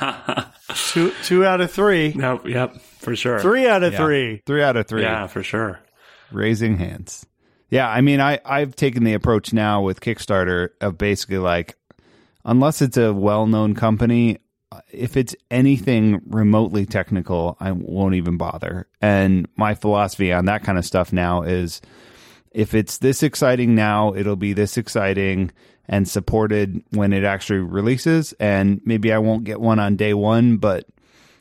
two 0.92 1.12
two 1.24 1.44
out 1.44 1.60
of 1.60 1.70
three. 1.70 2.12
no, 2.14 2.40
yep, 2.46 2.80
for 2.80 3.14
sure. 3.16 3.40
Three 3.40 3.66
out 3.68 3.82
of 3.82 3.92
Yeah. 3.92 3.98
three. 3.98 4.42
Three 4.46 4.62
out 4.62 4.76
of 4.76 4.86
three. 4.86 5.02
Yeah, 5.02 5.26
for 5.26 5.42
sure. 5.42 5.80
raising 6.30 6.76
hands. 6.78 7.26
Yeah, 7.68 7.88
I 7.88 8.00
mean, 8.00 8.20
I 8.20 8.38
I've 8.44 8.76
taken 8.76 9.04
the 9.04 9.14
approach 9.14 9.52
now 9.52 9.82
with 9.82 10.00
Kickstarter 10.00 10.70
of 10.80 10.96
basically 10.96 11.38
like, 11.38 11.76
unless 12.44 12.80
it's 12.82 12.96
a 12.96 13.12
well 13.12 13.46
known 13.46 13.74
company, 13.74 14.38
Uh, 14.72 14.80
if 14.90 15.18
it's 15.18 15.36
anything 15.50 16.22
remotely 16.28 16.86
technical, 16.86 17.58
I 17.60 17.72
won't 17.72 18.14
even 18.14 18.38
bother. 18.38 18.88
And 19.02 19.46
my 19.54 19.74
philosophy 19.74 20.32
on 20.32 20.46
that 20.46 20.62
kind 20.62 20.78
of 20.78 20.86
stuff 20.86 21.12
now 21.12 21.42
is, 21.42 21.82
if 22.52 22.72
it's 22.72 22.96
this 22.96 23.22
exciting 23.22 23.74
now, 23.74 24.14
it'll 24.14 24.36
be 24.36 24.54
this 24.54 24.78
exciting 24.78 25.50
and 25.88 26.08
supported 26.08 26.82
when 26.90 27.12
it 27.12 27.22
actually 27.22 27.58
releases. 27.58 28.32
And 28.40 28.80
maybe 28.86 29.12
I 29.12 29.18
won't 29.18 29.44
get 29.44 29.60
one 29.60 29.78
on 29.78 29.96
day 29.96 30.14
one, 30.14 30.56
but 30.56 30.86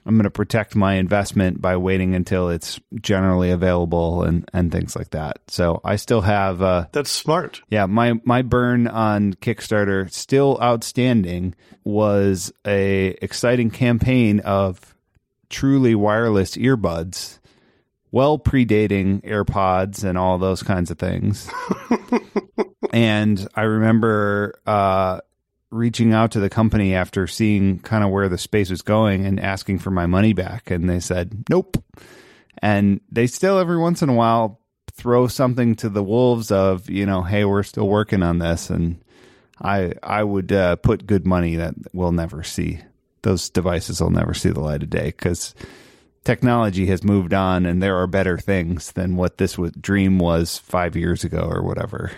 I'm 0.05 0.15
going 0.15 0.23
to 0.23 0.31
protect 0.31 0.75
my 0.75 0.95
investment 0.95 1.61
by 1.61 1.77
waiting 1.77 2.15
until 2.15 2.49
it's 2.49 2.79
generally 3.01 3.51
available 3.51 4.23
and, 4.23 4.49
and 4.51 4.71
things 4.71 4.95
like 4.95 5.11
that. 5.11 5.37
So 5.47 5.79
I 5.83 5.95
still 5.97 6.21
have, 6.21 6.61
uh, 6.61 6.87
That's 6.91 7.11
smart. 7.11 7.61
yeah, 7.69 7.85
my, 7.85 8.13
my 8.23 8.41
burn 8.41 8.87
on 8.87 9.33
Kickstarter 9.35 10.11
still 10.11 10.57
outstanding 10.61 11.53
was 11.83 12.51
a 12.65 13.09
exciting 13.21 13.69
campaign 13.69 14.39
of 14.39 14.95
truly 15.49 15.93
wireless 15.95 16.55
earbuds, 16.57 17.39
well 18.11 18.39
predating 18.39 19.21
AirPods 19.23 20.03
and 20.03 20.17
all 20.17 20.37
those 20.37 20.63
kinds 20.63 20.89
of 20.91 20.97
things. 20.97 21.49
and 22.93 23.47
I 23.55 23.61
remember, 23.63 24.55
uh, 24.65 25.21
reaching 25.71 26.13
out 26.13 26.31
to 26.31 26.39
the 26.39 26.49
company 26.49 26.93
after 26.93 27.25
seeing 27.27 27.79
kind 27.79 28.03
of 28.03 28.09
where 28.11 28.29
the 28.29 28.37
space 28.37 28.69
was 28.69 28.81
going 28.81 29.25
and 29.25 29.39
asking 29.39 29.79
for 29.79 29.89
my 29.89 30.05
money 30.05 30.33
back 30.33 30.69
and 30.69 30.89
they 30.89 30.99
said 30.99 31.45
nope. 31.49 31.83
And 32.61 33.01
they 33.09 33.25
still 33.25 33.57
every 33.57 33.77
once 33.77 34.01
in 34.01 34.09
a 34.09 34.13
while 34.13 34.61
throw 34.93 35.27
something 35.27 35.75
to 35.75 35.89
the 35.89 36.03
wolves 36.03 36.51
of 36.51 36.89
you 36.89 37.05
know 37.05 37.21
hey 37.23 37.45
we're 37.45 37.63
still 37.63 37.87
working 37.87 38.21
on 38.21 38.39
this 38.39 38.69
and 38.69 39.01
i 39.61 39.93
i 40.03 40.23
would 40.23 40.51
uh, 40.51 40.75
put 40.77 41.07
good 41.07 41.25
money 41.25 41.55
that 41.55 41.73
we'll 41.93 42.11
never 42.11 42.43
see 42.43 42.79
those 43.23 43.49
devices 43.49 44.01
will 44.01 44.09
never 44.09 44.33
see 44.33 44.49
the 44.49 44.59
light 44.59 44.83
of 44.83 44.89
day 44.89 45.05
because 45.05 45.55
technology 46.23 46.85
has 46.87 47.03
moved 47.03 47.33
on 47.33 47.65
and 47.65 47.81
there 47.81 47.97
are 47.97 48.07
better 48.07 48.37
things 48.37 48.91
than 48.91 49.15
what 49.15 49.37
this 49.37 49.57
dream 49.79 50.19
was 50.19 50.57
five 50.57 50.95
years 50.95 51.23
ago 51.23 51.47
or 51.49 51.63
whatever 51.63 52.11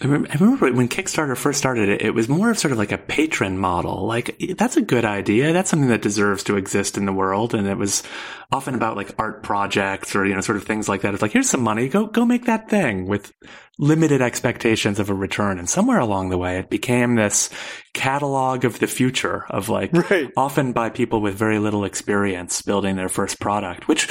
I 0.00 0.06
remember, 0.06 0.72
when 0.72 0.88
Kickstarter 0.88 1.36
first 1.36 1.58
started, 1.58 1.88
it, 1.90 2.02
it 2.02 2.14
was 2.14 2.28
more 2.28 2.50
of 2.50 2.58
sort 2.58 2.72
of 2.72 2.78
like 2.78 2.92
a 2.92 2.98
patron 2.98 3.58
model. 3.58 4.06
Like, 4.06 4.40
that's 4.56 4.78
a 4.78 4.82
good 4.82 5.04
idea. 5.04 5.52
That's 5.52 5.68
something 5.68 5.90
that 5.90 6.00
deserves 6.00 6.44
to 6.44 6.56
exist 6.56 6.96
in 6.96 7.04
the 7.04 7.12
world. 7.12 7.54
And 7.54 7.66
it 7.68 7.76
was 7.76 8.02
often 8.50 8.74
about 8.74 8.96
like 8.96 9.14
art 9.18 9.42
projects 9.42 10.16
or, 10.16 10.24
you 10.24 10.34
know, 10.34 10.40
sort 10.40 10.56
of 10.56 10.64
things 10.64 10.88
like 10.88 11.02
that. 11.02 11.12
It's 11.12 11.22
like, 11.22 11.32
here's 11.32 11.50
some 11.50 11.62
money. 11.62 11.88
Go, 11.88 12.06
go 12.06 12.24
make 12.24 12.46
that 12.46 12.70
thing 12.70 13.06
with 13.06 13.32
limited 13.78 14.22
expectations 14.22 14.98
of 14.98 15.10
a 15.10 15.14
return. 15.14 15.58
And 15.58 15.68
somewhere 15.68 15.98
along 15.98 16.30
the 16.30 16.38
way, 16.38 16.58
it 16.58 16.70
became 16.70 17.14
this 17.14 17.50
catalog 17.92 18.64
of 18.64 18.78
the 18.78 18.86
future 18.86 19.44
of 19.50 19.68
like, 19.68 19.92
Right. 19.92 20.30
often 20.38 20.72
by 20.72 20.88
people 20.88 21.20
with 21.20 21.34
very 21.34 21.58
little 21.58 21.84
experience 21.84 22.62
building 22.62 22.96
their 22.96 23.10
first 23.10 23.38
product, 23.40 23.88
which 23.88 24.08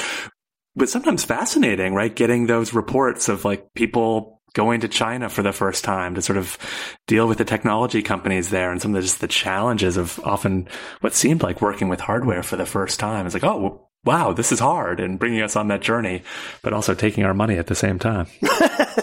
was 0.76 0.92
sometimes 0.92 1.24
fascinating, 1.24 1.92
right? 1.92 2.14
Getting 2.14 2.46
those 2.46 2.72
reports 2.72 3.28
of 3.28 3.44
like 3.44 3.74
people 3.74 4.38
going 4.52 4.80
to 4.80 4.88
China 4.88 5.28
for 5.28 5.42
the 5.42 5.52
first 5.52 5.84
time 5.84 6.14
to 6.14 6.22
sort 6.22 6.36
of 6.36 6.58
deal 7.06 7.26
with 7.26 7.38
the 7.38 7.44
technology 7.44 8.02
companies 8.02 8.50
there 8.50 8.70
and 8.70 8.80
some 8.80 8.92
of 8.92 8.96
the, 8.96 9.02
just 9.02 9.20
the 9.20 9.28
challenges 9.28 9.96
of 9.96 10.20
often 10.24 10.68
what 11.00 11.14
seemed 11.14 11.42
like 11.42 11.60
working 11.60 11.88
with 11.88 12.00
hardware 12.00 12.42
for 12.42 12.56
the 12.56 12.66
first 12.66 13.00
time. 13.00 13.26
It's 13.26 13.34
like, 13.34 13.44
oh, 13.44 13.88
wow, 14.04 14.32
this 14.32 14.52
is 14.52 14.58
hard 14.58 15.00
and 15.00 15.18
bringing 15.18 15.42
us 15.42 15.56
on 15.56 15.68
that 15.68 15.80
journey, 15.80 16.22
but 16.62 16.72
also 16.72 16.94
taking 16.94 17.24
our 17.24 17.34
money 17.34 17.56
at 17.56 17.66
the 17.66 17.74
same 17.74 17.98
time. 17.98 18.26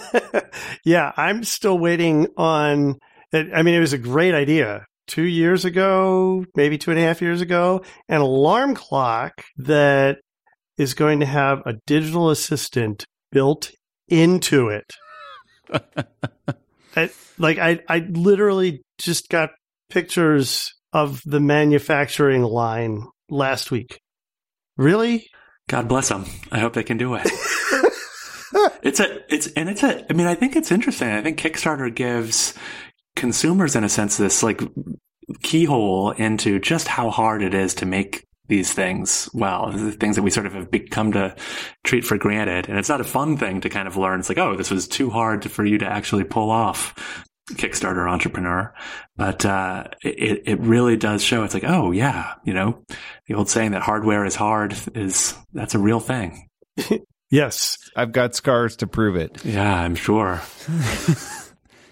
yeah, 0.84 1.12
I'm 1.16 1.44
still 1.44 1.78
waiting 1.78 2.28
on. 2.36 2.98
I 3.32 3.62
mean, 3.62 3.74
it 3.74 3.80
was 3.80 3.92
a 3.92 3.98
great 3.98 4.34
idea. 4.34 4.86
Two 5.06 5.22
years 5.22 5.64
ago, 5.64 6.44
maybe 6.54 6.78
two 6.78 6.90
and 6.90 7.00
a 7.00 7.02
half 7.02 7.22
years 7.22 7.40
ago, 7.40 7.82
an 8.08 8.20
alarm 8.20 8.74
clock 8.74 9.44
that 9.56 10.18
is 10.78 10.94
going 10.94 11.20
to 11.20 11.26
have 11.26 11.62
a 11.66 11.74
digital 11.86 12.30
assistant 12.30 13.04
built 13.32 13.70
into 14.08 14.68
it. 14.68 14.92
I, 16.96 17.10
like 17.38 17.58
I, 17.58 17.80
I 17.88 17.98
literally 17.98 18.82
just 18.98 19.28
got 19.28 19.50
pictures 19.88 20.74
of 20.92 21.22
the 21.24 21.40
manufacturing 21.40 22.42
line 22.42 23.06
last 23.28 23.70
week. 23.70 24.00
Really? 24.76 25.28
God 25.68 25.88
bless 25.88 26.08
them. 26.08 26.26
I 26.50 26.58
hope 26.58 26.72
they 26.72 26.82
can 26.82 26.96
do 26.96 27.14
it. 27.14 27.22
it's 28.82 28.98
a, 28.98 29.32
it's, 29.32 29.46
and 29.52 29.68
it's 29.68 29.82
a, 29.82 30.04
I 30.10 30.14
mean, 30.14 30.26
I 30.26 30.34
think 30.34 30.56
it's 30.56 30.72
interesting. 30.72 31.08
I 31.08 31.22
think 31.22 31.38
Kickstarter 31.38 31.94
gives 31.94 32.54
consumers, 33.14 33.76
in 33.76 33.84
a 33.84 33.88
sense, 33.88 34.16
this 34.16 34.42
like 34.42 34.60
keyhole 35.42 36.10
into 36.12 36.58
just 36.58 36.88
how 36.88 37.10
hard 37.10 37.42
it 37.42 37.54
is 37.54 37.74
to 37.74 37.86
make 37.86 38.26
these 38.50 38.70
things 38.74 39.30
well, 39.32 39.72
the 39.72 39.92
things 39.92 40.16
that 40.16 40.22
we 40.22 40.30
sort 40.30 40.44
of 40.44 40.52
have 40.52 40.70
become 40.70 41.12
to 41.12 41.34
treat 41.84 42.04
for 42.04 42.18
granted. 42.18 42.68
And 42.68 42.76
it's 42.78 42.90
not 42.90 43.00
a 43.00 43.04
fun 43.04 43.38
thing 43.38 43.62
to 43.62 43.70
kind 43.70 43.88
of 43.88 43.96
learn. 43.96 44.20
It's 44.20 44.28
like, 44.28 44.36
oh, 44.36 44.56
this 44.56 44.70
was 44.70 44.86
too 44.86 45.08
hard 45.08 45.40
to, 45.42 45.48
for 45.48 45.64
you 45.64 45.78
to 45.78 45.86
actually 45.86 46.24
pull 46.24 46.50
off. 46.50 47.24
Kickstarter 47.52 48.08
entrepreneur, 48.08 48.72
but 49.16 49.44
uh, 49.44 49.84
it 50.02 50.42
it 50.46 50.60
really 50.60 50.96
does 50.96 51.20
show. 51.20 51.42
It's 51.42 51.52
like, 51.54 51.64
oh 51.64 51.90
yeah, 51.90 52.34
you 52.44 52.54
know, 52.54 52.84
the 53.26 53.34
old 53.34 53.48
saying 53.48 53.72
that 53.72 53.82
hardware 53.82 54.24
is 54.24 54.36
hard 54.36 54.76
is 54.94 55.34
that's 55.52 55.74
a 55.74 55.78
real 55.80 55.98
thing. 56.00 56.48
Yes. 57.32 57.78
i've 57.94 58.10
got 58.10 58.34
scars 58.34 58.74
to 58.78 58.88
prove 58.88 59.14
it 59.14 59.44
Yeah, 59.44 59.72
I'm 59.72 59.94
sure. 59.94 60.42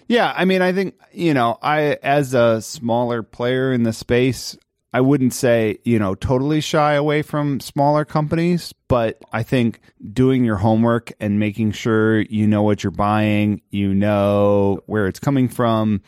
Yeah, 0.09 0.33
I 0.35 0.45
mean, 0.45 0.61
I 0.63 0.73
think 0.73 0.95
you 1.13 1.33
know, 1.35 1.57
I 1.61 1.97
as 2.01 2.33
a 2.33 2.61
smaller 2.61 3.21
player 3.21 3.71
in 3.71 3.83
the 3.83 3.93
space, 3.93 4.57
I 4.91 5.01
wouldn't 5.01 5.33
say 5.33 5.77
you 5.83 5.99
know 5.99 6.15
totally 6.15 6.61
shy 6.61 6.93
away 6.93 7.21
from 7.21 7.59
smaller 7.59 8.05
companies, 8.05 8.73
but 8.87 9.21
I 9.31 9.43
think 9.43 9.81
doing 10.13 10.43
your 10.43 10.57
homework 10.57 11.11
and 11.19 11.39
making 11.39 11.73
sure 11.73 12.21
you 12.21 12.47
know 12.47 12.63
what 12.63 12.83
you're 12.83 12.91
buying, 12.91 13.61
you 13.69 13.93
know 13.93 14.81
where 14.87 15.07
it's 15.07 15.19
coming 15.19 15.47
from, 15.47 16.01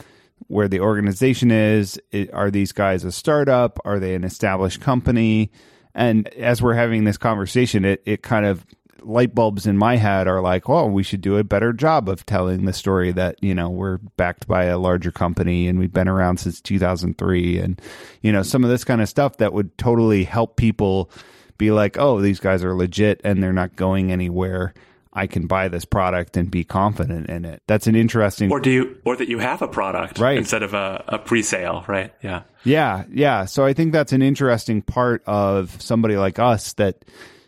where 0.47 0.67
the 0.67 0.79
organization 0.79 1.51
is. 1.51 1.99
It, 2.11 2.33
are 2.33 2.49
these 2.49 2.71
guys 2.71 3.03
a 3.03 3.11
startup? 3.11 3.79
Are 3.85 3.99
they 3.99 4.15
an 4.15 4.23
established 4.23 4.81
company? 4.81 5.51
And 5.93 6.27
as 6.29 6.61
we're 6.61 6.73
having 6.73 7.03
this 7.03 7.17
conversation, 7.17 7.85
it 7.85 8.01
it 8.05 8.23
kind 8.23 8.45
of 8.45 8.65
light 9.01 9.33
bulbs 9.35 9.65
in 9.67 9.77
my 9.77 9.95
head 9.97 10.27
are 10.27 10.41
like, 10.41 10.67
well, 10.67 10.89
we 10.89 11.03
should 11.03 11.21
do 11.21 11.37
a 11.37 11.43
better 11.43 11.73
job 11.73 12.07
of 12.09 12.25
telling 12.25 12.65
the 12.65 12.73
story 12.73 13.11
that, 13.11 13.35
you 13.43 13.55
know, 13.55 13.69
we're 13.69 13.97
backed 14.17 14.47
by 14.47 14.65
a 14.65 14.77
larger 14.77 15.11
company 15.11 15.67
and 15.67 15.79
we've 15.79 15.93
been 15.93 16.07
around 16.07 16.37
since 16.37 16.61
2003 16.61 17.59
and, 17.59 17.81
you 18.21 18.31
know, 18.31 18.43
some 18.43 18.63
of 18.63 18.69
this 18.69 18.83
kind 18.83 19.01
of 19.01 19.09
stuff 19.09 19.37
that 19.37 19.53
would 19.53 19.77
totally 19.77 20.23
help 20.23 20.55
people 20.55 21.09
be 21.57 21.71
like, 21.71 21.97
oh, 21.97 22.21
these 22.21 22.39
guys 22.39 22.63
are 22.63 22.75
legit 22.75 23.21
and 23.23 23.41
they're 23.41 23.53
not 23.53 23.75
going 23.75 24.11
anywhere. 24.11 24.73
I 25.13 25.27
can 25.27 25.45
buy 25.45 25.67
this 25.67 25.83
product 25.83 26.37
and 26.37 26.49
be 26.49 26.63
confident 26.63 27.29
in 27.29 27.43
it. 27.43 27.61
That's 27.67 27.85
an 27.87 27.95
interesting 27.95 28.49
Or 28.49 28.61
do 28.61 28.71
you, 28.71 28.97
or 29.03 29.17
that 29.17 29.27
you 29.27 29.39
have 29.39 29.61
a 29.61 29.67
product 29.67 30.19
Right. 30.19 30.37
instead 30.37 30.63
of 30.63 30.73
a, 30.73 31.03
a 31.07 31.19
pre-sale, 31.19 31.83
right? 31.87 32.13
Yeah. 32.23 32.43
Yeah, 32.63 33.03
yeah. 33.11 33.43
So 33.45 33.65
I 33.65 33.73
think 33.73 33.91
that's 33.91 34.13
an 34.13 34.21
interesting 34.21 34.81
part 34.81 35.21
of 35.25 35.81
somebody 35.81 36.15
like 36.15 36.39
us 36.39 36.73
that 36.73 37.03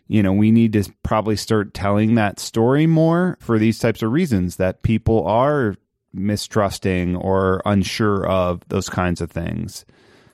you 0.08 0.22
know 0.22 0.34
we 0.34 0.52
need 0.52 0.74
to 0.74 0.84
probably 1.04 1.36
start 1.36 1.74
telling 1.74 2.16
that 2.16 2.40
story 2.40 2.88
more 2.88 3.38
for 3.40 3.58
these 3.58 3.80
types 3.80 4.02
of 4.02 4.12
reasons 4.12 4.58
that 4.58 4.84
people 4.84 5.26
are 5.26 5.76
mistrusting 6.14 7.16
or 7.16 7.62
unsure 7.66 8.26
of 8.28 8.62
those 8.70 8.90
kinds 8.90 9.20
of 9.20 9.32
things. 9.32 9.86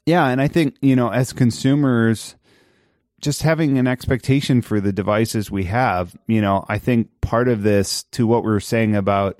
Yeah, 0.05 0.27
and 0.27 0.41
I 0.41 0.47
think, 0.47 0.75
you 0.81 0.95
know, 0.95 1.09
as 1.09 1.33
consumers 1.33 2.35
just 3.21 3.43
having 3.43 3.77
an 3.77 3.87
expectation 3.87 4.61
for 4.61 4.79
the 4.79 4.93
devices 4.93 5.51
we 5.51 5.65
have, 5.65 6.15
you 6.27 6.41
know, 6.41 6.65
I 6.67 6.77
think 6.77 7.09
part 7.21 7.47
of 7.47 7.63
this 7.63 8.03
to 8.11 8.25
what 8.25 8.43
we 8.43 8.49
were 8.49 8.59
saying 8.59 8.95
about 8.95 9.39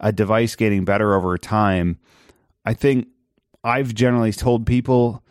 a 0.00 0.12
device 0.12 0.56
getting 0.56 0.84
better 0.84 1.14
over 1.14 1.38
time, 1.38 1.98
I 2.64 2.74
think 2.74 3.08
I've 3.62 3.94
generally 3.94 4.32
told 4.32 4.66
people 4.66 5.22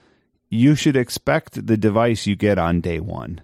you 0.49 0.75
should 0.75 0.95
expect 0.95 1.65
the 1.65 1.77
device 1.77 2.25
you 2.25 2.35
get 2.35 2.57
on 2.57 2.81
day 2.81 2.99
one. 2.99 3.41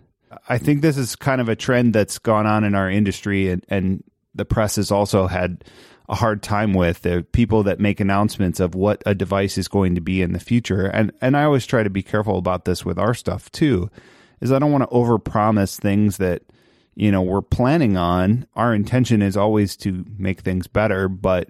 I 0.47 0.57
think 0.57 0.81
this 0.81 0.97
is 0.97 1.15
kind 1.15 1.41
of 1.41 1.49
a 1.49 1.55
trend 1.55 1.93
that's 1.93 2.19
gone 2.19 2.45
on 2.45 2.63
in 2.63 2.75
our 2.75 2.89
industry, 2.89 3.49
and, 3.49 3.65
and 3.69 4.03
the 4.35 4.45
press 4.45 4.75
has 4.75 4.91
also 4.91 5.27
had 5.27 5.63
a 6.07 6.15
hard 6.15 6.41
time 6.41 6.73
with 6.73 7.01
the 7.03 7.25
people 7.31 7.63
that 7.63 7.79
make 7.79 7.99
announcements 7.99 8.59
of 8.59 8.73
what 8.73 9.03
a 9.05 9.13
device 9.13 9.57
is 9.57 9.67
going 9.67 9.95
to 9.95 10.01
be 10.01 10.21
in 10.21 10.33
the 10.33 10.39
future. 10.39 10.87
And 10.87 11.11
and 11.21 11.37
I 11.37 11.43
always 11.43 11.65
try 11.65 11.83
to 11.83 11.89
be 11.89 12.01
careful 12.01 12.37
about 12.37 12.65
this 12.65 12.83
with 12.83 12.97
our 12.97 13.13
stuff 13.13 13.51
too, 13.51 13.89
is 14.41 14.51
I 14.51 14.59
don't 14.59 14.71
want 14.71 14.89
to 14.89 14.95
overpromise 14.95 15.79
things 15.79 16.17
that 16.17 16.43
you 16.99 17.13
know, 17.13 17.21
we're 17.21 17.41
planning 17.41 17.95
on. 17.95 18.45
Our 18.55 18.75
intention 18.75 19.21
is 19.21 19.37
always 19.37 19.77
to 19.77 20.05
make 20.17 20.41
things 20.41 20.67
better, 20.67 21.07
but 21.07 21.49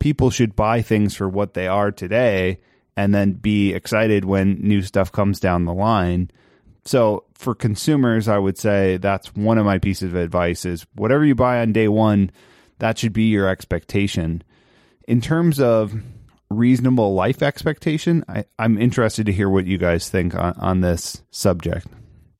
people 0.00 0.28
should 0.28 0.54
buy 0.54 0.82
things 0.82 1.14
for 1.14 1.30
what 1.30 1.54
they 1.54 1.66
are 1.66 1.90
today 1.90 2.60
and 2.94 3.14
then 3.14 3.32
be 3.32 3.72
excited 3.72 4.26
when 4.26 4.60
new 4.60 4.82
stuff 4.82 5.10
comes 5.10 5.40
down 5.40 5.64
the 5.64 5.72
line. 5.72 6.30
So 6.84 7.24
for 7.34 7.54
consumers, 7.54 8.28
I 8.28 8.38
would 8.38 8.58
say 8.58 8.96
that's 8.96 9.34
one 9.34 9.58
of 9.58 9.64
my 9.64 9.78
pieces 9.78 10.10
of 10.10 10.16
advice 10.16 10.64
is 10.64 10.86
whatever 10.94 11.24
you 11.24 11.34
buy 11.34 11.60
on 11.60 11.72
day 11.72 11.88
one, 11.88 12.30
that 12.78 12.98
should 12.98 13.12
be 13.12 13.24
your 13.24 13.48
expectation. 13.48 14.42
In 15.06 15.20
terms 15.20 15.60
of 15.60 15.94
reasonable 16.50 17.14
life 17.14 17.42
expectation, 17.42 18.24
I, 18.28 18.44
am 18.58 18.78
interested 18.78 19.26
to 19.26 19.32
hear 19.32 19.48
what 19.48 19.66
you 19.66 19.78
guys 19.78 20.08
think 20.08 20.34
on, 20.34 20.54
on 20.58 20.80
this 20.80 21.22
subject. 21.30 21.86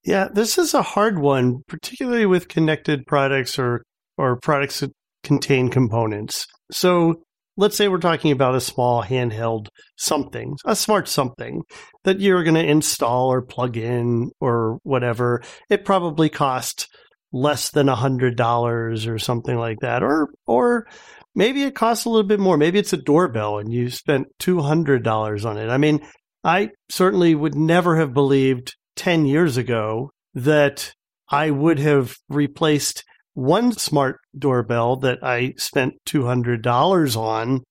Yeah, 0.04 0.28
this 0.32 0.58
is 0.58 0.74
a 0.74 0.82
hard 0.82 1.18
one, 1.18 1.62
particularly 1.68 2.26
with 2.26 2.48
connected 2.48 3.06
products 3.06 3.58
or 3.58 3.84
or 4.18 4.36
products 4.40 4.80
that 4.80 4.92
contain 5.22 5.68
components. 5.68 6.46
So 6.70 7.22
let's 7.56 7.76
say 7.76 7.88
we're 7.88 7.98
talking 7.98 8.32
about 8.32 8.54
a 8.54 8.60
small 8.60 9.02
handheld 9.02 9.68
something, 9.96 10.56
a 10.64 10.76
smart 10.76 11.08
something 11.08 11.62
that 12.04 12.20
you're 12.20 12.44
going 12.44 12.54
to 12.54 12.64
install 12.64 13.32
or 13.32 13.42
plug 13.42 13.76
in 13.76 14.30
or 14.40 14.78
whatever. 14.82 15.42
It 15.68 15.84
probably 15.84 16.28
costs 16.28 16.88
less 17.32 17.70
than 17.70 17.88
a 17.88 17.94
hundred 17.94 18.36
dollars 18.36 19.06
or 19.06 19.18
something 19.18 19.56
like 19.56 19.78
that, 19.80 20.02
or 20.02 20.28
or 20.46 20.86
maybe 21.34 21.62
it 21.62 21.74
costs 21.74 22.04
a 22.04 22.10
little 22.10 22.26
bit 22.26 22.40
more. 22.40 22.56
Maybe 22.56 22.78
it's 22.78 22.92
a 22.92 22.98
doorbell 22.98 23.58
and 23.58 23.72
you 23.72 23.90
spent 23.90 24.26
two 24.38 24.60
hundred 24.60 25.02
dollars 25.02 25.44
on 25.44 25.58
it. 25.58 25.68
I 25.68 25.78
mean, 25.78 26.00
I 26.44 26.70
certainly 26.90 27.34
would 27.34 27.54
never 27.54 27.96
have 27.96 28.12
believed 28.14 28.74
ten 28.96 29.26
years 29.26 29.56
ago 29.56 30.10
that 30.34 30.92
I 31.30 31.50
would 31.50 31.78
have 31.78 32.14
replaced 32.28 33.04
one 33.34 33.72
smart 33.72 34.16
doorbell 34.36 34.96
that 34.96 35.18
I 35.22 35.54
spent 35.56 35.94
$200 36.06 37.16
on 37.16 37.62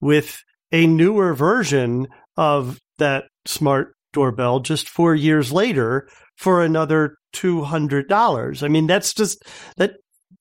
with 0.00 0.38
a 0.72 0.86
newer 0.86 1.34
version 1.34 2.06
of 2.36 2.78
that 2.98 3.24
smart 3.46 3.94
doorbell 4.12 4.60
just 4.60 4.88
four 4.88 5.14
years 5.14 5.52
later 5.52 6.08
for 6.36 6.62
another 6.62 7.16
$200. 7.34 8.62
I 8.62 8.68
mean, 8.68 8.86
that's 8.86 9.12
just 9.14 9.42
that 9.76 9.94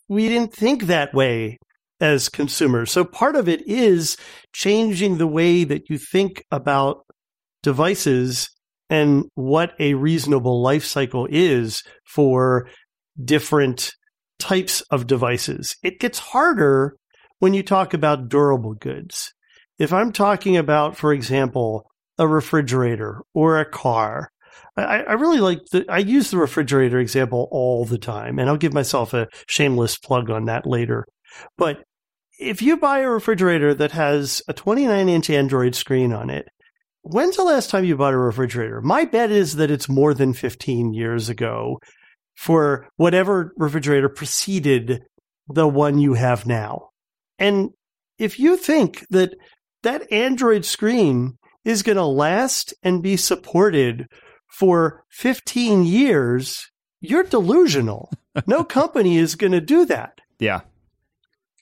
we 0.07 0.27
didn't 0.27 0.53
think 0.53 0.83
that 0.83 1.13
way 1.13 1.57
as 1.99 2.29
consumers. 2.29 2.91
So 2.91 3.03
part 3.03 3.35
of 3.35 3.49
it 3.49 3.67
is 3.67 4.17
changing 4.53 5.17
the 5.17 5.27
way 5.27 5.63
that 5.63 5.89
you 5.89 5.97
think 5.97 6.43
about 6.51 7.01
devices 7.61 8.49
and 8.89 9.25
what 9.35 9.73
a 9.79 9.93
reasonable 9.93 10.61
life 10.63 10.85
cycle 10.85 11.27
is 11.29 11.83
for 12.05 12.67
different 13.23 13.91
types 14.39 14.81
of 14.89 15.07
devices. 15.07 15.75
It 15.83 15.99
gets 15.99 16.19
harder 16.19 16.95
when 17.39 17.53
you 17.53 17.63
talk 17.63 17.93
about 17.93 18.29
durable 18.29 18.73
goods. 18.73 19.33
If 19.77 19.93
I'm 19.93 20.11
talking 20.11 20.57
about, 20.57 20.97
for 20.97 21.13
example, 21.13 21.85
a 22.17 22.27
refrigerator 22.27 23.21
or 23.33 23.59
a 23.59 23.69
car, 23.69 24.29
I, 24.75 25.01
I 25.01 25.13
really 25.13 25.39
like 25.39 25.59
the, 25.71 25.85
I 25.89 25.99
use 25.99 26.31
the 26.31 26.37
refrigerator 26.37 26.99
example 26.99 27.47
all 27.51 27.85
the 27.85 27.97
time, 27.97 28.39
and 28.39 28.49
I'll 28.49 28.57
give 28.57 28.73
myself 28.73 29.13
a 29.13 29.27
shameless 29.47 29.97
plug 29.97 30.29
on 30.29 30.45
that 30.45 30.65
later. 30.65 31.05
But 31.57 31.83
if 32.39 32.61
you 32.61 32.77
buy 32.77 32.99
a 32.99 33.09
refrigerator 33.09 33.73
that 33.73 33.91
has 33.91 34.41
a 34.47 34.53
29 34.53 35.09
inch 35.09 35.29
Android 35.29 35.75
screen 35.75 36.13
on 36.13 36.29
it, 36.29 36.47
when's 37.01 37.37
the 37.37 37.43
last 37.43 37.69
time 37.69 37.85
you 37.85 37.97
bought 37.97 38.13
a 38.13 38.17
refrigerator? 38.17 38.81
My 38.81 39.05
bet 39.05 39.31
is 39.31 39.55
that 39.55 39.71
it's 39.71 39.89
more 39.89 40.13
than 40.13 40.33
15 40.33 40.93
years 40.93 41.29
ago 41.29 41.79
for 42.39 42.87
whatever 42.95 43.51
refrigerator 43.57 44.07
preceded 44.07 45.03
the 45.49 45.67
one 45.67 45.97
you 45.97 46.13
have 46.13 46.45
now. 46.45 46.87
And 47.37 47.71
if 48.17 48.39
you 48.39 48.55
think 48.55 49.05
that 49.09 49.35
that 49.83 50.09
Android 50.09 50.63
screen 50.63 51.37
is 51.65 51.83
going 51.83 51.97
to 51.97 52.05
last 52.05 52.73
and 52.81 53.03
be 53.03 53.17
supported 53.17 54.07
for 54.47 55.03
15 55.09 55.83
years, 55.83 56.71
you're 57.01 57.23
delusional. 57.23 58.09
no 58.47 58.63
company 58.79 59.17
is 59.17 59.35
going 59.35 59.51
to 59.51 59.59
do 59.59 59.83
that. 59.87 60.19
Yeah. 60.39 60.61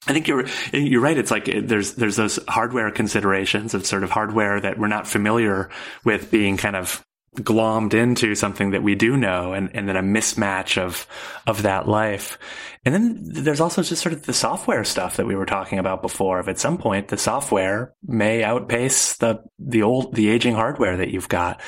I 0.06 0.14
think 0.14 0.28
you're 0.28 0.46
you're 0.72 1.02
right. 1.02 1.18
It's 1.18 1.32
like 1.32 1.46
there's 1.46 1.96
there's 1.96 2.18
those 2.18 2.40
hardware 2.48 2.92
considerations 2.92 3.74
of 3.74 3.84
sort 3.84 4.04
of 4.04 4.12
hardware 4.12 4.62
that 4.62 4.78
we're 4.78 4.88
not 4.88 5.08
familiar 5.08 5.72
with 6.06 6.30
being 6.30 6.56
kind 6.56 6.76
of 6.76 7.04
glommed 7.38 7.94
into 7.94 8.36
something 8.36 8.72
that 8.72 8.84
we 8.84 8.96
do 8.96 9.18
know 9.18 9.54
and, 9.54 9.70
and 9.76 9.88
then 9.88 9.96
a 9.96 10.02
mismatch 10.02 10.78
of 10.78 11.08
of 11.46 11.64
that 11.64 11.88
life. 11.88 12.38
And 12.86 12.94
then 12.94 13.20
there's 13.24 13.60
also 13.60 13.84
just 13.84 14.02
sort 14.02 14.14
of 14.14 14.24
the 14.24 14.34
software 14.34 14.84
stuff 14.84 15.18
that 15.18 15.26
we 15.26 15.36
were 15.36 15.46
talking 15.46 15.80
about 15.80 16.02
before. 16.02 16.40
If 16.40 16.48
at 16.48 16.60
some 16.60 16.78
point 16.78 17.10
the 17.10 17.18
software 17.18 17.94
may 18.06 18.44
outpace 18.44 19.18
the 19.18 19.44
the 19.60 19.84
old 19.84 20.16
the 20.16 20.30
aging 20.30 20.56
hardware 20.56 20.98
that 20.98 21.10
you've 21.10 21.30
got. 21.30 21.62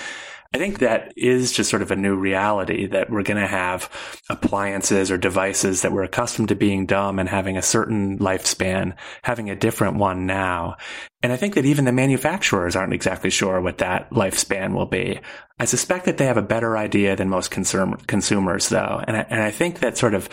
I 0.51 0.57
think 0.57 0.79
that 0.79 1.13
is 1.15 1.51
just 1.51 1.69
sort 1.69 1.83
of 1.83 1.91
a 1.91 1.95
new 1.95 2.15
reality 2.15 2.87
that 2.87 3.11
we're 3.11 3.21
going 3.21 3.39
to 3.39 3.45
have 3.45 3.87
appliances 4.29 5.11
or 5.11 5.17
devices 5.17 5.83
that 5.83 5.91
we're 5.91 6.03
accustomed 6.03 6.49
to 6.49 6.55
being 6.55 6.87
dumb 6.87 7.19
and 7.19 7.29
having 7.29 7.55
a 7.55 7.61
certain 7.61 8.17
lifespan, 8.17 8.95
having 9.21 9.51
a 9.51 9.55
different 9.55 9.97
one 9.97 10.25
now. 10.25 10.75
And 11.21 11.31
I 11.31 11.37
think 11.37 11.53
that 11.53 11.65
even 11.65 11.85
the 11.85 11.91
manufacturers 11.91 12.75
aren't 12.75 12.93
exactly 12.93 13.29
sure 13.29 13.61
what 13.61 13.77
that 13.77 14.09
lifespan 14.09 14.73
will 14.73 14.87
be. 14.87 15.19
I 15.59 15.65
suspect 15.65 16.05
that 16.05 16.17
they 16.17 16.25
have 16.25 16.37
a 16.37 16.41
better 16.41 16.75
idea 16.77 17.15
than 17.15 17.29
most 17.29 17.51
consum- 17.51 18.07
consumers 18.07 18.69
though. 18.69 19.03
And 19.07 19.17
I, 19.17 19.25
and 19.29 19.41
I 19.41 19.51
think 19.51 19.79
that 19.79 19.99
sort 19.99 20.15
of 20.15 20.29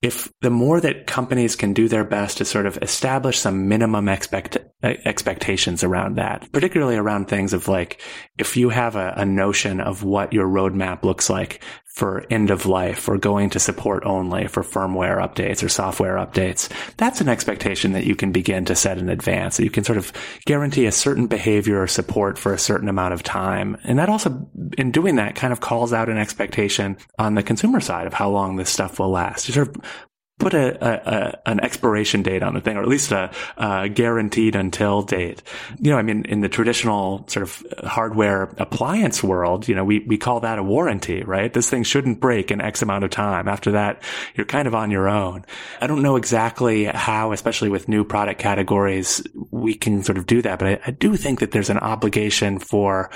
if 0.00 0.32
the 0.42 0.50
more 0.50 0.80
that 0.80 1.08
companies 1.08 1.56
can 1.56 1.72
do 1.72 1.88
their 1.88 2.04
best 2.04 2.38
to 2.38 2.44
sort 2.44 2.66
of 2.66 2.78
establish 2.82 3.38
some 3.38 3.66
minimum 3.68 4.08
expect 4.08 4.56
uh, 4.82 4.94
expectations 5.04 5.82
around 5.82 6.16
that, 6.16 6.50
particularly 6.52 6.96
around 6.96 7.26
things 7.26 7.52
of 7.52 7.66
like, 7.66 8.00
if 8.38 8.56
you 8.56 8.68
have 8.68 8.94
a, 8.94 9.14
a, 9.16 9.26
notion 9.26 9.80
of 9.80 10.04
what 10.04 10.32
your 10.32 10.46
roadmap 10.46 11.02
looks 11.02 11.28
like 11.28 11.64
for 11.98 12.24
end 12.30 12.50
of 12.50 12.64
life 12.64 13.08
or 13.08 13.18
going 13.18 13.50
to 13.50 13.58
support 13.58 14.04
only 14.04 14.46
for 14.46 14.62
firmware 14.62 15.18
updates 15.18 15.64
or 15.64 15.68
software 15.68 16.14
updates, 16.14 16.68
that's 16.96 17.20
an 17.20 17.28
expectation 17.28 17.92
that 17.92 18.04
you 18.04 18.14
can 18.14 18.30
begin 18.30 18.64
to 18.66 18.76
set 18.76 18.98
in 18.98 19.08
advance. 19.08 19.56
That 19.56 19.64
You 19.64 19.70
can 19.70 19.82
sort 19.82 19.98
of 19.98 20.12
guarantee 20.46 20.86
a 20.86 20.92
certain 20.92 21.26
behavior 21.26 21.82
or 21.82 21.88
support 21.88 22.38
for 22.38 22.54
a 22.54 22.58
certain 22.58 22.88
amount 22.88 23.14
of 23.14 23.24
time. 23.24 23.76
And 23.82 23.98
that 23.98 24.08
also, 24.08 24.48
in 24.78 24.92
doing 24.92 25.16
that, 25.16 25.34
kind 25.34 25.52
of 25.52 25.60
calls 25.60 25.92
out 25.92 26.08
an 26.08 26.18
expectation 26.18 26.96
on 27.18 27.34
the 27.34 27.42
consumer 27.42 27.80
side 27.80 28.06
of 28.06 28.14
how 28.14 28.30
long 28.30 28.54
this 28.54 28.70
stuff 28.70 29.00
will 29.00 29.10
last. 29.10 29.48
You 29.48 29.54
sort 29.54 29.68
of 29.68 29.76
put 30.38 30.54
a, 30.54 30.78
a, 30.86 31.38
an 31.46 31.60
expiration 31.60 32.22
date 32.22 32.42
on 32.42 32.54
the 32.54 32.60
thing, 32.60 32.76
or 32.76 32.82
at 32.82 32.88
least 32.88 33.12
a, 33.12 33.30
a, 33.56 33.88
guaranteed 33.88 34.54
until 34.54 35.02
date. 35.02 35.42
You 35.80 35.90
know, 35.90 35.98
I 35.98 36.02
mean, 36.02 36.24
in 36.26 36.40
the 36.40 36.48
traditional 36.48 37.24
sort 37.28 37.42
of 37.42 37.66
hardware 37.84 38.54
appliance 38.58 39.22
world, 39.22 39.68
you 39.68 39.74
know, 39.74 39.84
we, 39.84 40.00
we 40.00 40.16
call 40.16 40.40
that 40.40 40.58
a 40.58 40.62
warranty, 40.62 41.22
right? 41.22 41.52
This 41.52 41.68
thing 41.68 41.82
shouldn't 41.82 42.20
break 42.20 42.50
in 42.50 42.60
X 42.60 42.82
amount 42.82 43.04
of 43.04 43.10
time. 43.10 43.48
After 43.48 43.72
that, 43.72 44.02
you're 44.34 44.46
kind 44.46 44.68
of 44.68 44.74
on 44.74 44.90
your 44.90 45.08
own. 45.08 45.44
I 45.80 45.86
don't 45.86 46.02
know 46.02 46.16
exactly 46.16 46.84
how, 46.84 47.32
especially 47.32 47.68
with 47.68 47.88
new 47.88 48.04
product 48.04 48.40
categories, 48.40 49.22
we 49.50 49.74
can 49.74 50.02
sort 50.04 50.18
of 50.18 50.26
do 50.26 50.42
that, 50.42 50.58
but 50.58 50.68
I, 50.68 50.80
I 50.86 50.90
do 50.92 51.16
think 51.16 51.40
that 51.40 51.50
there's 51.50 51.70
an 51.70 51.78
obligation 51.78 52.58
for 52.58 53.10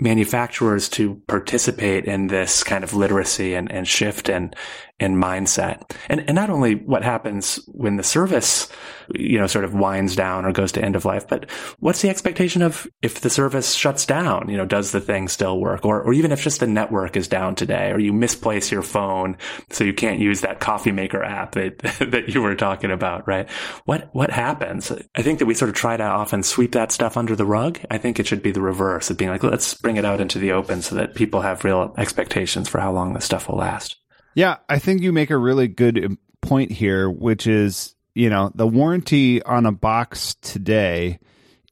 manufacturers 0.00 0.88
to 0.90 1.16
participate 1.26 2.04
in 2.04 2.28
this 2.28 2.62
kind 2.62 2.84
of 2.84 2.94
literacy 2.94 3.54
and, 3.54 3.70
and 3.70 3.86
shift 3.86 4.28
and 4.28 4.54
and 5.00 5.16
mindset. 5.16 5.92
And 6.08 6.20
and 6.26 6.34
not 6.34 6.50
only 6.50 6.74
what 6.74 7.04
happens 7.04 7.60
when 7.68 7.96
the 7.96 8.02
service, 8.02 8.68
you 9.14 9.38
know, 9.38 9.46
sort 9.46 9.64
of 9.64 9.74
winds 9.74 10.16
down 10.16 10.44
or 10.44 10.52
goes 10.52 10.72
to 10.72 10.84
end 10.84 10.96
of 10.96 11.04
life, 11.04 11.28
but 11.28 11.50
what's 11.78 12.02
the 12.02 12.08
expectation 12.08 12.62
of 12.62 12.86
if 13.00 13.20
the 13.20 13.30
service 13.30 13.74
shuts 13.74 14.06
down? 14.06 14.48
You 14.48 14.56
know, 14.56 14.66
does 14.66 14.90
the 14.90 15.00
thing 15.00 15.28
still 15.28 15.60
work? 15.60 15.84
Or 15.84 16.02
or 16.02 16.12
even 16.12 16.32
if 16.32 16.42
just 16.42 16.60
the 16.60 16.66
network 16.66 17.16
is 17.16 17.28
down 17.28 17.54
today, 17.54 17.92
or 17.92 18.00
you 18.00 18.12
misplace 18.12 18.72
your 18.72 18.82
phone 18.82 19.36
so 19.70 19.84
you 19.84 19.94
can't 19.94 20.18
use 20.18 20.40
that 20.40 20.60
coffee 20.60 20.92
maker 20.92 21.22
app 21.22 21.52
that 21.52 21.78
that 22.10 22.28
you 22.34 22.42
were 22.42 22.56
talking 22.56 22.90
about, 22.90 23.26
right? 23.28 23.48
What 23.84 24.10
what 24.12 24.30
happens? 24.30 24.90
I 25.14 25.22
think 25.22 25.38
that 25.38 25.46
we 25.46 25.54
sort 25.54 25.68
of 25.68 25.76
try 25.76 25.96
to 25.96 26.04
often 26.04 26.42
sweep 26.42 26.72
that 26.72 26.90
stuff 26.90 27.16
under 27.16 27.36
the 27.36 27.46
rug. 27.46 27.78
I 27.90 27.98
think 27.98 28.18
it 28.18 28.26
should 28.26 28.42
be 28.42 28.50
the 28.50 28.62
reverse 28.62 29.10
of 29.10 29.16
being 29.16 29.30
like, 29.30 29.44
let's 29.44 29.74
bring 29.88 29.96
it 29.96 30.04
out 30.04 30.20
into 30.20 30.38
the 30.38 30.52
open 30.52 30.82
so 30.82 30.96
that 30.96 31.14
people 31.14 31.40
have 31.40 31.64
real 31.64 31.94
expectations 31.96 32.68
for 32.68 32.78
how 32.78 32.92
long 32.92 33.14
this 33.14 33.24
stuff 33.24 33.48
will 33.48 33.56
last. 33.56 33.96
Yeah, 34.34 34.58
I 34.68 34.78
think 34.78 35.00
you 35.00 35.14
make 35.14 35.30
a 35.30 35.38
really 35.38 35.66
good 35.66 36.18
point 36.42 36.70
here, 36.70 37.08
which 37.08 37.46
is, 37.46 37.94
you 38.14 38.28
know, 38.28 38.52
the 38.54 38.66
warranty 38.66 39.42
on 39.42 39.64
a 39.64 39.72
box 39.72 40.34
today 40.42 41.20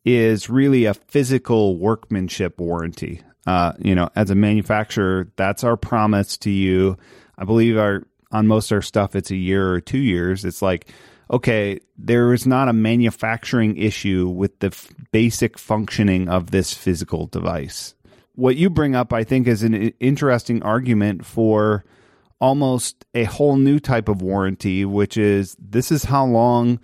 is 0.02 0.48
really 0.48 0.86
a 0.86 0.94
physical 0.94 1.76
workmanship 1.76 2.58
warranty. 2.58 3.20
Uh, 3.46 3.74
you 3.80 3.94
know, 3.94 4.08
as 4.16 4.30
a 4.30 4.34
manufacturer, 4.34 5.30
that's 5.36 5.62
our 5.62 5.76
promise 5.76 6.38
to 6.38 6.50
you. 6.50 6.96
I 7.36 7.44
believe 7.44 7.76
our 7.76 8.02
on 8.32 8.46
most 8.46 8.70
of 8.70 8.76
our 8.76 8.82
stuff, 8.82 9.14
it's 9.14 9.30
a 9.30 9.36
year 9.36 9.70
or 9.70 9.82
two 9.82 9.98
years. 9.98 10.46
It's 10.46 10.62
like, 10.62 10.88
okay, 11.30 11.80
there 11.98 12.32
is 12.32 12.46
not 12.46 12.68
a 12.68 12.72
manufacturing 12.72 13.76
issue 13.76 14.26
with 14.26 14.58
the 14.60 14.68
f- 14.68 14.88
basic 15.12 15.58
functioning 15.58 16.30
of 16.30 16.50
this 16.50 16.72
physical 16.72 17.26
device 17.26 17.94
what 18.36 18.56
you 18.56 18.70
bring 18.70 18.94
up, 18.94 19.12
I 19.12 19.24
think, 19.24 19.46
is 19.46 19.62
an 19.62 19.74
interesting 19.74 20.62
argument 20.62 21.26
for 21.26 21.84
almost 22.40 23.04
a 23.14 23.24
whole 23.24 23.56
new 23.56 23.80
type 23.80 24.08
of 24.08 24.22
warranty, 24.22 24.84
which 24.84 25.16
is 25.16 25.56
this 25.58 25.90
is 25.90 26.04
how 26.04 26.24
long 26.24 26.78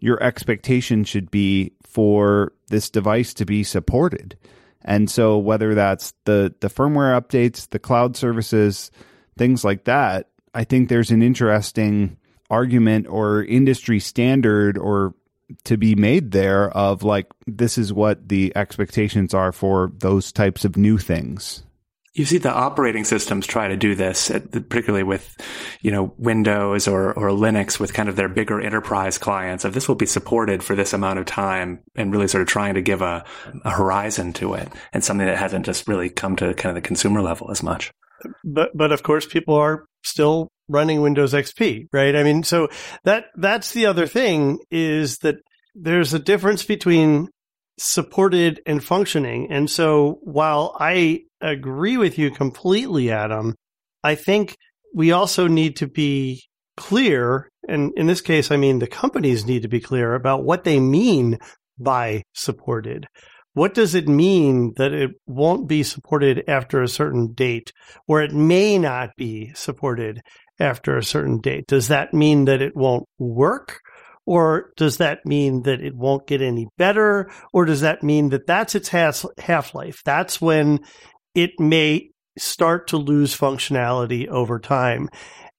your 0.00 0.22
expectation 0.22 1.04
should 1.04 1.30
be 1.30 1.72
for 1.82 2.52
this 2.68 2.90
device 2.90 3.32
to 3.34 3.46
be 3.46 3.62
supported. 3.62 4.36
And 4.82 5.10
so 5.10 5.38
whether 5.38 5.74
that's 5.74 6.12
the 6.24 6.54
the 6.60 6.68
firmware 6.68 7.20
updates, 7.20 7.68
the 7.70 7.78
cloud 7.78 8.16
services, 8.16 8.90
things 9.38 9.64
like 9.64 9.84
that, 9.84 10.28
I 10.54 10.64
think 10.64 10.88
there's 10.88 11.10
an 11.10 11.22
interesting 11.22 12.16
argument 12.50 13.06
or 13.08 13.44
industry 13.44 14.00
standard 14.00 14.78
or 14.78 15.14
to 15.64 15.76
be 15.76 15.94
made 15.94 16.32
there 16.32 16.70
of 16.70 17.02
like 17.02 17.26
this 17.46 17.78
is 17.78 17.92
what 17.92 18.28
the 18.28 18.52
expectations 18.56 19.34
are 19.34 19.52
for 19.52 19.92
those 19.98 20.32
types 20.32 20.64
of 20.64 20.76
new 20.76 20.98
things. 20.98 21.62
You 22.14 22.24
see 22.24 22.38
the 22.38 22.52
operating 22.52 23.04
systems 23.04 23.46
try 23.46 23.68
to 23.68 23.76
do 23.76 23.94
this, 23.94 24.30
particularly 24.30 25.02
with, 25.02 25.36
you 25.82 25.90
know, 25.90 26.14
Windows 26.16 26.88
or, 26.88 27.12
or 27.12 27.28
Linux 27.28 27.78
with 27.78 27.92
kind 27.92 28.08
of 28.08 28.16
their 28.16 28.30
bigger 28.30 28.58
enterprise 28.58 29.18
clients 29.18 29.66
of 29.66 29.74
this 29.74 29.86
will 29.86 29.96
be 29.96 30.06
supported 30.06 30.64
for 30.64 30.74
this 30.74 30.94
amount 30.94 31.18
of 31.18 31.26
time 31.26 31.80
and 31.94 32.10
really 32.10 32.26
sort 32.26 32.40
of 32.40 32.48
trying 32.48 32.72
to 32.72 32.80
give 32.80 33.02
a, 33.02 33.22
a 33.66 33.70
horizon 33.70 34.32
to 34.32 34.54
it 34.54 34.66
and 34.94 35.04
something 35.04 35.26
that 35.26 35.36
hasn't 35.36 35.66
just 35.66 35.86
really 35.86 36.08
come 36.08 36.36
to 36.36 36.54
kind 36.54 36.74
of 36.74 36.82
the 36.82 36.88
consumer 36.88 37.20
level 37.20 37.50
as 37.50 37.62
much. 37.62 37.92
But, 38.42 38.74
but 38.74 38.92
of 38.92 39.02
course 39.02 39.26
people 39.26 39.54
are 39.54 39.84
still 40.02 40.48
running 40.68 41.00
Windows 41.00 41.32
XP, 41.32 41.86
right? 41.92 42.14
I 42.14 42.22
mean, 42.22 42.42
so 42.42 42.68
that, 43.04 43.26
that's 43.36 43.72
the 43.72 43.86
other 43.86 44.06
thing 44.06 44.58
is 44.70 45.18
that 45.18 45.36
there's 45.74 46.14
a 46.14 46.18
difference 46.18 46.64
between 46.64 47.28
supported 47.78 48.60
and 48.66 48.82
functioning. 48.82 49.48
And 49.50 49.70
so 49.70 50.18
while 50.22 50.76
I 50.80 51.20
agree 51.40 51.96
with 51.96 52.18
you 52.18 52.30
completely, 52.30 53.10
Adam, 53.10 53.54
I 54.02 54.14
think 54.14 54.56
we 54.94 55.12
also 55.12 55.46
need 55.46 55.76
to 55.76 55.86
be 55.86 56.42
clear. 56.76 57.50
And 57.68 57.92
in 57.96 58.06
this 58.06 58.20
case, 58.20 58.50
I 58.50 58.56
mean, 58.56 58.78
the 58.78 58.86
companies 58.86 59.44
need 59.44 59.62
to 59.62 59.68
be 59.68 59.80
clear 59.80 60.14
about 60.14 60.44
what 60.44 60.64
they 60.64 60.80
mean 60.80 61.38
by 61.78 62.22
supported. 62.32 63.06
What 63.52 63.74
does 63.74 63.94
it 63.94 64.06
mean 64.06 64.74
that 64.76 64.92
it 64.92 65.12
won't 65.26 65.66
be 65.66 65.82
supported 65.82 66.44
after 66.46 66.82
a 66.82 66.88
certain 66.88 67.32
date 67.32 67.72
or 68.06 68.22
it 68.22 68.34
may 68.34 68.78
not 68.78 69.10
be 69.16 69.52
supported 69.54 70.20
after 70.58 70.96
a 70.96 71.04
certain 71.04 71.38
date? 71.38 71.66
Does 71.66 71.88
that 71.88 72.14
mean 72.14 72.46
that 72.46 72.62
it 72.62 72.76
won't 72.76 73.06
work? 73.18 73.80
Or 74.24 74.72
does 74.76 74.96
that 74.96 75.24
mean 75.24 75.62
that 75.62 75.80
it 75.80 75.94
won't 75.94 76.26
get 76.26 76.42
any 76.42 76.66
better? 76.78 77.30
Or 77.52 77.64
does 77.64 77.82
that 77.82 78.02
mean 78.02 78.30
that 78.30 78.46
that's 78.46 78.74
its 78.74 78.88
half 78.88 79.74
life? 79.74 80.02
That's 80.04 80.40
when 80.40 80.80
it 81.34 81.52
may 81.60 82.10
start 82.36 82.88
to 82.88 82.96
lose 82.96 83.36
functionality 83.36 84.26
over 84.26 84.58
time. 84.58 85.08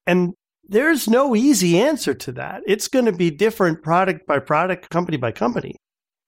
And 0.05 0.33
there's 0.67 1.07
no 1.07 1.33
easy 1.33 1.79
answer 1.79 2.13
to 2.13 2.33
that. 2.33 2.61
It's 2.67 2.89
going 2.89 3.05
to 3.05 3.13
be 3.13 3.31
different 3.31 3.83
product 3.83 4.27
by 4.27 4.39
product, 4.39 4.89
company 4.89 5.15
by 5.15 5.31
company. 5.31 5.75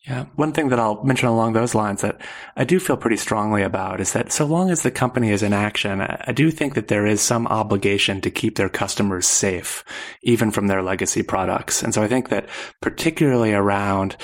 Yeah. 0.07 0.27
One 0.35 0.53
thing 0.53 0.69
that 0.69 0.79
I'll 0.79 1.03
mention 1.03 1.27
along 1.27 1.53
those 1.53 1.75
lines 1.75 2.01
that 2.01 2.21
I 2.55 2.63
do 2.63 2.79
feel 2.79 2.95
pretty 2.95 3.17
strongly 3.17 3.63
about 3.63 3.99
is 3.99 4.13
that 4.13 4.31
so 4.31 4.45
long 4.45 4.69
as 4.69 4.81
the 4.81 4.91
company 4.91 5.29
is 5.29 5.43
in 5.43 5.51
action, 5.51 5.99
I 5.99 6.31
do 6.31 6.51
think 6.51 6.75
that 6.75 6.87
there 6.87 7.05
is 7.05 7.21
some 7.21 7.47
obligation 7.47 8.21
to 8.21 8.31
keep 8.31 8.55
their 8.55 8.69
customers 8.69 9.27
safe, 9.27 9.83
even 10.23 10.51
from 10.51 10.67
their 10.67 10.81
legacy 10.81 11.21
products. 11.21 11.83
And 11.83 11.93
so 11.93 12.01
I 12.01 12.07
think 12.07 12.29
that 12.29 12.47
particularly 12.81 13.53
around 13.53 14.15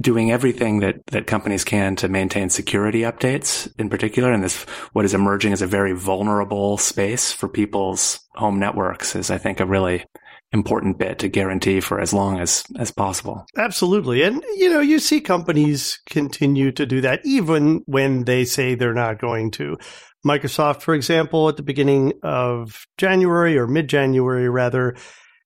doing 0.00 0.32
everything 0.32 0.80
that, 0.80 1.04
that 1.08 1.26
companies 1.26 1.64
can 1.64 1.94
to 1.96 2.08
maintain 2.08 2.48
security 2.48 3.00
updates 3.00 3.70
in 3.78 3.90
particular, 3.90 4.32
and 4.32 4.42
this, 4.42 4.62
what 4.94 5.04
is 5.04 5.12
emerging 5.12 5.52
as 5.52 5.60
a 5.60 5.66
very 5.66 5.92
vulnerable 5.92 6.78
space 6.78 7.32
for 7.32 7.48
people's 7.48 8.20
home 8.34 8.58
networks 8.58 9.14
is, 9.14 9.30
I 9.30 9.36
think, 9.36 9.60
a 9.60 9.66
really 9.66 10.06
important 10.52 10.98
bit 10.98 11.18
to 11.20 11.28
guarantee 11.28 11.80
for 11.80 12.00
as 12.00 12.12
long 12.12 12.38
as 12.38 12.64
as 12.78 12.90
possible. 12.90 13.46
Absolutely. 13.56 14.22
And 14.22 14.42
you 14.56 14.70
know, 14.70 14.80
you 14.80 14.98
see 14.98 15.20
companies 15.20 16.00
continue 16.06 16.72
to 16.72 16.86
do 16.86 17.00
that 17.00 17.20
even 17.24 17.82
when 17.86 18.24
they 18.24 18.44
say 18.44 18.74
they're 18.74 18.94
not 18.94 19.18
going 19.18 19.50
to. 19.52 19.78
Microsoft, 20.26 20.82
for 20.82 20.94
example, 20.94 21.48
at 21.48 21.56
the 21.56 21.62
beginning 21.62 22.12
of 22.22 22.84
January 22.96 23.58
or 23.58 23.66
mid-January 23.66 24.48
rather, 24.48 24.94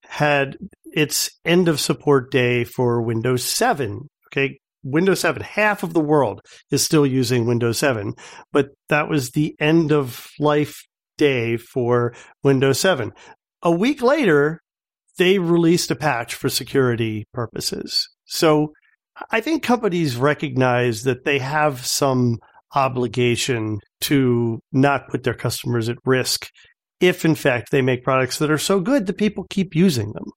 had 0.08 0.56
its 0.84 1.30
end 1.44 1.68
of 1.68 1.80
support 1.80 2.30
day 2.30 2.64
for 2.64 3.00
Windows 3.02 3.42
7. 3.42 4.08
Okay, 4.28 4.58
Windows 4.82 5.20
7, 5.20 5.42
half 5.42 5.82
of 5.82 5.94
the 5.94 6.00
world 6.00 6.40
is 6.70 6.82
still 6.82 7.06
using 7.06 7.46
Windows 7.46 7.78
7, 7.78 8.14
but 8.52 8.68
that 8.88 9.08
was 9.08 9.30
the 9.30 9.56
end 9.58 9.92
of 9.92 10.28
life 10.38 10.84
day 11.16 11.56
for 11.56 12.14
Windows 12.44 12.78
7. 12.78 13.12
A 13.62 13.70
week 13.70 14.02
later, 14.02 14.60
they 15.18 15.38
released 15.38 15.90
a 15.90 15.96
patch 15.96 16.34
for 16.34 16.48
security 16.48 17.26
purposes. 17.32 18.08
So 18.24 18.72
I 19.30 19.40
think 19.40 19.62
companies 19.62 20.16
recognize 20.16 21.04
that 21.04 21.24
they 21.24 21.38
have 21.38 21.86
some 21.86 22.38
obligation 22.74 23.78
to 24.02 24.60
not 24.72 25.08
put 25.08 25.22
their 25.22 25.34
customers 25.34 25.88
at 25.88 25.96
risk 26.04 26.48
if, 27.00 27.24
in 27.24 27.34
fact, 27.34 27.70
they 27.70 27.82
make 27.82 28.04
products 28.04 28.38
that 28.38 28.50
are 28.50 28.58
so 28.58 28.80
good 28.80 29.06
that 29.06 29.18
people 29.18 29.46
keep 29.50 29.74
using 29.74 30.12
them. 30.12 30.30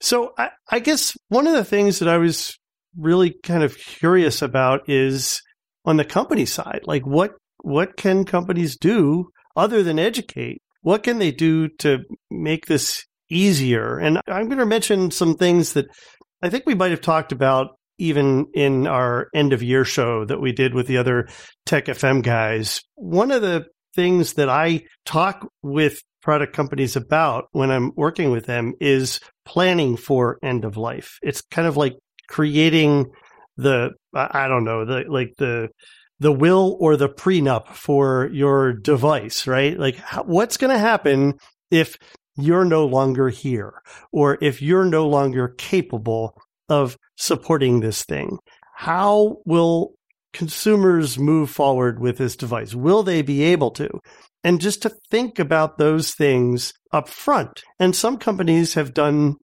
So 0.00 0.32
I, 0.38 0.50
I 0.70 0.78
guess 0.78 1.16
one 1.28 1.46
of 1.46 1.54
the 1.54 1.64
things 1.64 1.98
that 1.98 2.08
I 2.08 2.18
was 2.18 2.56
really 2.96 3.34
kind 3.42 3.62
of 3.62 3.76
curious 3.78 4.42
about 4.42 4.88
is 4.88 5.42
on 5.84 5.96
the 5.96 6.04
company 6.04 6.46
side, 6.46 6.80
like 6.84 7.06
what 7.06 7.32
what 7.62 7.96
can 7.96 8.24
companies 8.24 8.76
do 8.76 9.30
other 9.56 9.82
than 9.82 9.98
educate? 9.98 10.62
What 10.82 11.02
can 11.02 11.18
they 11.18 11.32
do 11.32 11.68
to 11.78 12.00
make 12.30 12.66
this 12.66 13.04
easier. 13.30 13.98
And 13.98 14.20
I'm 14.26 14.46
going 14.46 14.58
to 14.58 14.66
mention 14.66 15.10
some 15.10 15.34
things 15.34 15.72
that 15.74 15.86
I 16.42 16.48
think 16.48 16.64
we 16.66 16.74
might 16.74 16.90
have 16.90 17.00
talked 17.00 17.32
about 17.32 17.78
even 17.98 18.46
in 18.54 18.86
our 18.86 19.28
end 19.34 19.52
of 19.52 19.62
year 19.62 19.84
show 19.84 20.24
that 20.24 20.40
we 20.40 20.52
did 20.52 20.74
with 20.74 20.86
the 20.86 20.98
other 20.98 21.28
Tech 21.64 21.86
FM 21.86 22.22
guys. 22.22 22.82
One 22.94 23.30
of 23.30 23.42
the 23.42 23.66
things 23.94 24.34
that 24.34 24.48
I 24.48 24.82
talk 25.06 25.48
with 25.62 25.98
product 26.22 26.54
companies 26.54 26.96
about 26.96 27.44
when 27.52 27.70
I'm 27.70 27.92
working 27.96 28.30
with 28.30 28.46
them 28.46 28.74
is 28.80 29.20
planning 29.44 29.96
for 29.96 30.38
end 30.42 30.64
of 30.64 30.76
life. 30.76 31.18
It's 31.22 31.40
kind 31.40 31.66
of 31.66 31.76
like 31.76 31.94
creating 32.28 33.06
the 33.56 33.90
I 34.12 34.48
don't 34.48 34.64
know, 34.64 34.84
the 34.84 35.04
like 35.08 35.30
the 35.38 35.68
the 36.18 36.32
will 36.32 36.76
or 36.80 36.96
the 36.96 37.08
prenup 37.08 37.68
for 37.68 38.28
your 38.32 38.72
device, 38.72 39.46
right? 39.46 39.78
Like 39.78 39.98
what's 40.24 40.56
going 40.56 40.72
to 40.72 40.78
happen 40.78 41.34
if 41.70 41.96
you're 42.36 42.64
no 42.64 42.86
longer 42.86 43.28
here, 43.28 43.74
or 44.12 44.38
if 44.40 44.60
you're 44.62 44.84
no 44.84 45.08
longer 45.08 45.48
capable 45.48 46.36
of 46.68 46.96
supporting 47.16 47.80
this 47.80 48.04
thing. 48.04 48.38
How 48.74 49.38
will 49.46 49.94
consumers 50.32 51.18
move 51.18 51.50
forward 51.50 51.98
with 51.98 52.18
this 52.18 52.36
device? 52.36 52.74
Will 52.74 53.02
they 53.02 53.22
be 53.22 53.42
able 53.42 53.70
to? 53.72 53.88
And 54.44 54.60
just 54.60 54.82
to 54.82 54.92
think 55.10 55.38
about 55.38 55.78
those 55.78 56.14
things 56.14 56.72
up 56.92 57.08
front. 57.08 57.62
And 57.78 57.96
some 57.96 58.18
companies 58.18 58.74
have 58.74 58.94
done 58.94 59.36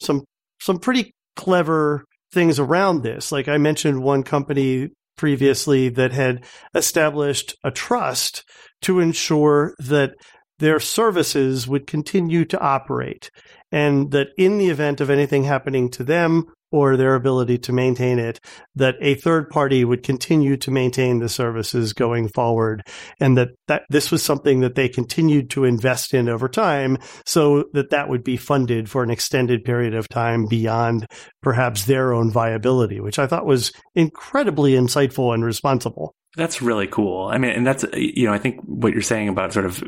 some 0.00 0.24
some 0.60 0.78
pretty 0.78 1.14
clever 1.36 2.04
things 2.32 2.58
around 2.58 3.02
this. 3.02 3.32
Like 3.32 3.48
I 3.48 3.56
mentioned 3.58 4.02
one 4.02 4.22
company 4.22 4.88
previously 5.16 5.88
that 5.90 6.12
had 6.12 6.44
established 6.74 7.54
a 7.64 7.70
trust 7.70 8.44
to 8.82 9.00
ensure 9.00 9.74
that 9.78 10.12
their 10.60 10.78
services 10.78 11.66
would 11.66 11.86
continue 11.86 12.44
to 12.44 12.60
operate 12.60 13.30
and 13.72 14.10
that 14.12 14.28
in 14.38 14.58
the 14.58 14.68
event 14.68 15.00
of 15.00 15.10
anything 15.10 15.44
happening 15.44 15.90
to 15.90 16.04
them 16.04 16.46
or 16.72 16.96
their 16.96 17.16
ability 17.16 17.58
to 17.58 17.72
maintain 17.72 18.18
it, 18.18 18.38
that 18.76 18.94
a 19.00 19.14
third 19.16 19.48
party 19.50 19.84
would 19.84 20.04
continue 20.04 20.56
to 20.56 20.70
maintain 20.70 21.18
the 21.18 21.28
services 21.28 21.92
going 21.92 22.28
forward 22.28 22.82
and 23.18 23.36
that, 23.36 23.48
that 23.66 23.82
this 23.90 24.10
was 24.10 24.22
something 24.22 24.60
that 24.60 24.76
they 24.76 24.88
continued 24.88 25.50
to 25.50 25.64
invest 25.64 26.14
in 26.14 26.28
over 26.28 26.48
time 26.48 26.96
so 27.26 27.64
that 27.72 27.90
that 27.90 28.08
would 28.08 28.22
be 28.22 28.36
funded 28.36 28.88
for 28.88 29.02
an 29.02 29.10
extended 29.10 29.64
period 29.64 29.94
of 29.94 30.08
time 30.08 30.46
beyond 30.46 31.06
perhaps 31.42 31.86
their 31.86 32.12
own 32.12 32.30
viability, 32.30 33.00
which 33.00 33.18
I 33.18 33.26
thought 33.26 33.46
was 33.46 33.72
incredibly 33.96 34.72
insightful 34.72 35.34
and 35.34 35.44
responsible. 35.44 36.14
That's 36.36 36.62
really 36.62 36.86
cool. 36.86 37.26
I 37.26 37.38
mean, 37.38 37.50
and 37.50 37.66
that's, 37.66 37.84
you 37.92 38.26
know, 38.26 38.32
I 38.32 38.38
think 38.38 38.60
what 38.60 38.92
you're 38.92 39.02
saying 39.02 39.28
about 39.28 39.52
sort 39.52 39.66
of 39.66 39.82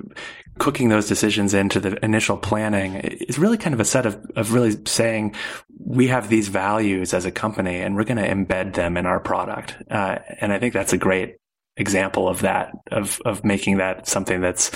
cooking 0.59 0.89
those 0.89 1.07
decisions 1.07 1.55
into 1.55 1.79
the 1.79 2.05
initial 2.05 2.37
planning 2.37 2.97
is 2.97 3.39
really 3.39 3.57
kind 3.57 3.75
of 3.75 3.81
a 3.81 3.85
set 3.85 4.07
of, 4.07 4.21
of 4.35 4.53
really 4.53 4.77
saying 4.85 5.37
we 5.79 6.09
have 6.09 6.29
these 6.29 6.49
values 6.49 7.15
as 7.15 7.25
a 7.25 7.31
company 7.31 7.81
and 7.81 7.95
we're 7.95 8.05
going 8.05 8.17
to 8.17 8.29
embed 8.29 8.75
them 8.75 8.97
in 8.97 9.07
our 9.07 9.21
product. 9.21 9.77
Uh, 9.89 10.19
and 10.41 10.53
I 10.53 10.59
think 10.59 10.75
that's 10.75 10.93
a 10.93 10.99
great 10.99 11.37
example 11.77 12.29
of 12.29 12.41
that, 12.41 12.73
of, 12.91 13.21
of 13.25 13.45
making 13.45 13.77
that 13.77 14.09
something 14.09 14.41
that's 14.41 14.73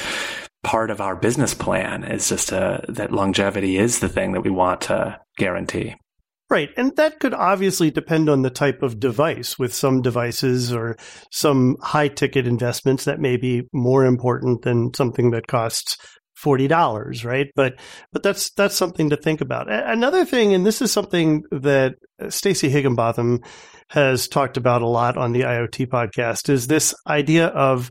part 0.62 0.90
of 0.90 1.00
our 1.00 1.16
business 1.16 1.52
plan 1.52 2.04
is 2.04 2.28
just 2.28 2.52
uh, 2.52 2.78
that 2.88 3.12
longevity 3.12 3.76
is 3.76 3.98
the 3.98 4.08
thing 4.08 4.32
that 4.32 4.42
we 4.42 4.50
want 4.50 4.82
to 4.82 5.20
guarantee. 5.36 5.96
Right. 6.48 6.70
And 6.76 6.94
that 6.96 7.18
could 7.18 7.34
obviously 7.34 7.90
depend 7.90 8.28
on 8.28 8.42
the 8.42 8.50
type 8.50 8.82
of 8.82 9.00
device. 9.00 9.58
With 9.58 9.74
some 9.74 10.00
devices 10.00 10.72
or 10.72 10.96
some 11.32 11.76
high 11.82 12.08
ticket 12.08 12.46
investments 12.46 13.04
that 13.04 13.18
may 13.18 13.36
be 13.36 13.62
more 13.72 14.04
important 14.04 14.62
than 14.62 14.94
something 14.94 15.32
that 15.32 15.48
costs 15.48 15.96
$40, 16.42 17.24
right? 17.24 17.48
But, 17.56 17.74
but 18.12 18.22
that's, 18.22 18.50
that's 18.50 18.76
something 18.76 19.10
to 19.10 19.16
think 19.16 19.40
about. 19.40 19.72
Another 19.72 20.24
thing, 20.24 20.54
and 20.54 20.64
this 20.64 20.80
is 20.80 20.92
something 20.92 21.42
that 21.50 21.94
uh, 22.22 22.30
Stacy 22.30 22.68
Higginbotham 22.68 23.40
has 23.90 24.28
talked 24.28 24.56
about 24.56 24.82
a 24.82 24.88
lot 24.88 25.16
on 25.16 25.32
the 25.32 25.42
IoT 25.42 25.86
podcast 25.86 26.48
is 26.48 26.66
this 26.66 26.94
idea 27.08 27.46
of 27.46 27.90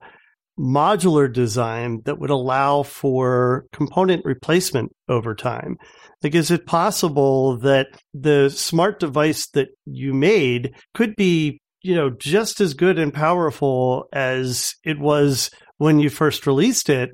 modular 0.60 1.32
design 1.32 2.01
that 2.06 2.20
would 2.20 2.30
allow 2.30 2.84
for 2.84 3.66
component 3.74 4.24
replacement 4.26 4.91
over 5.10 5.36
time. 5.36 5.78
Like, 6.24 6.36
is 6.36 6.51
it 6.51 6.66
possible 6.66 7.57
that 7.57 7.88
the 8.13 8.49
smart 8.49 8.99
device 8.99 9.47
that 9.49 9.70
you 9.86 10.13
made 10.13 10.76
could 10.93 11.16
be, 11.16 11.59
you 11.82 11.95
know, 11.95 12.09
just 12.09 12.61
as 12.61 12.74
good 12.74 12.97
and 12.97 13.13
powerful 13.13 14.07
as 14.11 14.76
it 14.84 14.99
was 14.99 15.49
when 15.78 15.99
you 15.99 16.09
first 16.09 16.47
released 16.47 16.89
it 16.89 17.11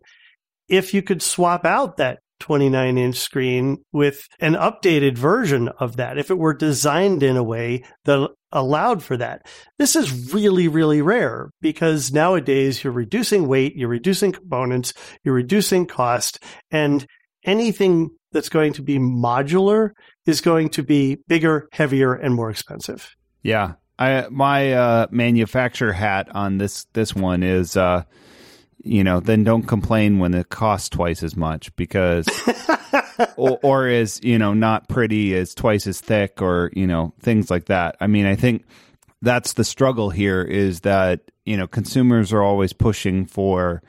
if 0.70 0.94
you 0.94 1.02
could 1.02 1.22
swap 1.22 1.66
out 1.66 1.98
that 1.98 2.20
29 2.40 2.98
inch 2.98 3.18
screen 3.18 3.78
with 3.92 4.28
an 4.40 4.54
updated 4.54 5.18
version 5.18 5.70
of 5.80 5.98
that 5.98 6.18
if 6.18 6.32
it 6.32 6.38
were 6.38 6.54
designed 6.54 7.22
in 7.22 7.38
a 7.38 7.44
way 7.44 7.84
that 8.06 8.30
allowed 8.52 9.04
for 9.04 9.16
that. 9.18 9.46
This 9.78 9.96
is 9.96 10.34
really, 10.34 10.68
really 10.68 11.02
rare 11.02 11.52
because 11.62 12.12
nowadays 12.12 12.84
you're 12.84 12.94
reducing 12.94 13.48
weight, 13.48 13.76
you're 13.76 13.90
reducing 13.90 14.32
components, 14.32 14.94
you're 15.24 15.36
reducing 15.36 15.86
cost, 15.86 16.44
and 16.72 17.06
anything 17.44 18.12
that's 18.32 18.50
going 18.50 18.74
to 18.74 18.82
be 18.82 18.98
modular 18.98 19.92
is 20.26 20.42
going 20.42 20.70
to 20.70 20.84
be 20.84 21.18
bigger, 21.28 21.68
heavier, 21.72 22.14
and 22.14 22.34
more 22.34 22.50
expensive. 22.50 23.16
Yeah. 23.44 23.74
I 24.00 24.28
my 24.32 24.74
uh, 24.74 25.08
manufacturer 25.12 25.92
hat 25.92 26.30
on 26.34 26.58
this 26.58 26.86
this 26.94 27.14
one 27.14 27.44
is 27.44 27.78
uh, 27.78 28.04
you 28.84 29.04
know, 29.04 29.20
then 29.20 29.44
don't 29.44 29.64
complain 29.64 30.20
when 30.20 30.34
it 30.34 30.50
costs 30.50 30.90
twice 30.90 31.24
as 31.24 31.36
much 31.36 31.76
because, 31.76 32.28
or, 33.38 33.60
or 33.62 33.88
is, 33.88 34.20
you 34.24 34.38
know, 34.40 34.54
not 34.54 34.90
pretty 34.90 35.34
is 35.34 35.54
twice 35.54 35.88
as 35.88 36.02
thick 36.02 36.42
or, 36.42 36.72
you 36.74 36.88
know, 36.88 37.14
things 37.20 37.52
like 37.52 37.66
that. 37.66 37.96
I 38.00 38.08
mean, 38.08 38.26
I 38.26 38.36
think 38.36 38.66
that's 39.22 39.54
the 39.54 39.64
struggle 39.64 40.10
here 40.10 40.42
is 40.42 40.82
that, 40.82 41.32
you 41.46 41.58
know, 41.58 41.68
consumers 41.68 42.34
are 42.34 42.42
always 42.42 42.74
pushing 42.74 43.26
for 43.26 43.84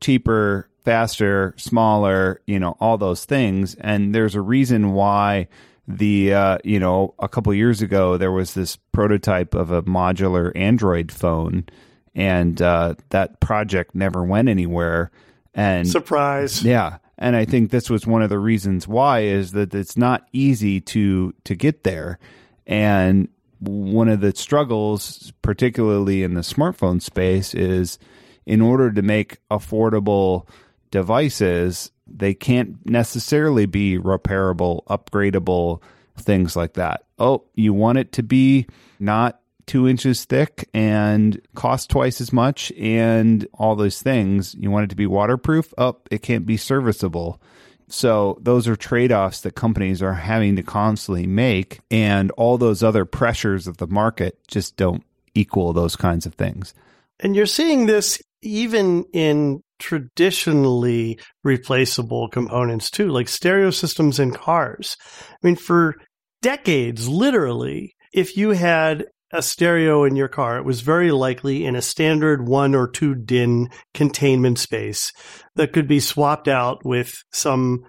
cheaper, 0.00 0.68
faster, 0.84 1.54
smaller, 1.56 2.40
you 2.46 2.60
know, 2.60 2.76
all 2.80 2.98
those 2.98 3.24
things. 3.24 3.74
And 3.76 4.14
there's 4.14 4.34
a 4.34 4.40
reason 4.40 4.92
why 4.92 5.48
the 5.86 6.32
uh, 6.32 6.58
you 6.64 6.80
know 6.80 7.14
a 7.18 7.28
couple 7.28 7.52
years 7.52 7.82
ago 7.82 8.16
there 8.16 8.32
was 8.32 8.54
this 8.54 8.76
prototype 8.92 9.54
of 9.54 9.70
a 9.70 9.82
modular 9.82 10.50
android 10.54 11.12
phone 11.12 11.66
and 12.14 12.62
uh, 12.62 12.94
that 13.10 13.40
project 13.40 13.94
never 13.94 14.24
went 14.24 14.48
anywhere. 14.48 15.10
And 15.54 15.86
surprise, 15.88 16.62
yeah. 16.62 16.98
And 17.16 17.36
I 17.36 17.44
think 17.44 17.70
this 17.70 17.88
was 17.88 18.06
one 18.06 18.22
of 18.22 18.30
the 18.30 18.38
reasons 18.38 18.88
why 18.88 19.20
is 19.20 19.52
that 19.52 19.74
it's 19.74 19.96
not 19.96 20.26
easy 20.32 20.80
to 20.80 21.34
to 21.44 21.54
get 21.54 21.84
there, 21.84 22.18
and 22.66 23.28
one 23.60 24.08
of 24.08 24.20
the 24.20 24.34
struggles, 24.34 25.32
particularly 25.42 26.22
in 26.22 26.34
the 26.34 26.40
smartphone 26.40 27.00
space, 27.00 27.54
is 27.54 27.98
in 28.46 28.60
order 28.60 28.92
to 28.92 29.00
make 29.02 29.38
affordable 29.50 30.48
devices, 30.94 31.90
they 32.06 32.34
can't 32.34 32.76
necessarily 32.88 33.66
be 33.66 33.98
repairable, 33.98 34.84
upgradable, 34.84 35.82
things 36.16 36.54
like 36.54 36.74
that. 36.74 37.02
Oh, 37.18 37.42
you 37.56 37.74
want 37.74 37.98
it 37.98 38.12
to 38.12 38.22
be 38.22 38.68
not 39.00 39.40
two 39.66 39.88
inches 39.88 40.24
thick 40.24 40.68
and 40.72 41.40
cost 41.56 41.90
twice 41.90 42.20
as 42.20 42.32
much 42.32 42.70
and 42.78 43.44
all 43.54 43.74
those 43.74 44.00
things. 44.00 44.54
You 44.54 44.70
want 44.70 44.84
it 44.84 44.90
to 44.90 44.96
be 44.96 45.08
waterproof? 45.08 45.74
Up, 45.76 46.02
oh, 46.04 46.08
it 46.14 46.22
can't 46.22 46.46
be 46.46 46.56
serviceable. 46.56 47.42
So 47.88 48.38
those 48.40 48.68
are 48.68 48.76
trade-offs 48.76 49.40
that 49.40 49.56
companies 49.56 50.00
are 50.00 50.14
having 50.14 50.54
to 50.56 50.62
constantly 50.62 51.26
make 51.26 51.80
and 51.90 52.30
all 52.32 52.56
those 52.56 52.84
other 52.84 53.04
pressures 53.04 53.66
of 53.66 53.78
the 53.78 53.88
market 53.88 54.38
just 54.46 54.76
don't 54.76 55.02
equal 55.34 55.72
those 55.72 55.96
kinds 55.96 56.24
of 56.24 56.34
things. 56.34 56.72
And 57.18 57.34
you're 57.34 57.46
seeing 57.46 57.86
this 57.86 58.22
even 58.42 59.06
in 59.12 59.63
traditionally 59.78 61.18
replaceable 61.42 62.28
components 62.28 62.90
too, 62.90 63.08
like 63.08 63.28
stereo 63.28 63.70
systems 63.70 64.18
in 64.18 64.32
cars. 64.32 64.96
I 65.30 65.46
mean, 65.46 65.56
for 65.56 65.96
decades, 66.42 67.08
literally, 67.08 67.94
if 68.12 68.36
you 68.36 68.50
had 68.50 69.06
a 69.32 69.42
stereo 69.42 70.04
in 70.04 70.14
your 70.14 70.28
car, 70.28 70.58
it 70.58 70.64
was 70.64 70.80
very 70.80 71.10
likely 71.10 71.64
in 71.64 71.74
a 71.74 71.82
standard 71.82 72.46
one 72.46 72.74
or 72.74 72.88
two 72.88 73.14
DIN 73.14 73.68
containment 73.92 74.58
space 74.58 75.12
that 75.56 75.72
could 75.72 75.88
be 75.88 75.98
swapped 75.98 76.46
out 76.46 76.84
with 76.84 77.16
some 77.32 77.82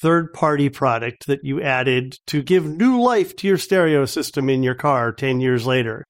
third 0.00 0.32
party 0.32 0.68
product 0.68 1.26
that 1.26 1.40
you 1.42 1.62
added 1.62 2.18
to 2.26 2.42
give 2.42 2.66
new 2.66 3.00
life 3.00 3.34
to 3.36 3.46
your 3.46 3.56
stereo 3.56 4.04
system 4.04 4.48
in 4.48 4.62
your 4.62 4.74
car 4.74 5.12
10 5.12 5.40
years 5.40 5.66
later. 5.66 6.04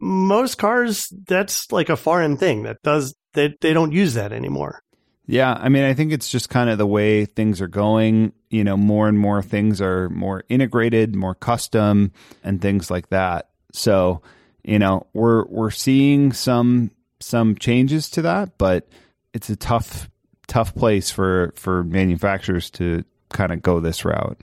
Most 0.00 0.58
cars, 0.58 1.12
that's 1.26 1.70
like 1.72 1.88
a 1.88 1.96
foreign 1.96 2.36
thing 2.36 2.64
that 2.64 2.76
does, 2.84 3.14
they, 3.38 3.54
they 3.60 3.72
don't 3.72 3.92
use 3.92 4.14
that 4.14 4.32
anymore. 4.32 4.82
Yeah, 5.26 5.52
I 5.52 5.68
mean, 5.68 5.84
I 5.84 5.94
think 5.94 6.12
it's 6.12 6.30
just 6.30 6.48
kind 6.48 6.70
of 6.70 6.78
the 6.78 6.86
way 6.86 7.26
things 7.26 7.60
are 7.60 7.68
going. 7.68 8.32
You 8.50 8.64
know, 8.64 8.76
more 8.76 9.08
and 9.08 9.18
more 9.18 9.42
things 9.42 9.80
are 9.80 10.08
more 10.08 10.42
integrated, 10.48 11.14
more 11.14 11.34
custom, 11.34 12.12
and 12.42 12.62
things 12.62 12.90
like 12.90 13.10
that. 13.10 13.50
So, 13.72 14.22
you 14.64 14.78
know, 14.78 15.06
we're 15.12 15.44
we're 15.46 15.70
seeing 15.70 16.32
some 16.32 16.90
some 17.20 17.56
changes 17.56 18.08
to 18.10 18.22
that, 18.22 18.56
but 18.56 18.88
it's 19.34 19.50
a 19.50 19.56
tough 19.56 20.10
tough 20.46 20.74
place 20.74 21.10
for 21.10 21.52
for 21.56 21.84
manufacturers 21.84 22.70
to 22.70 23.04
kind 23.28 23.52
of 23.52 23.60
go 23.60 23.80
this 23.80 24.06
route. 24.06 24.40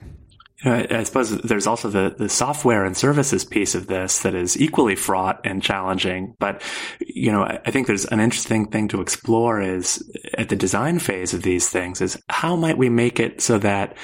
I 0.66 1.04
suppose 1.04 1.30
there's 1.42 1.66
also 1.66 1.88
the, 1.88 2.14
the 2.16 2.28
software 2.28 2.84
and 2.84 2.96
services 2.96 3.44
piece 3.44 3.74
of 3.74 3.86
this 3.86 4.20
that 4.20 4.34
is 4.34 4.60
equally 4.60 4.96
fraught 4.96 5.40
and 5.44 5.62
challenging. 5.62 6.34
But, 6.38 6.62
you 7.00 7.30
know, 7.30 7.44
I 7.44 7.70
think 7.70 7.86
there's 7.86 8.06
an 8.06 8.20
interesting 8.20 8.68
thing 8.68 8.88
to 8.88 9.00
explore 9.00 9.60
is 9.60 10.10
at 10.34 10.48
the 10.48 10.56
design 10.56 10.98
phase 10.98 11.32
of 11.34 11.42
these 11.42 11.68
things 11.68 12.00
is 12.00 12.20
how 12.28 12.56
might 12.56 12.78
we 12.78 12.88
make 12.88 13.20
it 13.20 13.40
so 13.40 13.58
that 13.58 13.96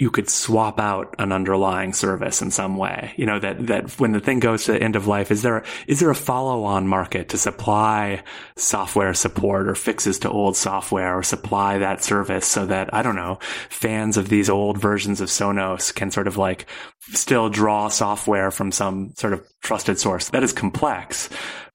you 0.00 0.10
could 0.10 0.30
swap 0.30 0.80
out 0.80 1.14
an 1.18 1.30
underlying 1.30 1.92
service 1.92 2.40
in 2.40 2.50
some 2.50 2.78
way. 2.78 3.12
You 3.16 3.26
know, 3.26 3.38
that, 3.38 3.66
that 3.66 4.00
when 4.00 4.12
the 4.12 4.20
thing 4.20 4.40
goes 4.40 4.64
to 4.64 4.72
the 4.72 4.82
end 4.82 4.96
of 4.96 5.06
life, 5.06 5.30
is 5.30 5.42
there, 5.42 5.62
is 5.86 6.00
there 6.00 6.08
a 6.08 6.14
follow 6.14 6.64
on 6.64 6.88
market 6.88 7.28
to 7.28 7.38
supply 7.38 8.22
software 8.56 9.12
support 9.12 9.68
or 9.68 9.74
fixes 9.74 10.20
to 10.20 10.30
old 10.30 10.56
software 10.56 11.18
or 11.18 11.22
supply 11.22 11.76
that 11.78 12.02
service 12.02 12.46
so 12.46 12.64
that, 12.64 12.94
I 12.94 13.02
don't 13.02 13.14
know, 13.14 13.40
fans 13.68 14.16
of 14.16 14.30
these 14.30 14.48
old 14.48 14.78
versions 14.78 15.20
of 15.20 15.28
Sonos 15.28 15.94
can 15.94 16.10
sort 16.10 16.26
of 16.26 16.38
like 16.38 16.64
still 17.00 17.50
draw 17.50 17.88
software 17.88 18.50
from 18.50 18.72
some 18.72 19.12
sort 19.16 19.34
of 19.34 19.46
trusted 19.60 19.98
source 19.98 20.30
that 20.30 20.42
is 20.42 20.54
complex, 20.54 21.28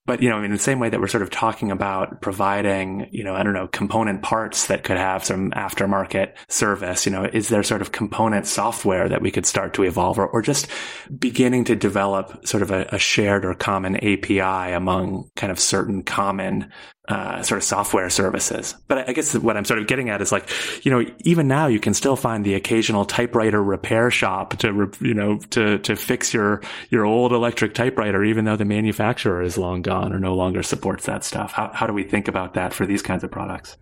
but, 0.05 0.21
you 0.21 0.29
know, 0.29 0.43
in 0.43 0.51
the 0.51 0.57
same 0.57 0.79
way 0.79 0.89
that 0.89 0.99
we're 0.99 1.07
sort 1.07 1.23
of 1.23 1.31
talking 1.31 1.71
about 1.71 2.21
providing, 2.21 3.09
you 3.11 3.23
know, 3.23 3.33
I 3.33 3.43
don't 3.43 3.53
know, 3.53 3.67
component 3.67 4.21
parts 4.21 4.67
that 4.67 4.83
could 4.83 4.97
have 4.97 5.25
some 5.25 5.51
aftermarket 5.51 6.33
service, 6.47 7.05
you 7.05 7.11
know, 7.11 7.23
is 7.23 7.49
there 7.49 7.63
sort 7.63 7.81
of 7.81 7.91
component 7.91 8.45
software 8.45 9.09
that 9.09 9.21
we 9.21 9.31
could 9.31 9.45
start 9.45 9.73
to 9.75 9.83
evolve 9.83 10.19
or, 10.19 10.27
or 10.27 10.41
just 10.41 10.67
beginning 11.17 11.63
to 11.65 11.75
develop 11.75 12.45
sort 12.47 12.61
of 12.61 12.71
a, 12.71 12.87
a 12.91 12.99
shared 12.99 13.45
or 13.45 13.55
common 13.55 13.95
API 13.97 14.73
among 14.73 15.29
kind 15.35 15.51
of 15.51 15.59
certain 15.59 16.03
common 16.03 16.71
uh, 17.07 17.43
sort 17.43 17.57
of 17.59 17.63
software 17.63 18.09
services. 18.09 18.75
But 18.87 19.09
I 19.09 19.13
guess 19.13 19.35
what 19.35 19.57
I'm 19.57 19.65
sort 19.65 19.79
of 19.79 19.87
getting 19.87 20.09
at 20.09 20.21
is 20.21 20.31
like, 20.31 20.49
you 20.83 20.91
know, 20.91 21.05
even 21.19 21.47
now 21.47 21.67
you 21.67 21.79
can 21.79 21.93
still 21.93 22.15
find 22.15 22.45
the 22.45 22.55
occasional 22.55 23.05
typewriter 23.05 23.61
repair 23.63 24.09
shop 24.11 24.57
to, 24.57 24.91
you 25.01 25.13
know, 25.13 25.37
to, 25.51 25.79
to 25.79 25.95
fix 25.95 26.33
your, 26.33 26.61
your 26.89 27.05
old 27.05 27.31
electric 27.31 27.73
typewriter, 27.73 28.23
even 28.23 28.45
though 28.45 28.55
the 28.55 28.65
manufacturer 28.65 29.41
is 29.41 29.57
long 29.57 29.81
gone 29.81 30.13
or 30.13 30.19
no 30.19 30.33
longer 30.33 30.63
supports 30.63 31.05
that 31.05 31.23
stuff. 31.23 31.51
How, 31.51 31.71
how 31.73 31.87
do 31.87 31.93
we 31.93 32.03
think 32.03 32.27
about 32.27 32.55
that 32.55 32.73
for 32.73 32.85
these 32.85 33.01
kinds 33.01 33.23
of 33.23 33.31
products? 33.31 33.77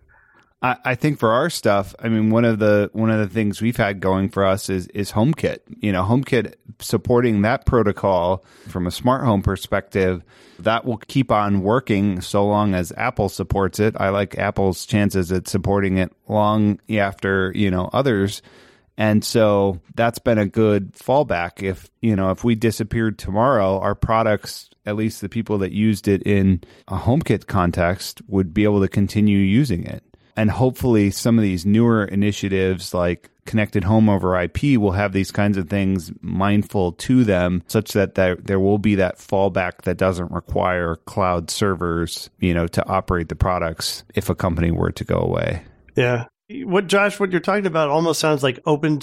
I, 0.64 0.94
think 0.94 1.18
for 1.18 1.30
our 1.30 1.50
stuff, 1.50 1.94
I 1.98 2.08
mean, 2.08 2.30
one 2.30 2.46
of 2.46 2.58
the 2.58 2.88
one 2.94 3.10
of 3.10 3.18
the 3.18 3.28
things 3.28 3.60
we've 3.60 3.76
had 3.76 4.00
going 4.00 4.30
for 4.30 4.46
us 4.46 4.70
is 4.70 4.86
is 4.88 5.12
HomeKit. 5.12 5.58
You 5.80 5.92
know, 5.92 6.02
HomeKit 6.04 6.54
supporting 6.78 7.42
that 7.42 7.66
protocol 7.66 8.44
from 8.68 8.86
a 8.86 8.90
smart 8.90 9.24
home 9.24 9.42
perspective, 9.42 10.24
that 10.60 10.86
will 10.86 10.96
keep 10.96 11.30
on 11.30 11.62
working 11.62 12.22
so 12.22 12.46
long 12.46 12.74
as 12.74 12.92
Apple 12.96 13.28
supports 13.28 13.78
it. 13.78 13.94
I 13.98 14.08
like 14.08 14.38
Apple's 14.38 14.86
chances 14.86 15.30
at 15.32 15.48
supporting 15.48 15.98
it 15.98 16.12
long 16.28 16.80
after 16.88 17.52
you 17.54 17.70
know 17.70 17.90
others. 17.92 18.40
And 18.96 19.24
so 19.24 19.80
that's 19.96 20.20
been 20.20 20.38
a 20.38 20.46
good 20.46 20.92
fallback. 20.92 21.62
If, 21.62 21.90
you 22.00 22.14
know, 22.14 22.30
if 22.30 22.44
we 22.44 22.54
disappeared 22.54 23.18
tomorrow, 23.18 23.80
our 23.80 23.96
products, 23.96 24.70
at 24.86 24.94
least 24.94 25.20
the 25.20 25.28
people 25.28 25.58
that 25.58 25.72
used 25.72 26.06
it 26.06 26.22
in 26.22 26.62
a 26.86 26.98
HomeKit 26.98 27.48
context, 27.48 28.22
would 28.28 28.54
be 28.54 28.62
able 28.62 28.80
to 28.82 28.88
continue 28.88 29.38
using 29.38 29.84
it. 29.84 30.04
And 30.36 30.50
hopefully, 30.50 31.10
some 31.10 31.38
of 31.38 31.42
these 31.42 31.64
newer 31.64 32.04
initiatives 32.04 32.92
like 32.92 33.30
connected 33.46 33.84
home 33.84 34.08
over 34.08 34.40
IP 34.40 34.78
will 34.78 34.92
have 34.92 35.12
these 35.12 35.30
kinds 35.30 35.56
of 35.56 35.68
things 35.68 36.10
mindful 36.20 36.92
to 36.92 37.24
them 37.24 37.62
such 37.66 37.92
that 37.92 38.14
there, 38.14 38.36
there 38.36 38.60
will 38.60 38.78
be 38.78 38.94
that 38.96 39.18
fallback 39.18 39.82
that 39.82 39.96
doesn't 39.96 40.32
require 40.32 40.96
cloud 41.06 41.50
servers, 41.50 42.30
you 42.38 42.54
know, 42.54 42.66
to 42.66 42.86
operate 42.88 43.28
the 43.28 43.36
products 43.36 44.04
if 44.14 44.30
a 44.30 44.34
company 44.34 44.70
were 44.70 44.92
to 44.92 45.04
go 45.04 45.18
away. 45.18 45.62
Yeah. 45.96 46.26
what 46.48 46.86
Josh, 46.86 47.20
what 47.20 47.30
you're 47.30 47.40
talking 47.40 47.66
about 47.66 47.90
almost 47.90 48.20
sounds 48.20 48.42
like 48.42 48.58
open 48.66 49.00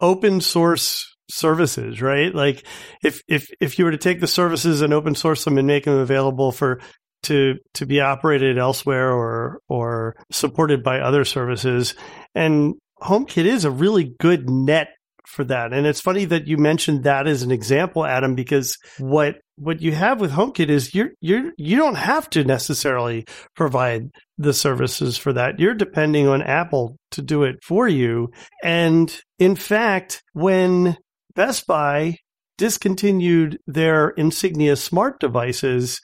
open 0.00 0.40
source 0.40 1.12
services, 1.30 2.02
right? 2.02 2.34
Like 2.34 2.64
if 3.02 3.22
if 3.28 3.48
if 3.60 3.78
you 3.78 3.84
were 3.84 3.90
to 3.90 3.98
take 3.98 4.20
the 4.20 4.26
services 4.26 4.80
and 4.80 4.92
open 4.92 5.14
source 5.14 5.44
them 5.44 5.58
and 5.58 5.66
make 5.66 5.84
them 5.84 5.98
available 5.98 6.52
for 6.52 6.80
to 7.24 7.56
to 7.74 7.86
be 7.86 8.00
operated 8.00 8.58
elsewhere 8.58 9.12
or 9.12 9.60
or 9.68 10.16
supported 10.30 10.82
by 10.82 11.00
other 11.00 11.24
services, 11.24 11.94
and 12.34 12.74
HomeKit 13.02 13.44
is 13.44 13.64
a 13.64 13.70
really 13.70 14.14
good 14.20 14.48
net 14.48 14.88
for 15.26 15.44
that. 15.44 15.72
And 15.72 15.86
it's 15.86 16.00
funny 16.00 16.24
that 16.26 16.46
you 16.46 16.58
mentioned 16.58 17.04
that 17.04 17.26
as 17.26 17.42
an 17.42 17.50
example, 17.50 18.04
Adam, 18.04 18.34
because 18.34 18.76
what 18.98 19.36
what 19.56 19.80
you 19.80 19.92
have 19.92 20.20
with 20.20 20.32
HomeKit 20.32 20.68
is 20.68 20.94
you're 20.94 21.10
you're 21.20 21.52
you 21.56 21.76
don't 21.76 21.96
have 21.96 22.28
to 22.30 22.44
necessarily 22.44 23.24
provide 23.54 24.10
the 24.38 24.52
services 24.52 25.16
for 25.16 25.32
that. 25.32 25.58
You're 25.58 25.74
depending 25.74 26.28
on 26.28 26.42
Apple 26.42 26.96
to 27.12 27.22
do 27.22 27.44
it 27.44 27.56
for 27.62 27.88
you. 27.88 28.30
And 28.62 29.14
in 29.38 29.56
fact, 29.56 30.22
when 30.32 30.96
Best 31.34 31.66
Buy 31.66 32.16
discontinued 32.58 33.58
their 33.66 34.10
Insignia 34.10 34.76
smart 34.76 35.18
devices, 35.20 36.00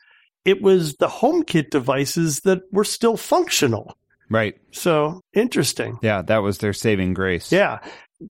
it 0.49 0.62
was 0.62 0.94
the 0.94 1.09
HomeKit 1.09 1.68
devices 1.68 2.40
that 2.40 2.62
were 2.72 2.82
still 2.82 3.18
functional. 3.18 3.99
Right. 4.30 4.55
So 4.70 5.20
interesting. 5.34 5.99
Yeah, 6.01 6.22
that 6.22 6.38
was 6.38 6.57
their 6.57 6.72
saving 6.72 7.12
grace. 7.12 7.53
Yeah. 7.53 7.80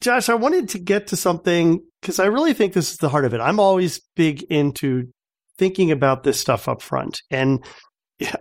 Josh, 0.01 0.29
I 0.29 0.35
wanted 0.35 0.69
to 0.71 0.81
get 0.81 1.07
to 1.09 1.17
something 1.17 1.81
because 2.01 2.19
I 2.19 2.27
really 2.27 2.55
think 2.55 2.73
this 2.73 2.91
is 2.91 2.97
the 2.97 3.09
heart 3.09 3.25
of 3.25 3.35
it. 3.35 3.41
I'm 3.41 3.61
always 3.61 4.01
big 4.17 4.43
into 4.43 5.13
thinking 5.59 5.93
about 5.93 6.25
this 6.25 6.41
stuff 6.41 6.69
up 6.69 6.83
front. 6.83 7.23
And 7.31 7.65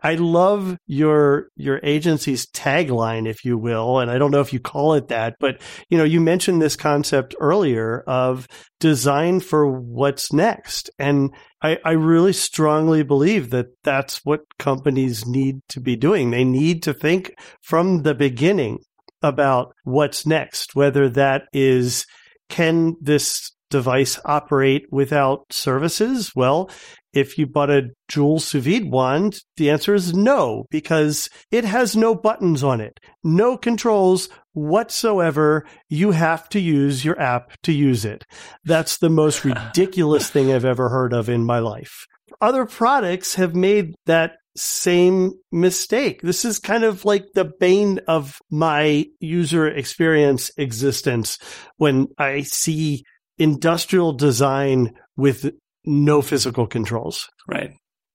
I 0.01 0.15
love 0.15 0.77
your 0.87 1.49
your 1.55 1.79
agency's 1.83 2.47
tagline, 2.47 3.27
if 3.27 3.45
you 3.45 3.57
will, 3.57 3.99
and 3.99 4.09
I 4.09 4.17
don't 4.17 4.31
know 4.31 4.41
if 4.41 4.51
you 4.51 4.59
call 4.59 4.93
it 4.93 5.09
that, 5.09 5.35
but 5.39 5.61
you 5.89 5.97
know, 5.97 6.03
you 6.03 6.19
mentioned 6.19 6.61
this 6.61 6.75
concept 6.75 7.35
earlier 7.39 8.03
of 8.07 8.47
design 8.79 9.39
for 9.39 9.67
what's 9.67 10.33
next, 10.33 10.89
and 10.97 11.31
I, 11.61 11.77
I 11.83 11.91
really 11.91 12.33
strongly 12.33 13.03
believe 13.03 13.51
that 13.51 13.67
that's 13.83 14.25
what 14.25 14.41
companies 14.57 15.25
need 15.25 15.61
to 15.69 15.79
be 15.79 15.95
doing. 15.95 16.31
They 16.31 16.43
need 16.43 16.83
to 16.83 16.93
think 16.93 17.33
from 17.61 18.03
the 18.03 18.15
beginning 18.15 18.79
about 19.21 19.73
what's 19.83 20.25
next, 20.25 20.75
whether 20.75 21.09
that 21.09 21.43
is 21.53 22.05
can 22.49 22.95
this 23.01 23.51
device 23.69 24.19
operate 24.25 24.85
without 24.91 25.51
services? 25.51 26.31
Well, 26.35 26.69
if 27.17 27.37
you 27.37 27.47
bought 27.47 27.69
a 27.69 27.89
Joule 28.07 28.39
sous 28.39 28.63
vide 28.63 28.91
wand, 28.91 29.39
the 29.57 29.69
answer 29.69 29.95
is 29.95 30.13
no, 30.13 30.65
because 30.69 31.29
it 31.51 31.65
has 31.65 31.95
no 31.95 32.15
buttons 32.15 32.63
on 32.63 32.79
it, 32.79 32.99
no 33.23 33.57
controls 33.57 34.29
whatsoever. 34.53 35.65
You 35.89 36.11
have 36.11 36.47
to 36.49 36.59
use 36.59 37.03
your 37.03 37.19
app 37.19 37.51
to 37.63 37.73
use 37.73 38.05
it. 38.05 38.23
That's 38.63 38.97
the 38.97 39.09
most 39.09 39.43
ridiculous 39.45 40.29
thing 40.29 40.51
I've 40.51 40.65
ever 40.65 40.89
heard 40.89 41.13
of 41.13 41.29
in 41.29 41.43
my 41.43 41.59
life. 41.59 42.05
Other 42.39 42.65
products 42.65 43.35
have 43.35 43.55
made 43.55 43.95
that 44.05 44.33
same 44.55 45.33
mistake. 45.51 46.21
This 46.21 46.43
is 46.43 46.59
kind 46.59 46.83
of 46.83 47.05
like 47.05 47.25
the 47.33 47.45
bane 47.59 47.99
of 48.07 48.39
my 48.49 49.05
user 49.19 49.67
experience 49.67 50.51
existence 50.57 51.37
when 51.77 52.07
I 52.17 52.41
see 52.41 53.03
industrial 53.37 54.13
design 54.13 54.93
with 55.15 55.51
no 55.87 56.21
physical 56.21 56.67
controls. 56.67 57.29
Right. 57.47 57.71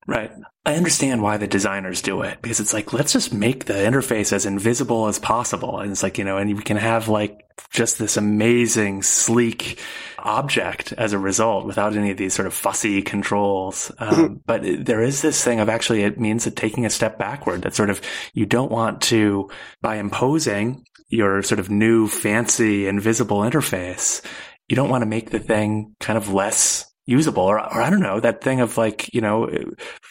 Right. 0.06 0.32
I 0.64 0.74
understand 0.74 1.22
why 1.22 1.36
the 1.36 1.46
designers 1.46 2.02
do 2.02 2.22
it 2.22 2.42
because 2.42 2.58
it's 2.58 2.72
like, 2.72 2.92
let's 2.92 3.12
just 3.12 3.32
make 3.32 3.66
the 3.66 3.74
interface 3.74 4.32
as 4.32 4.46
invisible 4.46 5.06
as 5.06 5.18
possible. 5.18 5.78
And 5.78 5.92
it's 5.92 6.02
like, 6.02 6.18
you 6.18 6.24
know, 6.24 6.38
and 6.38 6.50
you 6.50 6.56
can 6.56 6.76
have 6.76 7.08
like 7.08 7.44
just 7.70 7.98
this 7.98 8.16
amazing, 8.16 9.02
sleek 9.02 9.78
object 10.18 10.92
as 10.92 11.12
a 11.12 11.18
result 11.18 11.66
without 11.66 11.94
any 11.96 12.10
of 12.10 12.16
these 12.16 12.34
sort 12.34 12.46
of 12.46 12.54
fussy 12.54 13.00
controls. 13.02 13.92
Um, 13.98 14.40
but 14.46 14.62
there 14.62 15.02
is 15.02 15.22
this 15.22 15.42
thing 15.42 15.60
of 15.60 15.68
actually, 15.68 16.02
it 16.02 16.18
means 16.18 16.44
that 16.44 16.56
taking 16.56 16.84
a 16.84 16.90
step 16.90 17.18
backward 17.18 17.62
that 17.62 17.74
sort 17.74 17.90
of 17.90 18.00
you 18.34 18.44
don't 18.44 18.72
want 18.72 19.02
to, 19.02 19.50
by 19.82 19.96
imposing 19.96 20.84
your 21.08 21.42
sort 21.42 21.60
of 21.60 21.70
new 21.70 22.08
fancy 22.08 22.88
invisible 22.88 23.38
interface, 23.38 24.24
you 24.68 24.74
don't 24.74 24.88
want 24.90 25.02
to 25.02 25.06
make 25.06 25.30
the 25.30 25.38
thing 25.38 25.94
kind 26.00 26.16
of 26.16 26.32
less 26.32 26.91
usable 27.05 27.42
or, 27.42 27.59
or 27.59 27.82
I 27.82 27.90
don't 27.90 28.00
know, 28.00 28.20
that 28.20 28.42
thing 28.42 28.61
of 28.61 28.78
like, 28.78 29.12
you 29.12 29.20
know, 29.20 29.48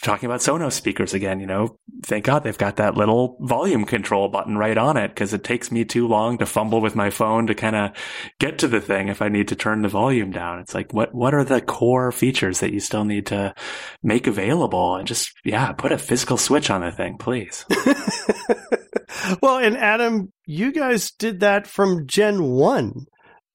talking 0.03 0.27
about 0.27 0.41
Sonos 0.41 0.73
speakers 0.73 1.13
again, 1.13 1.39
you 1.39 1.47
know, 1.47 1.77
thank 2.03 2.25
God 2.25 2.43
they've 2.43 2.57
got 2.57 2.75
that 2.77 2.95
little 2.95 3.37
volume 3.39 3.85
control 3.85 4.27
button 4.27 4.57
right 4.57 4.77
on 4.77 4.97
it 4.97 5.09
because 5.09 5.33
it 5.33 5.43
takes 5.43 5.71
me 5.71 5.85
too 5.85 6.07
long 6.07 6.37
to 6.37 6.45
fumble 6.45 6.81
with 6.81 6.95
my 6.95 7.09
phone 7.09 7.47
to 7.47 7.55
kind 7.55 7.75
of 7.75 7.91
get 8.39 8.59
to 8.59 8.67
the 8.67 8.81
thing 8.81 9.07
if 9.07 9.21
I 9.21 9.29
need 9.29 9.47
to 9.49 9.55
turn 9.55 9.81
the 9.81 9.87
volume 9.87 10.31
down. 10.31 10.59
It's 10.59 10.73
like, 10.75 10.93
what, 10.93 11.13
what 11.15 11.33
are 11.33 11.45
the 11.45 11.61
core 11.61 12.11
features 12.11 12.59
that 12.59 12.73
you 12.73 12.81
still 12.81 13.05
need 13.05 13.27
to 13.27 13.55
make 14.03 14.27
available 14.27 14.95
and 14.95 15.07
just, 15.07 15.31
yeah, 15.45 15.71
put 15.71 15.93
a 15.93 15.97
physical 15.97 16.37
switch 16.37 16.69
on 16.69 16.81
the 16.81 16.91
thing, 16.91 17.17
please. 17.17 17.65
well, 19.41 19.59
and 19.59 19.77
Adam, 19.77 20.33
you 20.45 20.73
guys 20.73 21.11
did 21.11 21.39
that 21.39 21.67
from 21.67 22.05
Gen 22.05 22.43
1 22.43 23.05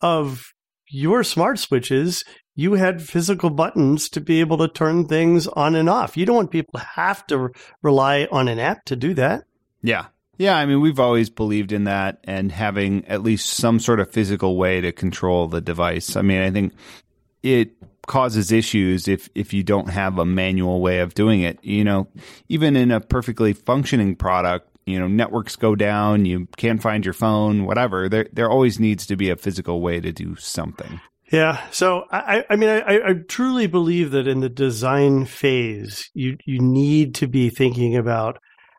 of 0.00 0.46
your 0.88 1.24
smart 1.24 1.58
switches, 1.58 2.24
you 2.56 2.72
had 2.72 3.02
physical 3.02 3.50
buttons 3.50 4.08
to 4.08 4.20
be 4.20 4.40
able 4.40 4.58
to 4.58 4.66
turn 4.66 5.06
things 5.06 5.46
on 5.46 5.76
and 5.76 5.88
off. 5.88 6.16
You 6.16 6.26
don't 6.26 6.36
want 6.36 6.50
people 6.50 6.80
to 6.80 6.84
have 6.84 7.24
to 7.28 7.50
rely 7.82 8.26
on 8.32 8.48
an 8.48 8.58
app 8.58 8.84
to 8.86 8.96
do 8.96 9.14
that. 9.14 9.44
Yeah. 9.82 10.06
Yeah, 10.38 10.56
I 10.56 10.66
mean, 10.66 10.80
we've 10.80 11.00
always 11.00 11.30
believed 11.30 11.72
in 11.72 11.84
that 11.84 12.18
and 12.24 12.52
having 12.52 13.06
at 13.06 13.22
least 13.22 13.50
some 13.50 13.78
sort 13.78 14.00
of 14.00 14.10
physical 14.10 14.56
way 14.56 14.80
to 14.80 14.92
control 14.92 15.48
the 15.48 15.60
device. 15.60 16.16
I 16.16 16.22
mean, 16.22 16.42
I 16.42 16.50
think 16.50 16.74
it 17.42 17.72
causes 18.06 18.52
issues 18.52 19.08
if 19.08 19.28
if 19.34 19.52
you 19.52 19.62
don't 19.62 19.88
have 19.88 20.18
a 20.18 20.26
manual 20.26 20.80
way 20.80 21.00
of 21.00 21.14
doing 21.14 21.40
it. 21.40 21.58
You 21.62 21.84
know, 21.84 22.08
even 22.48 22.76
in 22.76 22.90
a 22.90 23.00
perfectly 23.00 23.54
functioning 23.54 24.14
product, 24.14 24.68
you 24.84 24.98
know, 24.98 25.08
networks 25.08 25.56
go 25.56 25.74
down, 25.74 26.26
you 26.26 26.48
can't 26.56 26.82
find 26.82 27.04
your 27.04 27.14
phone, 27.14 27.64
whatever. 27.64 28.08
There 28.08 28.28
there 28.32 28.50
always 28.50 28.78
needs 28.78 29.06
to 29.06 29.16
be 29.16 29.30
a 29.30 29.36
physical 29.36 29.80
way 29.80 30.00
to 30.00 30.12
do 30.12 30.36
something. 30.36 31.00
Yeah. 31.32 31.60
So 31.70 32.04
I, 32.10 32.44
I 32.48 32.56
mean, 32.56 32.68
I, 32.68 33.00
I 33.08 33.14
truly 33.28 33.66
believe 33.66 34.12
that 34.12 34.28
in 34.28 34.40
the 34.40 34.48
design 34.48 35.24
phase, 35.24 36.08
you, 36.14 36.36
you 36.46 36.60
need 36.60 37.16
to 37.16 37.26
be 37.26 37.50
thinking 37.50 37.96
about 37.96 38.38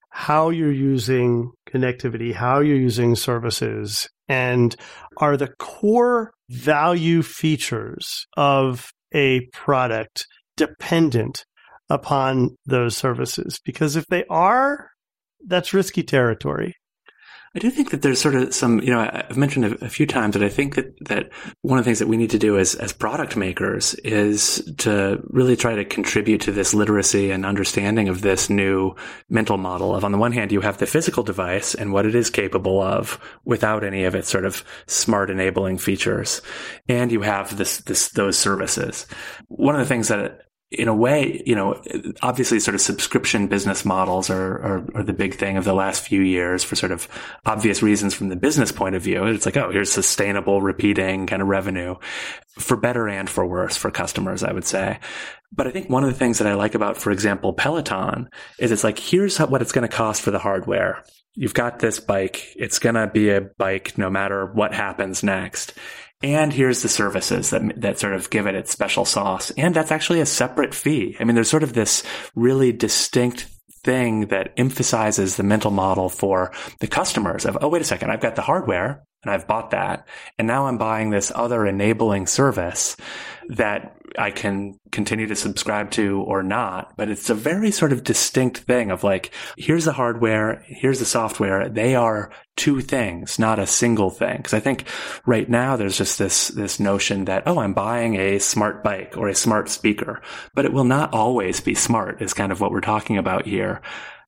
how 0.10 0.50
you're 0.50 0.72
using 0.72 1.52
connectivity, 1.70 2.34
how 2.34 2.60
you're 2.60 2.78
using 2.78 3.16
services, 3.16 4.08
and 4.30 4.76
are 5.18 5.36
the 5.36 5.50
core 5.60 6.32
value 6.50 7.22
features 7.22 8.26
of 8.38 8.90
a 9.14 9.42
product 9.54 10.26
dependent 10.56 11.44
upon 11.90 12.56
those 12.66 12.96
services? 12.96 13.60
Because 13.66 13.96
if 13.96 14.06
they 14.08 14.24
are, 14.30 14.90
that's 15.46 15.74
risky 15.74 16.04
territory. 16.04 16.74
I 17.58 17.60
do 17.60 17.72
think 17.72 17.90
that 17.90 18.04
there's 18.04 18.22
sort 18.22 18.36
of 18.36 18.54
some, 18.54 18.82
you 18.82 18.92
know, 18.92 19.00
I've 19.00 19.36
mentioned 19.36 19.66
a, 19.66 19.86
a, 19.86 19.90
few 19.90 20.06
times 20.06 20.36
that 20.36 20.44
I 20.44 20.50
think 20.50 20.76
that, 20.76 20.94
that 21.08 21.32
one 21.64 21.80
of 21.80 21.86
the 21.86 21.90
things 21.90 21.98
that 21.98 22.08
we 22.08 22.16
need 22.16 22.30
to 22.30 22.38
do 22.38 22.56
as, 22.56 22.76
as 22.76 22.94
product 22.94 23.36
makers 23.36 23.96
is 23.96 24.72
to 24.78 25.20
really 25.30 25.56
try 25.56 25.74
to 25.74 25.84
contribute 25.84 26.42
to 26.42 26.52
this 26.52 26.76
literacy 26.76 27.32
and 27.32 27.48
understanding 27.48 28.10
of 28.10 28.22
this 28.22 28.48
new 28.48 28.94
mental 29.28 29.58
model 29.58 29.96
of 29.96 30.06
on 30.06 30.12
the 30.12 30.20
one 30.20 30.34
hand, 30.34 30.52
you 30.52 30.62
have 30.62 30.78
the 30.78 30.86
physical 30.86 31.24
device 31.24 31.74
and 31.74 31.92
what 31.92 32.06
it 32.06 32.14
is 32.14 32.30
capable 32.30 32.80
of 32.80 33.20
without 33.44 33.84
any 33.84 34.04
of 34.04 34.14
its 34.14 34.30
sort 34.30 34.46
of 34.46 34.64
smart 34.86 35.32
enabling 35.32 35.80
features. 35.80 36.44
And 36.88 37.12
you 37.12 37.22
have 37.22 37.58
this, 37.58 37.80
this, 37.80 38.10
those 38.10 38.38
services. 38.38 39.08
One 39.48 39.74
of 39.74 39.80
the 39.80 39.88
things 39.88 40.10
that 40.10 40.42
in 40.70 40.90
a 40.90 40.94
way, 40.94 41.42
you 41.46 41.56
know, 41.56 41.82
obviously 42.22 42.60
sort 42.60 42.76
of 42.76 42.82
subscription 42.82 43.48
business 43.48 43.86
models 43.86 44.30
are, 44.30 44.58
are, 44.58 44.86
are, 44.96 45.04
the 45.04 45.14
big 45.14 45.36
thing 45.36 45.56
of 45.56 45.64
the 45.64 45.74
last 45.74 46.06
few 46.06 46.22
years 46.22 46.62
for 46.62 46.76
sort 46.76 46.92
of 46.92 47.08
obvious 47.46 47.82
reasons 47.82 48.14
from 48.14 48.28
the 48.28 48.36
business 48.36 48.70
point 48.70 48.94
of 48.94 49.02
view. 49.02 49.24
It's 49.26 49.46
like, 49.46 49.56
oh, 49.56 49.72
here's 49.72 49.92
sustainable 49.92 50.62
repeating 50.62 51.26
kind 51.26 51.42
of 51.42 51.48
revenue 51.48 51.96
for 52.60 52.76
better 52.76 53.08
and 53.08 53.30
for 53.30 53.46
worse 53.46 53.78
for 53.78 53.92
customers, 53.92 54.44
I 54.44 54.52
would 54.52 54.66
say. 54.66 55.00
But 55.54 55.68
I 55.68 55.72
think 55.72 55.90
one 55.90 56.04
of 56.04 56.10
the 56.10 56.20
things 56.20 56.40
that 56.40 56.48
I 56.48 56.56
like 56.56 56.76
about, 56.76 56.98
for 56.98 57.12
example, 57.12 57.54
Peloton 57.54 58.30
is 58.60 58.72
it's 58.72 58.84
like, 58.84 59.00
here's 59.00 59.38
what 59.38 59.62
it's 59.62 59.72
going 59.72 59.88
to 59.88 59.96
cost 59.96 60.22
for 60.22 60.32
the 60.32 60.40
hardware. 60.40 61.06
You've 61.34 61.54
got 61.54 61.80
this 61.80 62.02
bike. 62.02 62.44
It's 62.58 62.80
going 62.80 62.96
to 62.96 63.08
be 63.08 63.30
a 63.30 63.42
bike 63.42 63.98
no 63.98 64.10
matter 64.10 64.46
what 64.46 64.74
happens 64.74 65.24
next. 65.24 65.76
And 66.22 66.52
here's 66.52 66.82
the 66.82 66.90
services 66.90 67.52
that, 67.52 67.80
that 67.80 68.00
sort 68.00 68.14
of 68.14 68.30
give 68.30 68.48
it 68.48 68.56
its 68.56 68.72
special 68.72 69.06
sauce. 69.06 69.52
And 69.52 69.76
that's 69.76 69.92
actually 69.92 70.20
a 70.20 70.26
separate 70.26 70.74
fee. 70.74 71.16
I 71.20 71.24
mean, 71.24 71.36
there's 71.36 71.50
sort 71.50 71.64
of 71.64 71.74
this 71.74 72.04
really 72.36 72.72
distinct 72.72 73.48
thing 73.84 74.28
that 74.28 74.54
emphasizes 74.58 75.36
the 75.36 75.44
mental 75.44 75.72
model 75.72 76.10
for 76.10 76.52
the 76.80 76.88
customers 76.88 77.46
of, 77.46 77.58
oh, 77.62 77.70
wait 77.70 77.82
a 77.82 77.86
second, 77.86 78.10
I've 78.10 78.22
got 78.22 78.36
the 78.36 78.42
hardware 78.42 79.04
and 79.28 79.36
I've 79.36 79.48
bought 79.48 79.72
that. 79.72 80.08
And 80.38 80.48
now 80.48 80.68
I'm 80.68 80.78
buying 80.78 81.10
this 81.10 81.34
other 81.36 81.66
enabling 81.66 82.28
service 82.28 82.96
that 83.50 83.94
I 84.18 84.32
can 84.32 84.80
continue 84.92 85.28
to 85.28 85.36
subscribe 85.36 85.92
to 85.92 86.22
or 86.22 86.44
not. 86.44 86.94
But 86.96 87.10
it's 87.10 87.30
a 87.30 87.36
very 87.36 87.72
sort 87.72 87.92
of 87.92 88.06
distinct 88.06 88.60
thing 88.60 88.90
of 88.90 89.04
like, 89.04 89.32
here's 89.58 89.84
the 89.84 89.92
hardware, 89.92 90.64
here's 90.66 91.00
the 91.00 91.06
software. 91.06 91.68
They 91.68 91.96
are 91.96 92.32
two 92.56 92.80
things, 92.80 93.38
not 93.38 93.60
a 93.60 93.68
single 93.68 94.10
thing. 94.10 94.42
Cause 94.42 94.54
I 94.54 94.62
think 94.62 94.86
right 95.26 95.48
now 95.48 95.76
there's 95.76 95.98
just 95.98 96.18
this, 96.18 96.48
this 96.48 96.80
notion 96.80 97.26
that, 97.26 97.44
oh, 97.48 97.60
I'm 97.60 97.74
buying 97.74 98.16
a 98.16 98.40
smart 98.40 98.82
bike 98.82 99.16
or 99.18 99.28
a 99.28 99.36
smart 99.36 99.70
speaker, 99.70 100.22
but 100.56 100.64
it 100.64 100.72
will 100.72 100.86
not 100.86 101.14
always 101.14 101.60
be 101.60 101.76
smart 101.76 102.22
is 102.22 102.34
kind 102.34 102.54
of 102.54 102.62
what 102.62 102.72
we're 102.72 102.80
talking 102.80 103.18
about 103.18 103.46
here 103.46 103.82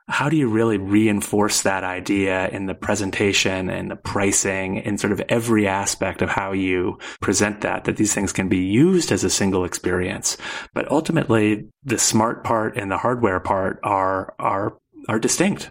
how 0.10 0.28
do 0.28 0.36
you 0.36 0.50
really 0.50 0.78
reinforce 0.78 1.62
that 1.62 1.84
idea 1.84 2.50
in 2.50 2.66
the 2.66 2.74
presentation 2.74 3.70
and 3.70 3.92
the 3.92 3.96
pricing 3.96 4.80
and 4.80 5.00
sort 5.00 5.14
of 5.14 5.22
every 5.30 5.68
aspect 5.68 6.24
of 6.24 6.30
how 6.30 6.52
you 6.52 6.98
present 7.22 7.62
that, 7.62 7.84
that 7.84 7.96
these 7.96 8.14
things 8.14 8.34
can 8.34 8.50
be 8.50 8.58
used 8.58 9.12
as 9.12 9.24
a 9.24 9.30
single 9.30 9.64
experience. 9.64 10.36
But 10.74 10.90
ultimately, 10.92 11.68
the 11.84 12.00
smart 12.00 12.44
part 12.44 12.76
and 12.76 12.90
the 12.90 12.98
hardware 12.98 13.40
part 13.40 13.80
are, 13.84 14.34
are, 14.40 14.76
are 15.08 15.20
distinct. 15.20 15.70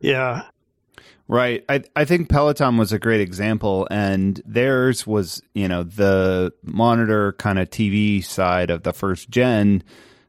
Yeah. 0.00 0.42
Right. 1.26 1.64
I 1.68 1.82
I 1.94 2.06
think 2.06 2.30
Peloton 2.30 2.78
was 2.78 2.92
a 2.92 2.98
great 2.98 3.20
example 3.20 3.86
and 3.90 4.40
theirs 4.46 5.06
was, 5.06 5.42
you 5.54 5.68
know, 5.68 5.82
the 5.82 6.52
monitor 6.62 7.34
kind 7.34 7.58
of 7.58 7.68
TV 7.68 8.24
side 8.24 8.70
of 8.70 8.82
the 8.82 8.94
first 8.94 9.28
gen 9.28 9.82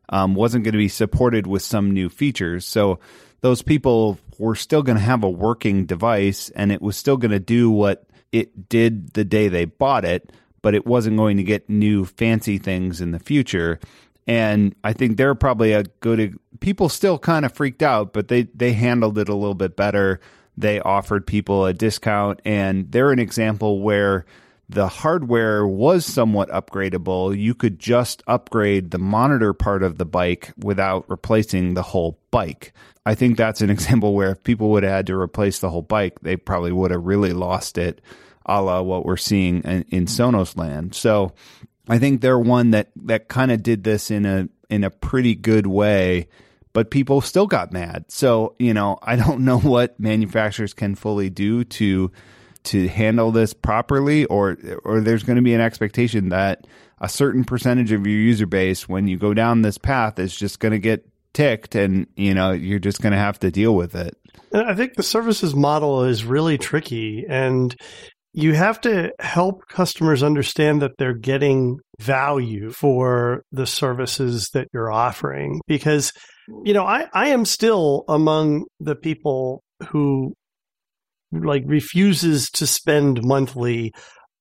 um, 0.10 0.36
wasn't 0.36 0.66
going 0.66 0.74
to 0.74 0.78
be 0.78 0.90
supported 0.90 1.48
with 1.48 1.62
some 1.62 1.92
new 1.92 2.10
features. 2.10 2.66
So 2.66 3.00
those 3.42 3.62
people 3.62 4.18
were 4.38 4.56
still 4.56 4.84
going 4.84 4.98
to 4.98 5.04
have 5.04 5.24
a 5.24 5.30
working 5.30 5.86
device 5.86 6.50
and 6.52 6.72
it 6.72 6.82
was 6.82 6.98
still 6.98 7.18
going 7.18 7.32
to 7.32 7.40
do 7.40 7.70
what 7.70 8.06
it 8.32 8.70
did 8.70 9.14
the 9.14 9.26
day 9.26 9.48
they 9.48 9.66
bought 9.66 10.06
it, 10.06 10.32
but 10.62 10.76
it 10.76 10.86
wasn't 10.86 11.18
going 11.18 11.38
to 11.38 11.44
get 11.44 11.70
new 11.70 12.06
fancy 12.06 12.58
things 12.58 13.02
in 13.02 13.12
the 13.12 13.20
future. 13.20 13.80
And 14.28 14.76
I 14.84 14.94
think 14.94 15.18
they're 15.18 15.36
probably 15.36 15.74
a 15.74 15.84
good 16.02 16.38
people 16.60 16.90
still 16.90 17.18
kind 17.18 17.46
of 17.46 17.54
freaked 17.54 17.82
out, 17.82 18.14
but 18.14 18.28
they 18.28 18.44
they 18.44 18.74
handled 18.74 19.18
it 19.18 19.30
a 19.30 19.36
little 19.36 19.56
bit 19.56 19.76
better. 19.76 20.20
They 20.56 20.80
offered 20.80 21.26
people 21.26 21.66
a 21.66 21.74
discount 21.74 22.42
and 22.46 22.92
they're 22.92 23.12
an 23.12 23.20
example 23.20 23.82
where 23.82 24.26
the 24.68 24.88
hardware 24.88 25.66
was 25.66 26.06
somewhat 26.06 26.50
upgradable. 26.50 27.36
You 27.36 27.56
could 27.56 27.80
just 27.80 28.22
upgrade 28.28 28.92
the 28.92 29.00
monitor 29.00 29.52
part 29.54 29.82
of 29.82 29.98
the 29.98 30.06
bike 30.06 30.54
without 30.58 31.10
replacing 31.10 31.74
the 31.74 31.82
whole 31.82 32.20
bike. 32.30 32.72
I 33.10 33.16
think 33.16 33.38
that's 33.38 33.62
an 33.62 33.70
example 33.78 34.14
where 34.14 34.32
if 34.32 34.44
people 34.44 34.70
would 34.70 34.84
have 34.84 34.92
had 34.92 35.08
to 35.08 35.16
replace 35.16 35.60
the 35.60 35.72
whole 35.72 35.82
bike, 35.82 36.20
they 36.22 36.36
probably 36.36 36.72
would 36.72 36.92
have 36.92 37.04
really 37.04 37.34
lost 37.34 37.80
it, 37.80 38.02
a 38.46 38.62
la 38.62 38.82
what 38.82 39.04
we're 39.04 39.18
seeing 39.18 39.64
in, 39.64 39.82
in 39.90 40.06
Sonos 40.06 40.56
land. 40.56 40.94
So 40.94 41.34
I 41.88 41.98
think 41.98 42.22
they're 42.22 42.38
one 42.38 42.72
that, 42.72 42.92
that 42.98 43.28
kind 43.28 43.52
of 43.52 43.64
did 43.64 43.84
this 43.84 44.12
in 44.12 44.26
a 44.28 44.48
in 44.70 44.84
a 44.84 44.92
pretty 44.92 45.34
good 45.34 45.66
way, 45.66 46.28
but 46.74 46.92
people 46.92 47.22
still 47.22 47.48
got 47.48 47.74
mad. 47.74 48.06
So, 48.10 48.56
you 48.60 48.76
know, 48.76 49.00
I 49.02 49.16
don't 49.16 49.40
know 49.46 49.58
what 49.58 50.00
manufacturers 50.00 50.76
can 50.76 50.94
fully 50.94 51.32
do 51.32 51.64
to 51.64 52.12
to 52.66 52.88
handle 52.90 53.32
this 53.32 53.54
properly 53.54 54.26
or 54.26 54.56
or 54.84 55.02
there's 55.02 55.24
going 55.24 55.38
to 55.38 55.42
be 55.42 55.56
an 55.56 55.62
expectation 55.62 56.30
that 56.30 56.68
a 57.02 57.10
certain 57.10 57.44
percentage 57.44 57.92
of 57.92 58.06
your 58.06 58.20
user 58.20 58.46
base 58.46 58.88
when 58.88 59.08
you 59.08 59.18
go 59.18 59.34
down 59.34 59.64
this 59.64 59.80
path 59.80 60.20
is 60.20 60.36
just 60.36 60.60
going 60.60 60.74
to 60.74 60.80
get 60.80 61.09
ticked 61.34 61.76
and 61.76 62.08
you 62.16 62.34
know 62.34 62.52
you're 62.52 62.80
just 62.80 63.02
going 63.02 63.14
to 63.14 63.20
have 63.20 63.40
to 63.40 63.52
deal 63.52 63.76
with 63.76 63.96
it. 63.96 64.16
I 64.54 64.74
think 64.74 64.96
the 64.96 65.04
services 65.04 65.56
model 65.56 66.04
is 66.04 66.26
really 66.26 66.58
tricky 66.58 67.26
and 67.30 67.76
you 68.34 68.54
have 68.54 68.80
to 68.82 69.12
help 69.20 69.68
customers 69.68 70.22
understand 70.24 70.82
that 70.82 70.92
they're 70.98 71.14
getting 71.14 71.80
value 72.00 72.72
for 72.72 73.44
the 73.52 73.66
services 73.66 74.50
that 74.54 74.68
you're 74.74 74.92
offering. 74.92 75.62
Because 75.68 76.12
you 76.66 76.74
know 76.74 76.84
i 76.84 77.06
i 77.14 77.28
am 77.28 77.46
still 77.46 78.04
among 78.08 78.66
the 78.80 78.96
people 78.96 79.62
who 79.90 80.34
like 81.32 81.64
refuses 81.66 82.50
to 82.50 82.66
spend 82.66 83.24
monthly 83.24 83.92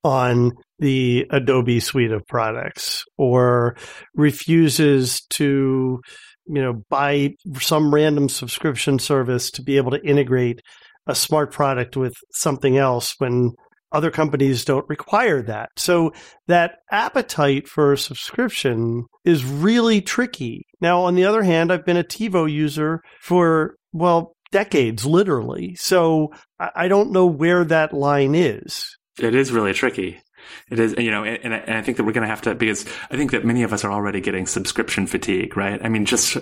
on 0.05 0.53
the 0.78 1.26
Adobe 1.30 1.80
suite 1.80 2.12
of 2.12 2.26
products 2.26 3.05
or 3.18 3.76
refuses 4.14 5.20
to 5.30 6.01
you 6.49 6.62
know, 6.62 6.82
buy 6.88 7.34
some 7.61 7.92
random 7.94 8.28
subscription 8.28 8.99
service 8.99 9.51
to 9.53 9.62
be 9.62 9.76
able 9.76 9.90
to 9.92 10.05
integrate 10.05 10.61
a 11.07 11.14
smart 11.14 11.53
product 11.53 11.96
with 11.96 12.14
something 12.32 12.76
else 12.76 13.14
when 13.18 13.53
other 13.92 14.11
companies 14.11 14.64
don't 14.64 14.88
require 14.88 15.40
that. 15.42 15.70
So 15.76 16.12
that 16.46 16.76
appetite 16.90 17.68
for 17.68 17.96
subscription 17.96 19.07
is 19.24 19.44
really 19.44 20.03
tricky. 20.03 20.66
Now, 20.80 21.03
on 21.03 21.14
the 21.14 21.24
other 21.24 21.42
hand, 21.42 21.72
I've 21.72 21.86
been 21.86 21.96
a 21.96 22.05
TiVo 22.05 22.51
user 22.53 23.01
for, 23.22 23.76
well, 23.92 24.34
decades, 24.53 25.07
literally. 25.07 25.74
So 25.76 26.28
I 26.59 26.88
don't 26.88 27.12
know 27.12 27.26
where 27.26 27.64
that 27.64 27.94
line 27.94 28.34
is. 28.34 28.94
It 29.18 29.34
is 29.34 29.51
really 29.53 29.72
tricky. 29.72 30.20
It 30.70 30.78
is, 30.78 30.94
you 30.99 31.11
know, 31.11 31.24
and, 31.24 31.55
and 31.55 31.76
I 31.76 31.82
think 31.82 31.96
that 31.96 32.05
we're 32.05 32.12
going 32.12 32.22
to 32.22 32.28
have 32.28 32.42
to, 32.42 32.55
because 32.55 32.84
I 33.11 33.16
think 33.16 33.30
that 33.30 33.44
many 33.44 33.62
of 33.62 33.72
us 33.72 33.84
are 33.84 33.92
already 33.92 34.20
getting 34.20 34.46
subscription 34.46 35.07
fatigue, 35.07 35.57
right? 35.57 35.80
I 35.82 35.88
mean, 35.88 36.05
just 36.05 36.36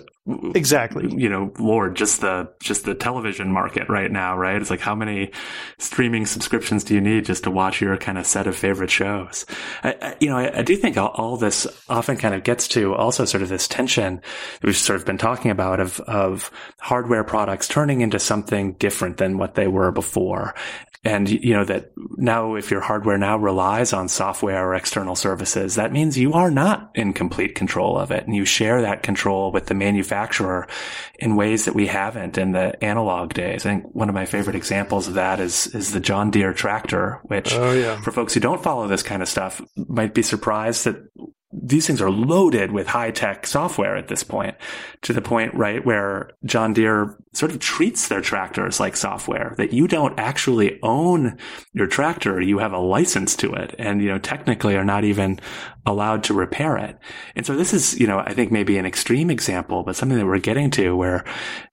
exactly, 0.54 1.14
you 1.14 1.28
know, 1.28 1.52
Lord, 1.58 1.96
just 1.96 2.20
the, 2.20 2.52
just 2.60 2.84
the 2.84 2.94
television 2.94 3.52
market 3.52 3.88
right 3.88 4.10
now, 4.10 4.36
right? 4.36 4.60
It's 4.60 4.70
like, 4.70 4.80
how 4.80 4.94
many 4.94 5.30
streaming 5.78 6.26
subscriptions 6.26 6.84
do 6.84 6.94
you 6.94 7.00
need 7.00 7.24
just 7.24 7.44
to 7.44 7.50
watch 7.50 7.80
your 7.80 7.96
kind 7.96 8.18
of 8.18 8.26
set 8.26 8.46
of 8.46 8.56
favorite 8.56 8.90
shows? 8.90 9.46
I, 9.82 9.96
I, 10.00 10.16
you 10.20 10.28
know, 10.28 10.36
I, 10.36 10.58
I, 10.58 10.62
do 10.62 10.76
think 10.76 10.96
all, 10.96 11.08
all 11.14 11.36
this 11.36 11.66
often 11.88 12.16
kind 12.16 12.34
of 12.34 12.42
gets 12.42 12.68
to 12.68 12.94
also 12.94 13.24
sort 13.24 13.42
of 13.42 13.48
this 13.48 13.68
tension 13.68 14.16
that 14.60 14.66
we've 14.66 14.76
sort 14.76 14.98
of 14.98 15.06
been 15.06 15.18
talking 15.18 15.50
about 15.50 15.80
of, 15.80 16.00
of 16.00 16.50
hardware 16.80 17.24
products 17.24 17.68
turning 17.68 18.00
into 18.00 18.18
something 18.18 18.72
different 18.74 19.16
than 19.18 19.38
what 19.38 19.54
they 19.54 19.68
were 19.68 19.92
before. 19.92 20.54
And, 21.06 21.30
you 21.30 21.54
know, 21.54 21.64
that 21.64 21.92
now 22.16 22.56
if 22.56 22.72
your 22.72 22.80
hardware 22.80 23.16
now 23.16 23.38
relies 23.38 23.92
on 23.92 24.08
software 24.08 24.66
or 24.66 24.74
external 24.74 25.14
services, 25.14 25.76
that 25.76 25.92
means 25.92 26.18
you 26.18 26.32
are 26.32 26.50
not 26.50 26.90
in 26.96 27.12
complete 27.12 27.54
control 27.54 27.96
of 27.96 28.10
it. 28.10 28.26
And 28.26 28.34
you 28.34 28.44
share 28.44 28.82
that 28.82 29.04
control 29.04 29.52
with 29.52 29.66
the 29.66 29.74
manufacturer 29.74 30.66
in 31.20 31.36
ways 31.36 31.66
that 31.66 31.76
we 31.76 31.86
haven't 31.86 32.38
in 32.38 32.50
the 32.50 32.82
analog 32.82 33.34
days. 33.34 33.64
I 33.64 33.70
think 33.70 33.94
one 33.94 34.08
of 34.08 34.16
my 34.16 34.26
favorite 34.26 34.56
examples 34.56 35.06
of 35.06 35.14
that 35.14 35.38
is, 35.38 35.68
is 35.68 35.92
the 35.92 36.00
John 36.00 36.32
Deere 36.32 36.52
tractor, 36.52 37.20
which 37.22 37.54
oh, 37.54 37.70
yeah. 37.70 38.00
for 38.00 38.10
folks 38.10 38.34
who 38.34 38.40
don't 38.40 38.62
follow 38.62 38.88
this 38.88 39.04
kind 39.04 39.22
of 39.22 39.28
stuff 39.28 39.62
might 39.76 40.12
be 40.12 40.22
surprised 40.22 40.86
that 40.86 40.96
these 41.52 41.86
things 41.86 42.02
are 42.02 42.10
loaded 42.10 42.72
with 42.72 42.86
high 42.86 43.10
tech 43.10 43.46
software 43.46 43.96
at 43.96 44.08
this 44.08 44.24
point 44.24 44.56
to 45.02 45.12
the 45.12 45.22
point, 45.22 45.54
right, 45.54 45.84
where 45.84 46.30
John 46.44 46.72
Deere 46.72 47.16
sort 47.32 47.52
of 47.52 47.60
treats 47.60 48.08
their 48.08 48.20
tractors 48.20 48.80
like 48.80 48.96
software 48.96 49.54
that 49.56 49.72
you 49.72 49.86
don't 49.86 50.18
actually 50.18 50.78
own 50.82 51.38
your 51.72 51.86
tractor. 51.86 52.40
You 52.40 52.58
have 52.58 52.72
a 52.72 52.78
license 52.78 53.36
to 53.36 53.52
it 53.52 53.74
and, 53.78 54.02
you 54.02 54.08
know, 54.08 54.18
technically 54.18 54.76
are 54.76 54.84
not 54.84 55.04
even 55.04 55.38
allowed 55.86 56.24
to 56.24 56.34
repair 56.34 56.76
it. 56.76 56.98
And 57.36 57.46
so 57.46 57.56
this 57.56 57.72
is, 57.72 57.98
you 57.98 58.06
know, 58.06 58.18
I 58.18 58.34
think 58.34 58.50
maybe 58.50 58.76
an 58.76 58.86
extreme 58.86 59.30
example, 59.30 59.84
but 59.84 59.96
something 59.96 60.18
that 60.18 60.26
we're 60.26 60.38
getting 60.38 60.70
to 60.72 60.96
where, 60.96 61.24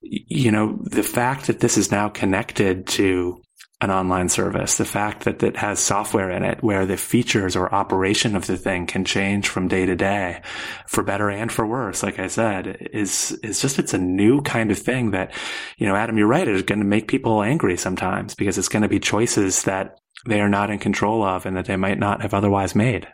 you 0.01 0.51
know, 0.51 0.80
the 0.84 1.03
fact 1.03 1.47
that 1.47 1.59
this 1.59 1.78
is 1.78 1.91
now 1.91 2.09
connected 2.09 2.88
to 2.88 3.42
an 3.84 3.91
online 3.91 4.29
service. 4.29 4.77
The 4.77 4.86
fact 4.86 5.25
that 5.25 5.43
it 5.43 5.57
has 5.57 5.79
software 5.79 6.31
in 6.31 6.43
it 6.43 6.63
where 6.63 6.86
the 6.86 6.95
features 6.95 7.55
or 7.55 7.73
operation 7.73 8.36
of 8.36 8.47
the 8.47 8.55
thing 8.55 8.88
can 8.88 9.03
change 9.03 9.49
from 9.49 9.67
day 9.67 9.86
to 9.86 9.95
day 9.95 10.41
for 10.88 11.03
better 11.03 11.29
and 11.29 11.51
for 11.51 11.67
worse, 11.67 12.01
like 12.01 12.17
I 12.17 12.27
said, 12.27 12.89
is, 12.93 13.38
is 13.43 13.61
just, 13.61 13.79
it's 13.79 13.93
a 13.93 13.97
new 13.97 14.41
kind 14.41 14.71
of 14.71 14.79
thing 14.79 15.11
that, 15.11 15.34
you 15.77 15.86
know, 15.86 15.95
Adam, 15.95 16.17
you're 16.17 16.27
right. 16.27 16.47
It's 16.47 16.63
going 16.63 16.79
to 16.79 16.86
make 16.86 17.09
people 17.09 17.43
angry 17.43 17.75
sometimes 17.75 18.36
because 18.36 18.57
it's 18.57 18.69
going 18.69 18.84
to 18.84 18.89
be 18.89 18.99
choices 18.99 19.63
that 19.63 19.99
they 20.25 20.39
are 20.39 20.49
not 20.49 20.69
in 20.69 20.79
control 20.79 21.21
of 21.21 21.45
and 21.45 21.57
that 21.57 21.65
they 21.65 21.75
might 21.75 21.99
not 21.99 22.21
have 22.21 22.34
otherwise 22.34 22.75
made. 22.75 23.07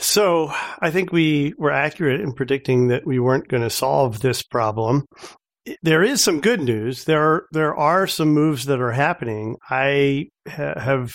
So 0.00 0.52
I 0.80 0.90
think 0.90 1.12
we 1.12 1.54
were 1.58 1.72
accurate 1.72 2.20
in 2.20 2.32
predicting 2.32 2.88
that 2.88 3.06
we 3.06 3.18
weren't 3.18 3.48
going 3.48 3.64
to 3.64 3.70
solve 3.70 4.20
this 4.20 4.42
problem 4.42 5.06
there 5.82 6.02
is 6.02 6.22
some 6.22 6.40
good 6.40 6.60
news. 6.60 7.04
There 7.04 7.22
are, 7.22 7.46
there 7.52 7.74
are 7.74 8.06
some 8.06 8.28
moves 8.28 8.66
that 8.66 8.80
are 8.80 8.92
happening. 8.92 9.56
I 9.70 10.26
ha- 10.48 10.78
have 10.78 11.14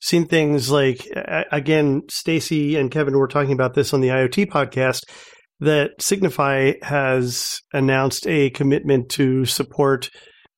seen 0.00 0.26
things 0.26 0.70
like 0.70 1.06
again, 1.52 2.02
Stacy 2.10 2.76
and 2.76 2.90
Kevin 2.90 3.18
were 3.18 3.28
talking 3.28 3.52
about 3.52 3.74
this 3.74 3.92
on 3.92 4.00
the 4.00 4.08
IoT 4.08 4.46
podcast 4.46 5.02
that 5.60 5.90
Signify 6.00 6.72
has 6.82 7.60
announced 7.72 8.26
a 8.26 8.50
commitment 8.50 9.10
to 9.10 9.44
support 9.44 10.10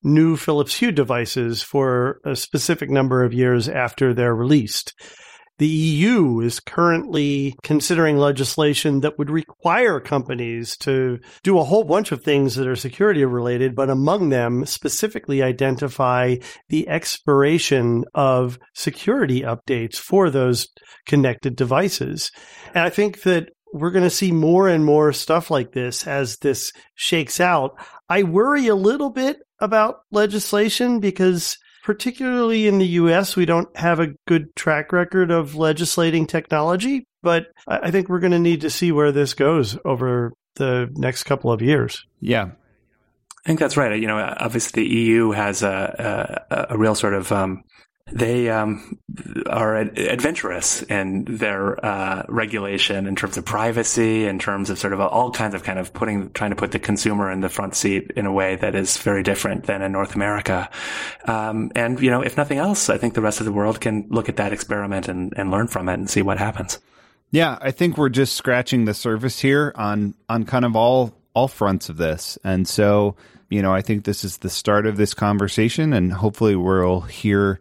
new 0.05 0.36
Philips 0.36 0.77
Hue 0.77 0.93
devices 0.93 1.62
for 1.62 2.20
a 2.24 2.36
specific 2.36 2.90
number 2.90 3.24
of 3.24 3.35
years 3.35 3.69
after 3.69 4.15
they're 4.15 4.35
released. 4.35 4.94
The 5.59 5.69
EU 5.69 6.41
is 6.41 6.61
currently 6.61 7.55
considering 7.62 8.16
legislation 8.16 9.01
that 9.01 9.19
would 9.19 9.31
require 9.31 10.01
companies 10.01 10.77
to 10.79 11.19
do 11.43 11.59
a 11.59 11.65
whole 11.65 11.85
bunch 11.85 12.12
of 12.12 12.23
things 12.23 12.55
that 12.55 12.66
are 12.66 12.77
security 12.77 13.24
related, 13.24 13.74
but 13.74 13.91
among 13.91 14.31
them 14.31 14.66
specifically 14.66 15.43
identify 15.43 16.37
the 16.69 16.89
expiration 16.89 18.05
of 18.15 18.59
security 18.74 19.43
updates 19.43 19.97
for 19.97 20.31
those 20.31 20.69
connected 21.07 21.55
devices. 21.57 22.31
And 22.74 22.85
I 22.85 22.91
think 22.91 23.23
that 23.23 23.51
we're 23.73 23.91
going 23.91 24.05
to 24.05 24.11
see 24.11 24.33
more 24.33 24.69
and 24.69 24.85
more 24.85 25.12
stuff 25.12 25.51
like 25.51 25.73
this 25.73 26.07
as 26.07 26.37
this 26.39 26.73
shakes 26.95 27.41
out. 27.41 27.73
I 28.09 28.23
worry 28.23 28.66
a 28.69 28.74
little 28.74 29.11
bit 29.11 29.39
about 29.61 30.01
legislation 30.11 31.01
because 31.01 31.57
particularly 31.83 32.67
in 32.67 32.79
the 32.79 32.87
US, 32.87 33.37
we 33.37 33.45
don't 33.45 33.75
have 33.77 34.01
a 34.01 34.15
good 34.27 34.55
track 34.55 34.93
record 34.93 35.31
of 35.31 35.57
legislating 35.57 36.27
technology, 36.27 37.07
but 37.23 37.47
I 37.67 37.91
think 37.91 38.09
we're 38.09 38.21
going 38.21 38.33
to 38.33 38.39
need 38.39 38.63
to 38.63 38.71
see 38.71 38.93
where 38.93 39.13
this 39.13 39.35
goes 39.35 39.77
over 39.85 40.33
the 40.57 40.91
next 40.95 41.25
couple 41.25 41.51
of 41.51 41.63
years. 41.63 42.05
Yeah. 42.21 42.51
I 43.45 43.49
think 43.49 43.59
that's 43.59 43.77
right. 43.77 44.01
You 44.01 44.07
know, 44.07 44.19
obviously 44.39 44.85
the 44.85 44.89
EU 44.89 45.31
has 45.33 45.63
a, 45.63 46.45
a, 46.51 46.75
a 46.75 46.79
real 46.79 46.95
sort 46.95 47.15
of 47.15 47.33
um, 47.33 47.65
they 48.11 48.51
um, 48.51 48.99
are 49.47 49.77
adventurous 49.77 50.83
in 50.83 51.24
their 51.24 51.85
uh, 51.85 52.24
regulation 52.29 53.07
in 53.07 53.16
terms 53.16 53.37
of 53.37 53.45
privacy, 53.45 54.27
in 54.27 54.39
terms 54.39 54.70
of 54.70 54.79
sort 54.79 54.93
of 54.93 55.01
all 55.01 55.31
kinds 55.31 55.55
of 55.55 55.62
kind 55.62 55.79
of 55.79 55.93
putting, 55.93 56.31
trying 56.33 56.51
to 56.51 56.57
put 56.57 56.73
the 56.73 56.79
consumer 56.79 57.31
in 57.31 57.41
the 57.41 57.49
front 57.49 57.74
seat 57.74 58.11
in 58.16 58.27
a 58.27 58.33
way 58.33 58.57
that 58.57 58.74
is 58.74 58.99
very 58.99 59.23
different 59.23 59.65
than 59.65 59.83
in 59.83 59.93
North 59.93 60.15
America. 60.15 60.69
Um, 61.27 61.70
and 61.74 62.01
you 62.01 62.11
know, 62.11 62.23
if 62.23 62.37
nothing 62.37 62.59
else, 62.59 62.91
I 62.91 62.99
think 62.99 63.15
the 63.15 63.23
rest 63.23 63.41
of 63.41 63.47
the 63.47 63.53
world 63.53 63.81
can 63.81 64.07
look 64.11 64.29
at 64.29 64.37
that 64.37 64.53
experiment 64.53 65.09
and, 65.09 65.33
and 65.37 65.51
learn 65.51 65.69
from 65.69 65.89
it 65.89 65.95
and 65.95 66.11
see 66.11 66.23
what 66.23 66.39
happens. 66.39 66.81
Yeah, 67.31 67.57
I 67.62 67.70
think 67.70 67.97
we're 67.97 68.11
just 68.11 68.35
scratching 68.35 68.85
the 68.85 68.95
surface 68.95 69.41
here 69.41 69.73
on 69.74 70.15
on 70.29 70.45
kind 70.45 70.66
of 70.66 70.77
all 70.77 71.15
all 71.35 71.49
fronts 71.49 71.89
of 71.89 71.97
this, 71.97 72.39
and 72.45 72.69
so 72.69 73.16
you 73.53 73.61
know, 73.61 73.73
I 73.73 73.83
think 73.83 74.05
this 74.05 74.24
is 74.24 74.39
the 74.39 74.49
start 74.49 74.87
of 74.87 74.97
this 74.97 75.12
conversation, 75.12 75.93
and 75.93 76.11
hopefully 76.11 76.57
we'll 76.57 77.03
hear 77.03 77.61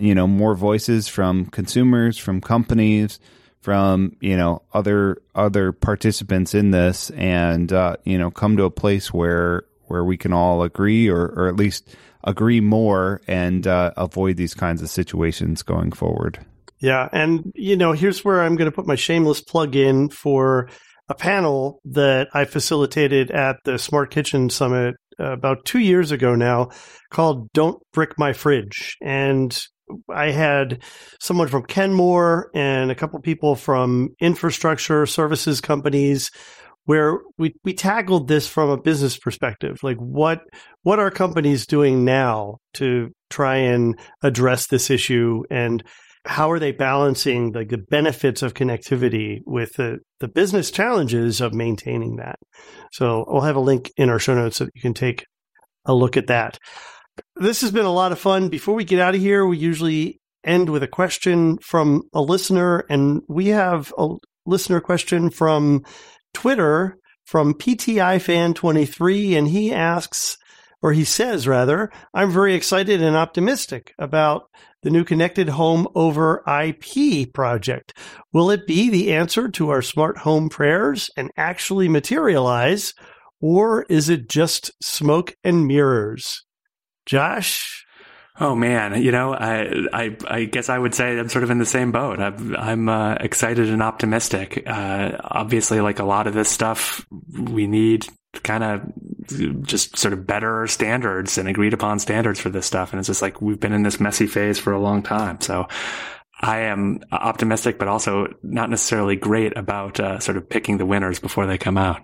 you 0.00 0.14
know 0.14 0.26
more 0.26 0.54
voices 0.54 1.06
from 1.06 1.46
consumers, 1.46 2.18
from 2.18 2.40
companies, 2.40 3.20
from 3.60 4.16
you 4.20 4.36
know 4.36 4.62
other 4.72 5.18
other 5.34 5.72
participants 5.72 6.54
in 6.54 6.70
this, 6.70 7.10
and 7.10 7.72
uh, 7.72 7.96
you 8.04 8.18
know 8.18 8.30
come 8.30 8.56
to 8.56 8.64
a 8.64 8.70
place 8.70 9.12
where 9.12 9.64
where 9.86 10.04
we 10.04 10.16
can 10.16 10.32
all 10.32 10.62
agree, 10.62 11.08
or 11.08 11.26
or 11.26 11.48
at 11.48 11.56
least 11.56 11.94
agree 12.24 12.60
more, 12.60 13.20
and 13.26 13.66
uh, 13.66 13.92
avoid 13.96 14.36
these 14.36 14.54
kinds 14.54 14.82
of 14.82 14.88
situations 14.88 15.62
going 15.62 15.92
forward. 15.92 16.44
Yeah, 16.80 17.08
and 17.12 17.52
you 17.54 17.76
know 17.76 17.92
here's 17.92 18.24
where 18.24 18.42
I'm 18.42 18.56
going 18.56 18.70
to 18.70 18.74
put 18.74 18.86
my 18.86 18.96
shameless 18.96 19.42
plug 19.42 19.76
in 19.76 20.08
for 20.08 20.68
a 21.10 21.14
panel 21.14 21.80
that 21.84 22.28
I 22.32 22.44
facilitated 22.44 23.30
at 23.32 23.56
the 23.64 23.78
Smart 23.78 24.10
Kitchen 24.12 24.48
Summit 24.48 24.94
uh, 25.18 25.32
about 25.32 25.64
two 25.64 25.80
years 25.80 26.12
ago 26.12 26.34
now 26.34 26.70
called 27.10 27.52
Don't 27.52 27.82
Brick 27.92 28.16
My 28.16 28.32
Fridge. 28.32 28.96
And 29.02 29.60
I 30.12 30.30
had 30.30 30.82
someone 31.20 31.48
from 31.48 31.64
Kenmore 31.64 32.50
and 32.54 32.90
a 32.90 32.94
couple 32.94 33.20
people 33.20 33.54
from 33.56 34.10
infrastructure 34.20 35.06
services 35.06 35.60
companies 35.60 36.30
where 36.86 37.18
we, 37.38 37.54
we 37.62 37.74
tackled 37.74 38.26
this 38.26 38.48
from 38.48 38.70
a 38.70 38.80
business 38.80 39.16
perspective. 39.16 39.78
Like 39.82 39.98
what 39.98 40.42
what 40.82 40.98
are 40.98 41.10
companies 41.10 41.66
doing 41.66 42.04
now 42.04 42.58
to 42.74 43.10
try 43.28 43.56
and 43.56 43.98
address 44.22 44.66
this 44.66 44.90
issue 44.90 45.42
and 45.50 45.84
how 46.26 46.50
are 46.50 46.58
they 46.58 46.72
balancing 46.72 47.52
the, 47.52 47.64
the 47.64 47.78
benefits 47.78 48.42
of 48.42 48.54
connectivity 48.54 49.38
with 49.46 49.72
the, 49.74 49.98
the 50.18 50.28
business 50.28 50.70
challenges 50.70 51.40
of 51.40 51.54
maintaining 51.54 52.16
that? 52.16 52.36
So 52.92 53.24
I'll 53.28 53.40
have 53.40 53.56
a 53.56 53.60
link 53.60 53.90
in 53.96 54.10
our 54.10 54.18
show 54.18 54.34
notes 54.34 54.58
so 54.58 54.64
that 54.64 54.72
you 54.74 54.82
can 54.82 54.94
take 54.94 55.24
a 55.86 55.94
look 55.94 56.16
at 56.16 56.26
that. 56.26 56.58
This 57.40 57.62
has 57.62 57.70
been 57.70 57.86
a 57.86 57.90
lot 57.90 58.12
of 58.12 58.18
fun. 58.18 58.50
Before 58.50 58.74
we 58.74 58.84
get 58.84 59.00
out 59.00 59.14
of 59.14 59.20
here, 59.22 59.46
we 59.46 59.56
usually 59.56 60.20
end 60.44 60.68
with 60.68 60.82
a 60.82 60.86
question 60.86 61.56
from 61.56 62.02
a 62.12 62.20
listener, 62.20 62.84
and 62.90 63.22
we 63.30 63.46
have 63.46 63.94
a 63.96 64.16
listener 64.44 64.78
question 64.82 65.30
from 65.30 65.82
Twitter 66.34 66.98
from 67.24 67.54
PTI 67.54 68.20
Fan 68.20 68.52
23, 68.52 69.36
and 69.36 69.48
he 69.48 69.72
asks, 69.72 70.36
or 70.82 70.92
he 70.92 71.02
says 71.02 71.48
rather, 71.48 71.90
I'm 72.12 72.30
very 72.30 72.54
excited 72.54 73.00
and 73.00 73.16
optimistic 73.16 73.94
about 73.98 74.50
the 74.82 74.90
new 74.90 75.04
connected 75.04 75.48
home 75.48 75.88
over 75.94 76.44
IP 76.46 77.32
project. 77.32 77.96
Will 78.34 78.50
it 78.50 78.66
be 78.66 78.90
the 78.90 79.14
answer 79.14 79.48
to 79.48 79.70
our 79.70 79.80
smart 79.80 80.18
home 80.18 80.50
prayers 80.50 81.08
and 81.16 81.30
actually 81.38 81.88
materialize, 81.88 82.92
or 83.40 83.86
is 83.88 84.10
it 84.10 84.28
just 84.28 84.72
smoke 84.82 85.34
and 85.42 85.66
mirrors? 85.66 86.44
Josh? 87.10 87.84
Oh 88.38 88.54
man, 88.54 89.02
you 89.02 89.10
know, 89.10 89.34
I, 89.34 89.68
I, 89.92 90.16
I 90.28 90.44
guess 90.44 90.68
I 90.68 90.78
would 90.78 90.94
say 90.94 91.18
I'm 91.18 91.28
sort 91.28 91.42
of 91.42 91.50
in 91.50 91.58
the 91.58 91.66
same 91.66 91.90
boat. 91.90 92.20
I'm, 92.20 92.54
I'm 92.54 92.88
uh, 92.88 93.14
excited 93.14 93.68
and 93.68 93.82
optimistic. 93.82 94.62
Uh, 94.64 95.18
obviously, 95.20 95.80
like 95.80 95.98
a 95.98 96.04
lot 96.04 96.28
of 96.28 96.34
this 96.34 96.48
stuff, 96.48 97.04
we 97.36 97.66
need 97.66 98.06
kind 98.44 98.62
of 98.62 99.66
just 99.66 99.98
sort 99.98 100.14
of 100.14 100.24
better 100.24 100.68
standards 100.68 101.36
and 101.36 101.48
agreed 101.48 101.74
upon 101.74 101.98
standards 101.98 102.38
for 102.38 102.48
this 102.48 102.64
stuff. 102.64 102.92
And 102.92 103.00
it's 103.00 103.08
just 103.08 103.22
like 103.22 103.42
we've 103.42 103.58
been 103.58 103.72
in 103.72 103.82
this 103.82 103.98
messy 103.98 104.28
phase 104.28 104.60
for 104.60 104.72
a 104.72 104.80
long 104.80 105.02
time. 105.02 105.40
So 105.40 105.66
I 106.40 106.60
am 106.60 107.00
optimistic, 107.10 107.76
but 107.76 107.88
also 107.88 108.28
not 108.44 108.70
necessarily 108.70 109.16
great 109.16 109.58
about 109.58 109.98
uh, 109.98 110.20
sort 110.20 110.36
of 110.36 110.48
picking 110.48 110.78
the 110.78 110.86
winners 110.86 111.18
before 111.18 111.46
they 111.46 111.58
come 111.58 111.76
out. 111.76 112.02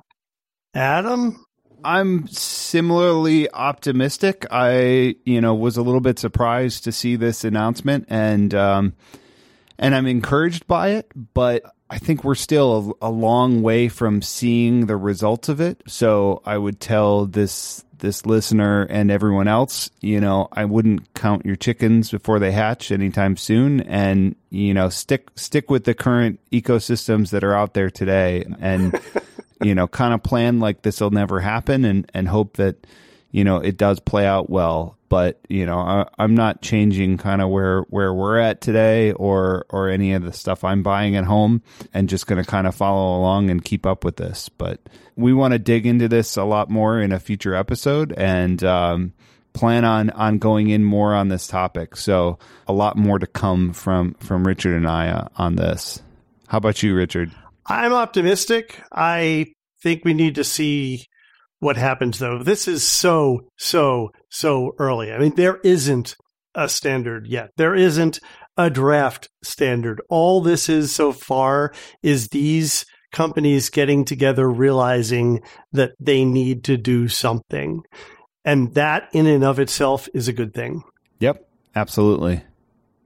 Adam? 0.75 1.46
I'm 1.85 2.27
similarly 2.29 3.51
optimistic. 3.51 4.47
I, 4.51 5.17
you 5.25 5.41
know, 5.41 5.55
was 5.55 5.77
a 5.77 5.83
little 5.83 6.01
bit 6.01 6.19
surprised 6.19 6.85
to 6.85 6.93
see 6.93 7.17
this 7.17 7.45
announcement 7.45 8.07
and 8.09 8.55
um 8.55 8.95
and 9.79 9.95
I'm 9.95 10.07
encouraged 10.07 10.67
by 10.67 10.91
it, 10.91 11.11
but 11.35 11.63
I 11.89 11.99
think 11.99 12.25
we're 12.25 12.35
still 12.35 12.97
a, 13.01 13.09
a 13.09 13.11
long 13.11 13.63
way 13.63 13.89
from 13.89 14.23
seeing 14.23 14.87
the 14.87 14.97
results 14.97 15.49
of 15.49 15.61
it. 15.61 15.83
So 15.87 16.43
I 16.45 16.59
would 16.59 16.81
tell 16.81 17.27
this 17.27 17.85
this 17.99 18.27
listener 18.27 18.83
and 18.83 19.11
everyone 19.11 19.49
else, 19.49 19.91
you 20.01 20.21
know, 20.21 20.49
I 20.53 20.65
wouldn't 20.65 21.15
count 21.15 21.47
your 21.47 21.57
chickens 21.57 22.11
before 22.11 22.39
they 22.39 22.53
hatch 22.53 22.91
anytime 22.93 23.37
soon 23.37 23.81
and, 23.81 24.37
you 24.51 24.75
know, 24.75 24.89
stick 24.89 25.31
stick 25.37 25.71
with 25.71 25.85
the 25.85 25.95
current 25.95 26.41
ecosystems 26.53 27.31
that 27.31 27.45
are 27.45 27.55
out 27.55 27.75
there 27.75 27.91
today 27.91 28.45
and 28.61 29.01
you 29.63 29.75
know, 29.75 29.87
kind 29.87 30.15
of 30.15 30.23
plan 30.23 30.61
like 30.61 30.83
this 30.83 31.01
will 31.01 31.11
never 31.11 31.41
happen 31.41 31.85
and, 31.85 32.11
and 32.15 32.29
hope 32.29 32.57
that, 32.57 32.87
you 33.31 33.45
know, 33.45 33.57
it 33.59 33.77
does 33.77 34.01
play 34.01 34.27
out 34.27 34.51
well. 34.51 34.97
But, 35.09 35.41
you 35.49 35.67
know, 35.67 35.79
I, 35.79 36.07
I'm 36.19 36.35
not 36.35 36.63
changing 36.63 37.19
kind 37.19 37.41
of 37.41 37.49
where, 37.49 37.83
where 37.83 38.13
we're 38.13 38.39
at 38.39 38.61
today 38.61 39.13
or, 39.13 39.65
or 39.71 39.89
any 39.89 40.15
of 40.15 40.25
the 40.25 40.33
stuff 40.33 40.65
I'm 40.65 40.83
buying 40.83 41.15
at 41.15 41.25
home 41.25 41.63
and 41.95 42.09
just 42.09 42.27
going 42.27 42.43
to 42.43 42.51
kind 42.51 42.67
of 42.67 42.75
follow 42.75 43.19
along 43.19 43.51
and 43.51 43.65
keep 43.65 43.87
up 43.87 44.05
with 44.05 44.17
this. 44.17 44.49
But 44.49 44.81
we 45.15 45.33
want 45.33 45.53
to 45.53 45.59
dig 45.59 45.87
into 45.87 46.09
this 46.09 46.37
a 46.37 46.45
lot 46.45 46.71
more 46.71 47.01
in 47.01 47.13
a 47.13 47.21
future 47.21 47.55
episode 47.55 48.13
and, 48.17 48.63
um, 48.65 49.13
plan 49.53 49.87
on 49.87 50.11
on 50.11 50.37
going 50.37 50.69
in 50.69 50.85
more 50.85 51.15
on 51.15 51.29
this 51.29 51.47
topic. 51.47 51.97
So 51.97 52.39
a 52.69 52.75
lot 52.75 52.99
more 52.99 53.19
to 53.19 53.27
come 53.27 53.73
from 53.73 54.13
from 54.15 54.47
Richard 54.47 54.77
and 54.77 54.87
I 54.87 55.09
uh, 55.09 55.29
on 55.37 55.57
this. 55.57 56.03
How 56.49 56.59
about 56.59 56.83
you, 56.83 56.95
Richard? 56.95 57.33
I'm 57.69 57.93
optimistic. 57.93 58.81
I 58.93 59.47
think 59.83 60.05
we 60.05 60.15
need 60.15 60.37
to 60.37 60.45
see 60.45 61.07
what 61.59 61.77
happens 61.77 62.19
though. 62.19 62.43
This 62.43 62.69
is 62.69 62.87
so, 62.87 63.41
so, 63.59 64.11
so 64.31 64.73
early. 64.79 65.13
I 65.13 65.19
mean, 65.19 65.35
there 65.35 65.59
isn't 65.65 66.15
a 66.55 66.69
standard 66.69 67.27
yet. 67.27 67.51
There 67.57 67.75
isn't 67.75 68.21
a 68.57 68.71
draft 68.71 69.29
standard. 69.43 70.01
All 70.09 70.41
this 70.41 70.69
is 70.69 70.95
so 70.95 71.13
far 71.13 71.73
is 72.03 72.29
these 72.29 72.87
companies 73.13 73.71
getting 73.71 74.05
together, 74.05 74.49
realizing 74.49 75.41
that 75.73 75.93
they 76.01 76.25
need 76.25 76.65
to 76.65 76.77
do 76.77 77.09
something. 77.09 77.83
And 78.45 78.75
that 78.75 79.09
in 79.13 79.27
and 79.27 79.45
of 79.45 79.59
itself 79.59 80.09
is 80.15 80.29
a 80.29 80.33
good 80.33 80.55
thing. 80.55 80.83
Yep, 81.21 81.47
absolutely. 81.75 82.45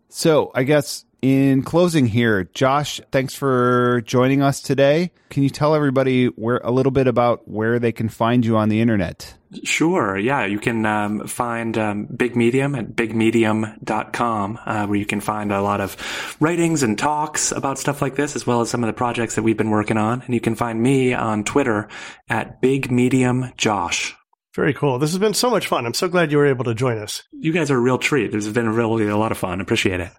So 0.09 0.51
I 0.55 0.65
guess 0.65 1.05
in 1.23 1.63
closing 1.63 2.07
here, 2.07 2.45
Josh, 2.55 3.01
thanks 3.13 3.35
for 3.35 4.03
joining 4.07 4.43
us 4.43 4.61
today. 4.61 5.13
Can 5.29 5.43
you 5.43 5.51
tell 5.51 5.75
everybody 5.75 6.27
where 6.27 6.61
a 6.65 6.71
little 6.71 6.93
bit 6.93 7.07
about 7.07 7.49
where 7.49 7.79
they 7.79 7.93
can 7.93 8.09
find 8.09 8.45
you 8.45 8.57
on 8.57 8.69
the 8.69 8.81
internet? 8.81 9.35
Sure. 9.65 10.17
Yeah. 10.17 10.47
You 10.47 10.59
can 10.59 10.87
um, 10.87 11.27
find 11.27 11.77
um, 11.77 12.05
Big 12.05 12.37
Medium 12.37 12.75
at 12.75 12.95
bigmedium.com, 12.95 14.59
uh, 14.65 14.87
where 14.87 14.99
you 14.99 15.07
can 15.07 15.21
find 15.21 15.53
a 15.53 15.61
lot 15.61 15.81
of 15.81 16.37
writings 16.41 16.83
and 16.83 16.97
talks 16.97 17.51
about 17.51 17.79
stuff 17.79 18.01
like 18.01 18.15
this, 18.15 18.37
as 18.37 18.47
well 18.47 18.61
as 18.61 18.71
some 18.71 18.85
of 18.85 18.87
the 18.87 18.93
projects 18.93 19.35
that 19.35 19.43
we've 19.43 19.57
been 19.57 19.71
working 19.71 19.97
on. 19.97 20.23
And 20.23 20.35
you 20.35 20.41
can 20.41 20.55
find 20.55 20.81
me 20.81 21.15
on 21.15 21.45
Twitter 21.45 21.89
at 22.29 22.61
Big 22.61 22.91
Medium 22.91 23.53
Josh. 23.57 24.17
Very 24.55 24.75
cool. 24.75 24.99
This 24.99 25.11
has 25.11 25.19
been 25.21 25.35
so 25.35 25.51
much 25.51 25.67
fun. 25.69 25.87
I'm 25.87 25.95
so 25.95 26.09
glad 26.09 26.33
you 26.33 26.39
were 26.39 26.47
able 26.47 26.65
to 26.65 26.75
join 26.75 26.99
us. 26.99 27.23
You 27.33 27.53
guys 27.53 27.71
are 27.71 27.77
a 27.77 27.81
real 27.81 27.99
treat. 27.99 28.33
This 28.33 28.45
has 28.45 28.55
been 28.55 28.69
really 28.69 29.07
a 29.07 29.17
lot 29.17 29.33
of 29.33 29.39
fun. 29.39 29.61
Appreciate 29.61 30.01
it. 30.01 30.11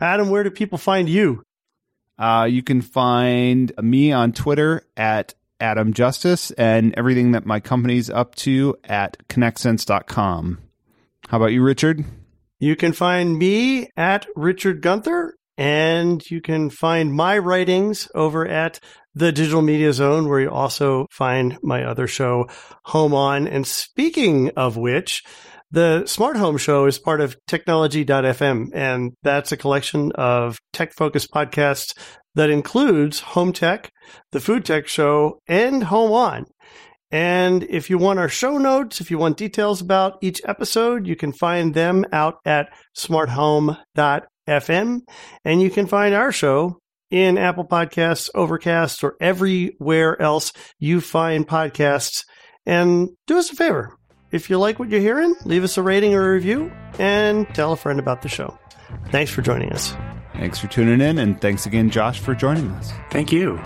Adam, 0.00 0.28
where 0.30 0.42
do 0.44 0.50
people 0.50 0.78
find 0.78 1.08
you? 1.08 1.42
Uh, 2.18 2.46
you 2.48 2.62
can 2.62 2.80
find 2.80 3.72
me 3.80 4.12
on 4.12 4.32
Twitter 4.32 4.86
at 4.96 5.34
Adam 5.60 5.92
Justice 5.92 6.50
and 6.52 6.94
everything 6.96 7.32
that 7.32 7.46
my 7.46 7.60
company's 7.60 8.10
up 8.10 8.34
to 8.36 8.76
at 8.84 9.16
connectsense.com. 9.28 10.58
How 11.28 11.36
about 11.36 11.52
you, 11.52 11.62
Richard? 11.62 12.04
You 12.58 12.76
can 12.76 12.92
find 12.92 13.38
me 13.38 13.88
at 13.96 14.26
Richard 14.34 14.80
Gunther, 14.80 15.34
and 15.58 16.22
you 16.30 16.40
can 16.40 16.70
find 16.70 17.12
my 17.12 17.36
writings 17.38 18.08
over 18.14 18.46
at 18.46 18.80
the 19.14 19.32
Digital 19.32 19.62
Media 19.62 19.92
Zone, 19.92 20.28
where 20.28 20.40
you 20.40 20.50
also 20.50 21.06
find 21.10 21.58
my 21.62 21.84
other 21.84 22.06
show, 22.06 22.48
Home 22.84 23.14
On. 23.14 23.46
And 23.46 23.66
speaking 23.66 24.50
of 24.56 24.76
which, 24.76 25.22
the 25.70 26.06
Smart 26.06 26.36
Home 26.36 26.58
Show 26.58 26.86
is 26.86 26.98
part 26.98 27.20
of 27.20 27.36
technology.fm, 27.46 28.70
and 28.72 29.12
that's 29.22 29.52
a 29.52 29.56
collection 29.56 30.12
of 30.12 30.58
tech 30.72 30.94
focused 30.94 31.32
podcasts 31.32 31.92
that 32.34 32.50
includes 32.50 33.20
Home 33.20 33.52
Tech, 33.52 33.90
the 34.32 34.40
Food 34.40 34.64
Tech 34.64 34.86
Show, 34.86 35.40
and 35.48 35.84
Home 35.84 36.12
On. 36.12 36.44
And 37.10 37.62
if 37.64 37.88
you 37.88 37.98
want 37.98 38.18
our 38.18 38.28
show 38.28 38.58
notes, 38.58 39.00
if 39.00 39.10
you 39.10 39.18
want 39.18 39.36
details 39.36 39.80
about 39.80 40.18
each 40.22 40.42
episode, 40.44 41.06
you 41.06 41.16
can 41.16 41.32
find 41.32 41.72
them 41.72 42.04
out 42.12 42.36
at 42.44 42.68
smarthome.fm. 42.96 45.00
And 45.44 45.62
you 45.62 45.70
can 45.70 45.86
find 45.86 46.14
our 46.14 46.32
show 46.32 46.78
in 47.10 47.38
Apple 47.38 47.66
Podcasts, 47.66 48.28
Overcast, 48.34 49.04
or 49.04 49.16
everywhere 49.20 50.20
else 50.20 50.52
you 50.78 51.00
find 51.00 51.46
podcasts. 51.46 52.24
And 52.66 53.10
do 53.26 53.38
us 53.38 53.52
a 53.52 53.56
favor. 53.56 53.96
If 54.36 54.50
you 54.50 54.58
like 54.58 54.78
what 54.78 54.90
you're 54.90 55.00
hearing, 55.00 55.34
leave 55.44 55.64
us 55.64 55.78
a 55.78 55.82
rating 55.82 56.14
or 56.14 56.28
a 56.28 56.32
review 56.34 56.70
and 56.98 57.48
tell 57.54 57.72
a 57.72 57.76
friend 57.76 57.98
about 57.98 58.20
the 58.20 58.28
show. 58.28 58.58
Thanks 59.10 59.30
for 59.30 59.40
joining 59.40 59.72
us. 59.72 59.96
Thanks 60.34 60.58
for 60.58 60.66
tuning 60.66 61.00
in, 61.00 61.16
and 61.18 61.40
thanks 61.40 61.64
again, 61.64 61.88
Josh, 61.88 62.20
for 62.20 62.34
joining 62.34 62.70
us. 62.72 62.92
Thank 63.10 63.32
you. 63.32 63.58